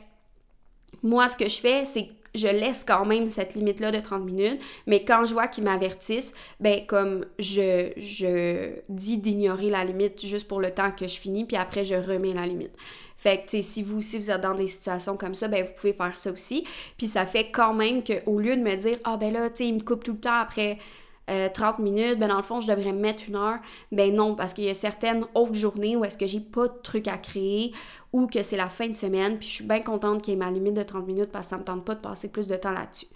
moi, 1.03 1.27
ce 1.27 1.35
que 1.35 1.49
je 1.49 1.59
fais, 1.59 1.85
c'est 1.85 2.09
je 2.35 2.47
laisse 2.47 2.83
quand 2.83 3.05
même 3.05 3.27
cette 3.27 3.55
limite-là 3.55 3.91
de 3.91 3.99
30 3.99 4.23
minutes, 4.23 4.61
mais 4.87 5.03
quand 5.03 5.25
je 5.25 5.33
vois 5.33 5.47
qu'ils 5.47 5.63
m'avertissent, 5.63 6.33
ben 6.59 6.85
comme 6.85 7.25
je, 7.39 7.91
je 7.97 8.69
dis 8.89 9.17
d'ignorer 9.17 9.69
la 9.69 9.83
limite 9.83 10.25
juste 10.25 10.47
pour 10.47 10.59
le 10.61 10.71
temps 10.71 10.91
que 10.91 11.07
je 11.07 11.19
finis, 11.19 11.45
puis 11.45 11.57
après 11.57 11.83
je 11.83 11.95
remets 11.95 12.33
la 12.33 12.45
limite. 12.45 12.71
Fait 13.17 13.45
que, 13.45 13.61
si 13.61 13.83
vous 13.83 13.99
aussi 13.99 14.17
vous 14.17 14.31
êtes 14.31 14.41
dans 14.41 14.55
des 14.55 14.65
situations 14.65 15.15
comme 15.15 15.35
ça, 15.35 15.47
ben 15.47 15.63
vous 15.63 15.73
pouvez 15.79 15.93
faire 15.93 16.17
ça 16.17 16.31
aussi. 16.31 16.65
Puis 16.97 17.05
ça 17.05 17.27
fait 17.27 17.51
quand 17.51 17.71
même 17.71 18.03
qu'au 18.03 18.39
lieu 18.39 18.55
de 18.55 18.63
me 18.63 18.75
dire, 18.75 18.97
ah 19.03 19.15
ben 19.17 19.31
là, 19.31 19.49
tu 19.51 19.63
sais, 19.63 19.71
me 19.71 19.79
coupe 19.79 20.03
tout 20.03 20.13
le 20.13 20.19
temps 20.19 20.39
après 20.39 20.79
30 21.27 21.79
euh, 21.79 21.83
minutes, 21.83 22.19
ben 22.19 22.27
dans 22.27 22.37
le 22.37 22.43
fond, 22.43 22.61
je 22.61 22.67
devrais 22.67 22.93
mettre 22.93 23.23
une 23.27 23.35
heure. 23.35 23.59
Ben 23.91 24.13
non, 24.13 24.35
parce 24.35 24.53
qu'il 24.53 24.65
y 24.65 24.69
a 24.69 24.73
certaines 24.73 25.25
autres 25.33 25.55
journées 25.55 25.95
où 25.95 26.03
est-ce 26.03 26.17
que 26.17 26.25
j'ai 26.25 26.39
pas 26.39 26.67
de 26.67 26.77
trucs 26.83 27.07
à 27.07 27.17
créer 27.17 27.73
ou 28.11 28.27
que 28.27 28.41
c'est 28.41 28.57
la 28.57 28.69
fin 28.69 28.87
de 28.87 28.95
semaine, 28.95 29.37
puis 29.39 29.47
je 29.47 29.53
suis 29.53 29.63
bien 29.63 29.81
contente 29.81 30.21
qu'il 30.21 30.33
y 30.33 30.37
ait 30.37 30.39
ma 30.39 30.51
limite 30.51 30.73
de 30.73 30.83
30 30.83 31.07
minutes 31.07 31.31
parce 31.31 31.47
que 31.47 31.49
ça 31.51 31.57
me 31.57 31.63
tente 31.63 31.85
pas 31.85 31.95
de 31.95 32.01
passer 32.01 32.29
plus 32.29 32.47
de 32.47 32.55
temps 32.55 32.71
là-dessus. 32.71 33.07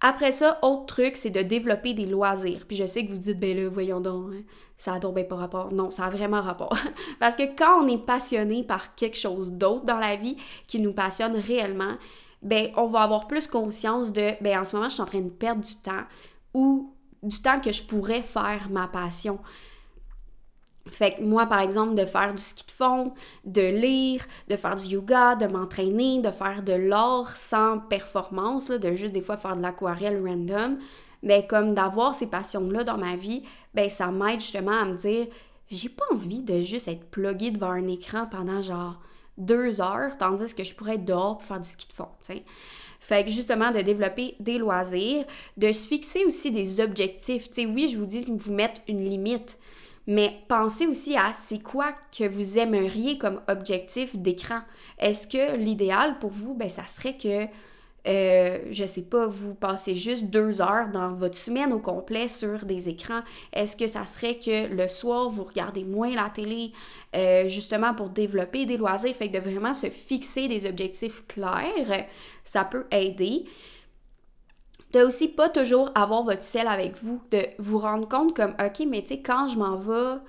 Après 0.00 0.30
ça, 0.30 0.58
autre 0.60 0.86
truc, 0.86 1.16
c'est 1.16 1.30
de 1.30 1.40
développer 1.40 1.94
des 1.94 2.04
loisirs. 2.04 2.66
Puis 2.68 2.76
je 2.76 2.86
sais 2.86 3.06
que 3.06 3.10
vous 3.10 3.18
dites, 3.18 3.40
ben 3.40 3.56
là, 3.56 3.68
voyons 3.70 4.00
donc, 4.00 4.32
hein, 4.34 4.42
ça 4.76 4.94
a 4.94 4.98
donc 4.98 5.14
bien 5.14 5.24
pas 5.24 5.36
rapport. 5.36 5.72
Non, 5.72 5.90
ça 5.90 6.04
a 6.04 6.10
vraiment 6.10 6.42
rapport. 6.42 6.76
Parce 7.18 7.34
que 7.34 7.44
quand 7.56 7.82
on 7.82 7.88
est 7.88 8.04
passionné 8.04 8.62
par 8.62 8.94
quelque 8.94 9.16
chose 9.16 9.52
d'autre 9.52 9.86
dans 9.86 9.98
la 9.98 10.16
vie 10.16 10.36
qui 10.66 10.80
nous 10.80 10.92
passionne 10.92 11.36
réellement, 11.36 11.94
ben 12.42 12.70
on 12.76 12.86
va 12.86 13.00
avoir 13.00 13.26
plus 13.26 13.48
conscience 13.48 14.12
de, 14.12 14.32
ben 14.42 14.60
en 14.60 14.64
ce 14.64 14.76
moment, 14.76 14.90
je 14.90 14.94
suis 14.94 15.02
en 15.02 15.06
train 15.06 15.20
de 15.20 15.30
perdre 15.30 15.64
du 15.64 15.76
temps 15.76 16.04
ou 16.52 16.92
du 17.22 17.40
temps 17.40 17.60
que 17.60 17.72
je 17.72 17.82
pourrais 17.82 18.22
faire 18.22 18.68
ma 18.70 18.88
passion. 18.88 19.38
Fait 20.88 21.14
que 21.14 21.22
moi, 21.22 21.46
par 21.46 21.60
exemple, 21.60 21.94
de 21.94 22.04
faire 22.04 22.32
du 22.32 22.42
ski 22.42 22.64
de 22.64 22.70
fond, 22.70 23.12
de 23.44 23.60
lire, 23.60 24.24
de 24.48 24.56
faire 24.56 24.76
du 24.76 24.86
yoga, 24.86 25.34
de 25.34 25.46
m'entraîner, 25.46 26.20
de 26.20 26.30
faire 26.30 26.62
de 26.62 26.72
l'art 26.72 27.36
sans 27.36 27.80
performance, 27.80 28.68
de 28.68 28.94
juste 28.94 29.12
des 29.12 29.20
fois 29.20 29.36
faire 29.36 29.56
de 29.56 29.62
l'aquarelle 29.62 30.22
random, 30.24 30.78
mais 31.22 31.46
comme 31.46 31.74
d'avoir 31.74 32.14
ces 32.14 32.26
passions-là 32.26 32.84
dans 32.84 32.98
ma 32.98 33.16
vie, 33.16 33.42
ben 33.74 33.90
ça 33.90 34.12
m'aide 34.12 34.40
justement 34.40 34.78
à 34.78 34.84
me 34.84 34.96
dire, 34.96 35.26
j'ai 35.70 35.88
pas 35.88 36.04
envie 36.12 36.42
de 36.42 36.62
juste 36.62 36.86
être 36.86 37.04
plugué 37.10 37.50
devant 37.50 37.70
un 37.70 37.88
écran 37.88 38.26
pendant 38.26 38.62
genre 38.62 39.00
deux 39.38 39.80
heures, 39.80 40.16
tandis 40.16 40.54
que 40.54 40.62
je 40.62 40.74
pourrais 40.74 40.94
être 40.94 41.04
dehors 41.04 41.38
pour 41.38 41.48
faire 41.48 41.60
du 41.60 41.68
ski 41.68 41.88
de 41.88 41.92
fond. 41.92 42.08
Fait 43.06 43.24
que 43.24 43.30
justement, 43.30 43.70
de 43.70 43.82
développer 43.82 44.34
des 44.40 44.58
loisirs, 44.58 45.24
de 45.56 45.70
se 45.70 45.86
fixer 45.86 46.24
aussi 46.24 46.50
des 46.50 46.80
objectifs. 46.80 47.48
Tu 47.48 47.54
sais, 47.54 47.66
oui, 47.66 47.88
je 47.88 47.98
vous 47.98 48.04
dis 48.04 48.24
de 48.24 48.32
vous 48.32 48.52
mettre 48.52 48.80
une 48.88 49.08
limite, 49.08 49.58
mais 50.08 50.40
pensez 50.48 50.88
aussi 50.88 51.16
à 51.16 51.32
c'est 51.32 51.60
quoi 51.60 51.94
que 52.16 52.26
vous 52.26 52.58
aimeriez 52.58 53.16
comme 53.16 53.40
objectif 53.46 54.16
d'écran. 54.16 54.58
Est-ce 54.98 55.28
que 55.28 55.56
l'idéal 55.56 56.18
pour 56.18 56.30
vous, 56.30 56.54
ben, 56.54 56.68
ça 56.68 56.84
serait 56.86 57.16
que, 57.16 57.46
euh, 58.06 58.58
je 58.70 58.84
sais 58.86 59.02
pas, 59.02 59.26
vous 59.26 59.54
passez 59.54 59.94
juste 59.94 60.26
deux 60.26 60.60
heures 60.60 60.88
dans 60.92 61.12
votre 61.12 61.36
semaine 61.36 61.72
au 61.72 61.78
complet 61.78 62.28
sur 62.28 62.64
des 62.64 62.88
écrans? 62.88 63.22
Est-ce 63.52 63.76
que 63.76 63.86
ça 63.86 64.06
serait 64.06 64.38
que 64.38 64.72
le 64.72 64.88
soir, 64.88 65.28
vous 65.28 65.44
regardez 65.44 65.84
moins 65.84 66.14
la 66.14 66.30
télé, 66.30 66.72
euh, 67.14 67.48
justement 67.48 67.94
pour 67.94 68.10
développer 68.10 68.66
des 68.66 68.76
loisirs? 68.76 69.14
Fait 69.14 69.28
que 69.28 69.38
de 69.38 69.42
vraiment 69.42 69.74
se 69.74 69.90
fixer 69.90 70.48
des 70.48 70.66
objectifs 70.66 71.24
clairs, 71.26 72.06
ça 72.44 72.64
peut 72.64 72.86
aider 72.90 73.46
de 74.92 75.04
aussi 75.04 75.28
pas 75.28 75.48
toujours 75.48 75.90
avoir 75.94 76.22
votre 76.24 76.42
sel 76.42 76.68
avec 76.68 76.96
vous, 77.02 77.20
de 77.30 77.42
vous 77.58 77.78
rendre 77.78 78.08
compte 78.08 78.34
comme, 78.34 78.54
OK, 78.64 78.86
mais 78.88 79.02
tu 79.02 79.08
sais, 79.08 79.20
quand 79.20 79.48
je 79.48 79.58
m'en 79.58 79.76
vais 79.76 80.20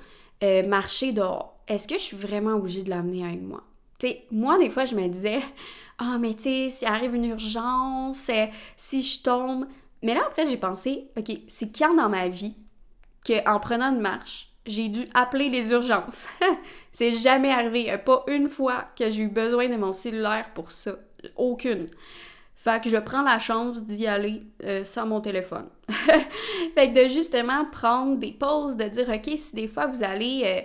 euh, 0.44 0.68
marcher 0.68 1.12
dehors, 1.12 1.58
est-ce 1.68 1.88
que 1.88 1.96
je 1.96 2.04
suis 2.04 2.18
vraiment 2.18 2.56
obligée 2.56 2.84
de 2.84 2.90
l'amener 2.90 3.26
avec 3.26 3.42
moi? 3.42 3.64
Tu 4.00 4.10
moi, 4.32 4.58
des 4.60 4.70
fois, 4.70 4.86
je 4.86 4.96
me 4.96 5.08
disais, 5.08 5.40
ah, 6.00 6.18
mais 6.20 6.36
tu 6.36 6.44
sais, 6.44 6.70
s'il 6.70 6.88
arrive 6.88 7.16
une 7.16 7.26
urgence, 7.26 8.30
euh, 8.30 8.46
si 8.76 9.02
je 9.02 9.22
tombe. 9.22 9.68
Mais 10.04 10.14
là, 10.14 10.22
après, 10.28 10.48
j'ai 10.48 10.58
pensé, 10.58 11.10
OK, 11.18 11.32
c'est 11.48 11.76
quand 11.76 11.96
dans 11.96 12.10
ma 12.10 12.28
vie 12.28 12.56
qu'en 13.26 13.60
prenant 13.60 13.92
une 13.92 14.02
marche, 14.02 14.52
j'ai 14.68 14.90
dû 14.90 15.08
appeler 15.14 15.50
les 15.50 15.72
urgences. 15.72 16.28
c'est 16.92 17.14
jamais 17.14 17.52
arrivé. 17.52 17.98
Pas 17.98 18.24
une 18.28 18.48
fois 18.48 18.86
que 18.98 19.10
j'ai 19.10 19.24
eu 19.24 19.28
besoin 19.28 19.70
de 19.70 19.76
mon 19.76 19.94
cellulaire 19.94 20.52
pour 20.54 20.72
ça. 20.72 20.96
Aucune. 21.36 21.88
Fait 22.54 22.84
que 22.84 22.90
je 22.90 22.98
prends 22.98 23.22
la 23.22 23.40
chance 23.40 23.84
d'y 23.84 24.08
aller 24.08 24.44
euh, 24.64 24.84
sans 24.84 25.08
mon 25.08 25.22
téléphone. 25.22 25.68
fait 26.76 26.94
que 26.94 27.04
de 27.04 27.08
justement 27.08 27.66
prendre 27.66 28.18
des 28.18 28.34
pauses, 28.34 28.76
de 28.76 28.86
dire, 28.86 29.10
OK, 29.10 29.32
si 29.36 29.56
des 29.56 29.68
fois 29.68 29.88
vous 29.88 30.04
allez 30.04 30.44
euh, 30.46 30.62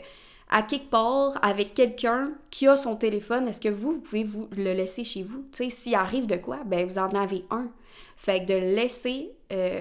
à 0.53 0.63
quelque 0.63 0.91
part 0.91 1.39
avec 1.41 1.73
quelqu'un 1.73 2.33
qui 2.51 2.69
a 2.69 2.77
son 2.77 2.95
téléphone, 2.95 3.49
est-ce 3.49 3.61
que 3.61 3.71
vous, 3.71 3.99
pouvez 4.01 4.23
vous 4.23 4.49
le 4.55 4.75
laisser 4.75 5.03
chez 5.03 5.23
vous? 5.23 5.47
Tu 5.51 5.65
sais, 5.65 5.71
s'il 5.71 5.95
arrive 5.95 6.27
de 6.27 6.37
quoi, 6.37 6.59
ben 6.67 6.87
vous 6.87 6.99
en 6.99 7.09
avez 7.09 7.45
un. 7.51 7.71
Fait 8.17 8.41
que 8.41 8.53
de 8.53 8.55
le 8.55 8.75
laisser 8.75 9.33
euh, 9.51 9.81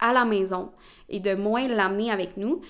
à 0.00 0.12
la 0.12 0.24
maison 0.24 0.72
et 1.08 1.20
de 1.20 1.36
moins 1.36 1.68
l'amener 1.68 2.10
avec 2.10 2.36
nous. 2.36 2.60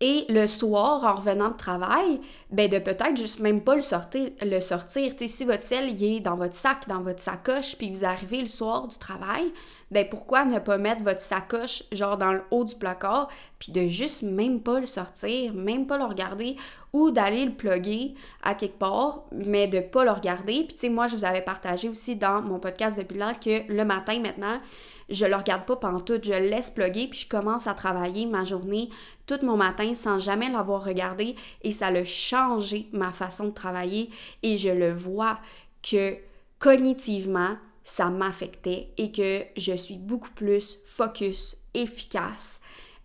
Et 0.00 0.26
le 0.28 0.46
soir, 0.48 1.04
en 1.04 1.14
revenant 1.14 1.50
de 1.50 1.56
travail, 1.56 2.20
ben 2.50 2.68
de 2.68 2.78
peut-être 2.78 3.16
juste 3.16 3.38
même 3.38 3.62
pas 3.62 3.76
le 3.76 3.80
sortir. 3.80 4.30
Le 4.42 4.58
sortir. 4.58 5.12
si 5.16 5.44
votre 5.44 5.62
sel 5.62 6.02
est 6.02 6.20
dans 6.20 6.34
votre 6.34 6.54
sac, 6.54 6.88
dans 6.88 7.00
votre 7.00 7.20
sacoche, 7.20 7.76
puis 7.76 7.90
vous 7.90 8.04
arrivez 8.04 8.40
le 8.40 8.48
soir 8.48 8.88
du 8.88 8.98
travail, 8.98 9.52
ben 9.92 10.06
pourquoi 10.08 10.44
ne 10.44 10.58
pas 10.58 10.78
mettre 10.78 11.04
votre 11.04 11.20
sacoche 11.20 11.84
genre 11.92 12.16
dans 12.16 12.32
le 12.32 12.42
haut 12.50 12.64
du 12.64 12.74
placard, 12.74 13.28
puis 13.60 13.70
de 13.70 13.86
juste 13.86 14.24
même 14.24 14.60
pas 14.60 14.80
le 14.80 14.86
sortir, 14.86 15.54
même 15.54 15.86
pas 15.86 15.96
le 15.96 16.04
regarder, 16.04 16.56
ou 16.92 17.12
d'aller 17.12 17.44
le 17.44 17.52
plugger 17.52 18.14
à 18.42 18.54
quelque 18.54 18.78
part, 18.78 19.22
mais 19.30 19.68
de 19.68 19.78
pas 19.78 20.04
le 20.04 20.10
regarder. 20.10 20.66
Puis 20.66 20.90
moi, 20.90 21.06
je 21.06 21.16
vous 21.16 21.24
avais 21.24 21.40
partagé 21.42 21.88
aussi 21.88 22.16
dans 22.16 22.42
mon 22.42 22.58
podcast 22.58 22.98
de 22.98 23.04
bilan 23.04 23.32
que 23.34 23.72
le 23.72 23.84
matin 23.84 24.18
maintenant, 24.18 24.58
je 25.08 25.26
le 25.26 25.36
regarde 25.36 25.66
pas 25.66 25.76
pendant 25.76 26.00
tout, 26.00 26.18
je 26.22 26.32
le 26.32 26.48
laisse 26.48 26.70
plugger, 26.70 27.08
puis 27.08 27.20
je 27.20 27.28
commence 27.28 27.66
à 27.66 27.74
travailler 27.74 28.26
ma 28.26 28.44
journée 28.44 28.88
tout 29.26 29.38
mon 29.42 29.56
matin 29.56 29.94
sans 29.94 30.18
jamais 30.18 30.50
l'avoir 30.50 30.84
regardé 30.84 31.36
et 31.62 31.72
ça 31.72 31.88
a 31.88 32.04
changé 32.04 32.88
ma 32.92 33.12
façon 33.12 33.46
de 33.46 33.54
travailler 33.54 34.10
et 34.42 34.56
je 34.56 34.70
le 34.70 34.92
vois 34.92 35.38
que 35.82 36.16
cognitivement, 36.58 37.56
ça 37.84 38.08
m'affectait 38.08 38.88
et 38.96 39.12
que 39.12 39.42
je 39.56 39.74
suis 39.74 39.98
beaucoup 39.98 40.30
plus 40.30 40.78
focus, 40.86 41.56
efficace. 41.74 42.60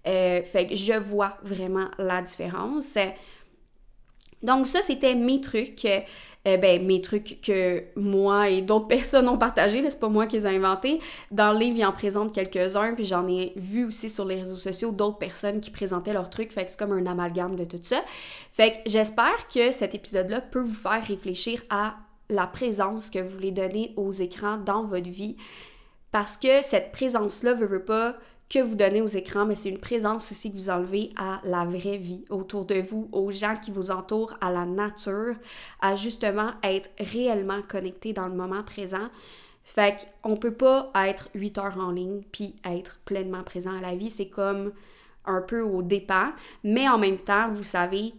Euh, 0.08 0.42
fait 0.44 0.68
que 0.68 0.76
je 0.76 0.94
vois 0.94 1.38
vraiment 1.44 1.90
la 1.98 2.22
différence. 2.22 2.98
Donc 4.42 4.66
ça, 4.66 4.82
c'était 4.82 5.16
mes 5.16 5.42
trucs. 5.42 5.86
Euh, 6.48 6.56
ben, 6.56 6.86
mes 6.86 7.02
trucs 7.02 7.42
que 7.42 7.84
moi 7.98 8.50
et 8.50 8.62
d'autres 8.62 8.88
personnes 8.88 9.28
ont 9.28 9.38
partagés, 9.38 9.84
c'est 9.90 10.00
pas 10.00 10.08
moi 10.08 10.26
qui 10.26 10.38
les 10.38 10.48
ai 10.48 10.56
inventés. 10.56 11.00
Dans 11.32 11.52
le 11.52 11.60
livre, 11.60 11.78
il 11.78 11.86
en 11.86 11.92
présente 11.92 12.34
quelques-uns, 12.34 12.94
puis 12.94 13.04
j'en 13.04 13.28
ai 13.28 13.52
vu 13.58 13.86
aussi 13.86 14.10
sur 14.10 14.24
les 14.24 14.36
réseaux 14.36 14.58
sociaux 14.58 14.92
d'autres 14.92 15.18
personnes 15.18 15.60
qui 15.60 15.70
présentaient 15.70 16.14
leurs 16.14 16.30
trucs, 16.30 16.54
fait 16.54 16.64
que 16.64 16.72
c'est 16.72 16.80
comme 16.80 16.94
un 16.94 17.06
amalgame 17.06 17.58
de 17.58 17.66
tout 17.66 17.80
ça. 17.82 18.02
Fait 18.54 18.72
que 18.72 18.78
j'espère 18.90 19.48
que 19.54 19.72
cet 19.74 19.96
épisode-là 19.96 20.40
peut 20.40 20.62
vous 20.62 20.74
faire 20.74 21.06
réfléchir 21.06 21.62
à 21.70 21.98
la 22.30 22.48
présence 22.48 23.10
que 23.10 23.20
vous 23.20 23.30
voulez 23.30 23.52
donner 23.52 23.94
aux 23.98 24.12
écrans 24.12 24.58
dans 24.58 24.86
votre 24.86 25.10
vie. 25.10 25.36
Parce 26.12 26.38
que 26.38 26.64
cette 26.64 26.92
présence-là 26.92 27.54
veut, 27.54 27.68
veut 27.68 27.84
pas 27.84 28.16
que 28.50 28.60
vous 28.60 28.76
donnez 28.76 29.02
aux 29.02 29.08
écrans, 29.08 29.46
mais 29.46 29.56
c'est 29.56 29.70
une 29.70 29.80
présence 29.80 30.32
aussi 30.32 30.52
que 30.52 30.58
vous 30.58 30.70
enlevez 30.70 31.12
à 31.16 31.40
la 31.44 31.66
vraie 31.66 31.98
vie 31.98 32.26
autour 32.30 32.66
de 32.66 32.82
vous, 32.82 33.08
aux 33.12 33.32
gens 33.32 33.56
qui 33.56 33.70
vous 33.70 33.92
entourent, 33.92 34.34
à 34.42 34.52
la 34.52 34.66
nature, 34.66 35.36
à 35.82 35.96
justement 35.96 36.52
être 36.64 36.90
réellement 36.98 37.62
connecté 37.62 38.12
dans 38.12 38.28
le 38.28 38.34
moment 38.34 38.64
présent. 38.64 39.10
Fait 39.64 40.08
qu'on 40.24 40.36
peut 40.36 40.54
pas 40.54 40.92
être 40.96 41.30
8 41.36 41.58
heures 41.60 41.78
en 41.78 41.92
ligne 41.92 42.24
puis 42.32 42.56
être 42.66 43.00
pleinement 43.06 43.44
présent 43.44 43.78
à 43.78 43.82
la 43.82 43.96
vie. 43.96 44.10
C'est 44.10 44.30
comme 44.30 44.72
un 45.26 45.42
peu 45.42 45.62
au 45.62 45.84
départ. 45.84 46.34
Mais 46.64 46.90
en 46.90 46.98
même 46.98 47.20
temps, 47.20 47.50
vous 47.52 47.62
savez, 47.62 48.16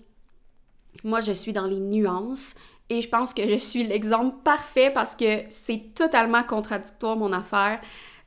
moi, 1.03 1.21
je 1.21 1.33
suis 1.33 1.53
dans 1.53 1.67
les 1.67 1.81
nuances 1.81 2.55
et 2.89 3.03
je 3.03 3.09
pense 3.09 3.35
que 3.35 3.47
je 3.49 3.57
suis 3.57 3.85
l'exemple 3.85 4.37
parfait 4.45 4.93
parce 4.93 5.17
que 5.17 5.43
c'est 5.49 5.93
totalement 5.95 6.45
contradictoire 6.45 7.17
mon 7.17 7.33
affaire 7.33 7.81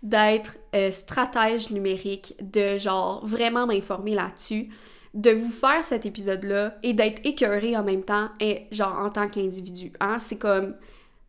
d'être 0.04 0.58
euh, 0.76 0.92
stratège 0.92 1.72
numérique, 1.72 2.36
de 2.42 2.78
genre 2.78 3.26
vraiment 3.26 3.66
m'informer 3.66 4.14
là-dessus, 4.14 4.70
de 5.14 5.32
vous 5.32 5.50
faire 5.50 5.84
cet 5.86 6.06
épisode-là 6.06 6.76
et 6.84 6.94
d'être 6.94 7.26
écœuré 7.26 7.78
en 7.78 7.84
même 7.84 8.04
temps, 8.04 8.30
et, 8.40 8.68
genre 8.72 9.00
en 9.00 9.10
tant 9.10 9.28
qu'individu. 9.28 9.94
Hein? 10.02 10.20
C'est 10.20 10.38
comme 10.38 10.76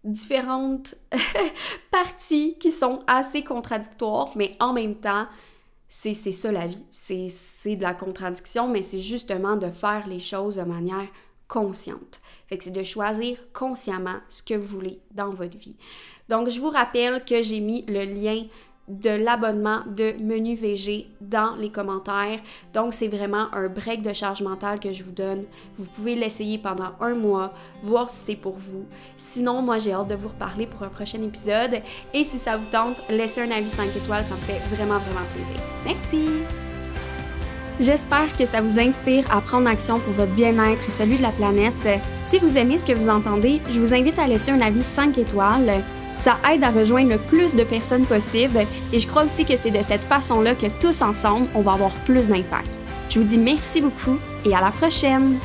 différentes 0.02 0.96
parties 1.90 2.58
qui 2.58 2.70
sont 2.70 3.02
assez 3.06 3.44
contradictoires, 3.44 4.32
mais 4.36 4.52
en 4.58 4.72
même 4.72 4.96
temps, 4.96 5.26
c'est 5.88 6.14
ça 6.14 6.50
la 6.50 6.66
vie. 6.66 6.84
C'est 6.90 7.76
de 7.76 7.82
la 7.82 7.94
contradiction, 7.94 8.66
mais 8.66 8.82
c'est 8.82 8.98
justement 8.98 9.56
de 9.56 9.70
faire 9.70 10.08
les 10.08 10.18
choses 10.18 10.56
de 10.56 10.62
manière 10.62 11.06
consciente. 11.48 12.20
C'est 12.60 12.70
de 12.70 12.82
choisir 12.82 13.38
consciemment 13.52 14.18
ce 14.28 14.42
que 14.42 14.54
vous 14.54 14.66
voulez 14.66 15.00
dans 15.10 15.30
votre 15.30 15.56
vie. 15.56 15.76
Donc, 16.28 16.48
je 16.48 16.60
vous 16.60 16.70
rappelle 16.70 17.24
que 17.24 17.42
j'ai 17.42 17.60
mis 17.60 17.84
le 17.88 18.04
lien 18.04 18.44
de 18.88 19.10
l'abonnement 19.10 19.80
de 19.86 20.12
Menu 20.22 20.54
VG 20.54 21.06
dans 21.20 21.54
les 21.56 21.70
commentaires. 21.70 22.40
Donc, 22.74 22.92
c'est 22.92 23.08
vraiment 23.08 23.52
un 23.54 23.68
break 23.68 24.02
de 24.02 24.12
charge 24.12 24.42
mentale 24.42 24.78
que 24.78 24.92
je 24.92 25.02
vous 25.02 25.12
donne. 25.12 25.44
Vous 25.78 25.86
pouvez 25.86 26.14
l'essayer 26.14 26.58
pendant 26.58 26.92
un 27.00 27.14
mois, 27.14 27.54
voir 27.82 28.10
si 28.10 28.24
c'est 28.24 28.36
pour 28.36 28.56
vous. 28.56 28.84
Sinon, 29.16 29.62
moi, 29.62 29.78
j'ai 29.78 29.92
hâte 29.92 30.08
de 30.08 30.14
vous 30.14 30.28
reparler 30.28 30.66
pour 30.66 30.82
un 30.82 30.90
prochain 30.90 31.22
épisode. 31.22 31.80
Et 32.12 32.24
si 32.24 32.38
ça 32.38 32.56
vous 32.56 32.66
tente, 32.70 33.02
laissez 33.08 33.40
un 33.40 33.50
avis 33.50 33.68
5 33.68 33.88
étoiles, 33.96 34.24
ça 34.24 34.34
me 34.34 34.40
fait 34.40 34.60
vraiment, 34.74 34.98
vraiment 34.98 35.26
plaisir. 35.34 35.56
Merci! 35.84 36.73
J'espère 37.80 38.36
que 38.36 38.44
ça 38.44 38.60
vous 38.60 38.78
inspire 38.78 39.24
à 39.34 39.40
prendre 39.40 39.68
action 39.68 39.98
pour 39.98 40.12
votre 40.12 40.32
bien-être 40.32 40.88
et 40.88 40.92
celui 40.92 41.16
de 41.16 41.22
la 41.22 41.30
planète. 41.30 42.00
Si 42.22 42.38
vous 42.38 42.56
aimez 42.56 42.78
ce 42.78 42.86
que 42.86 42.92
vous 42.92 43.08
entendez, 43.08 43.60
je 43.68 43.80
vous 43.80 43.92
invite 43.92 44.18
à 44.18 44.28
laisser 44.28 44.52
un 44.52 44.60
avis 44.60 44.82
5 44.82 45.18
étoiles. 45.18 45.82
Ça 46.18 46.38
aide 46.52 46.62
à 46.62 46.70
rejoindre 46.70 47.10
le 47.10 47.18
plus 47.18 47.56
de 47.56 47.64
personnes 47.64 48.06
possible 48.06 48.60
et 48.92 48.98
je 49.00 49.08
crois 49.08 49.24
aussi 49.24 49.44
que 49.44 49.56
c'est 49.56 49.72
de 49.72 49.82
cette 49.82 50.04
façon-là 50.04 50.54
que 50.54 50.66
tous 50.80 51.02
ensemble, 51.02 51.48
on 51.54 51.62
va 51.62 51.72
avoir 51.72 51.92
plus 52.04 52.28
d'impact. 52.28 52.78
Je 53.10 53.18
vous 53.18 53.24
dis 53.24 53.38
merci 53.38 53.80
beaucoup 53.80 54.18
et 54.44 54.54
à 54.54 54.60
la 54.60 54.70
prochaine! 54.70 55.38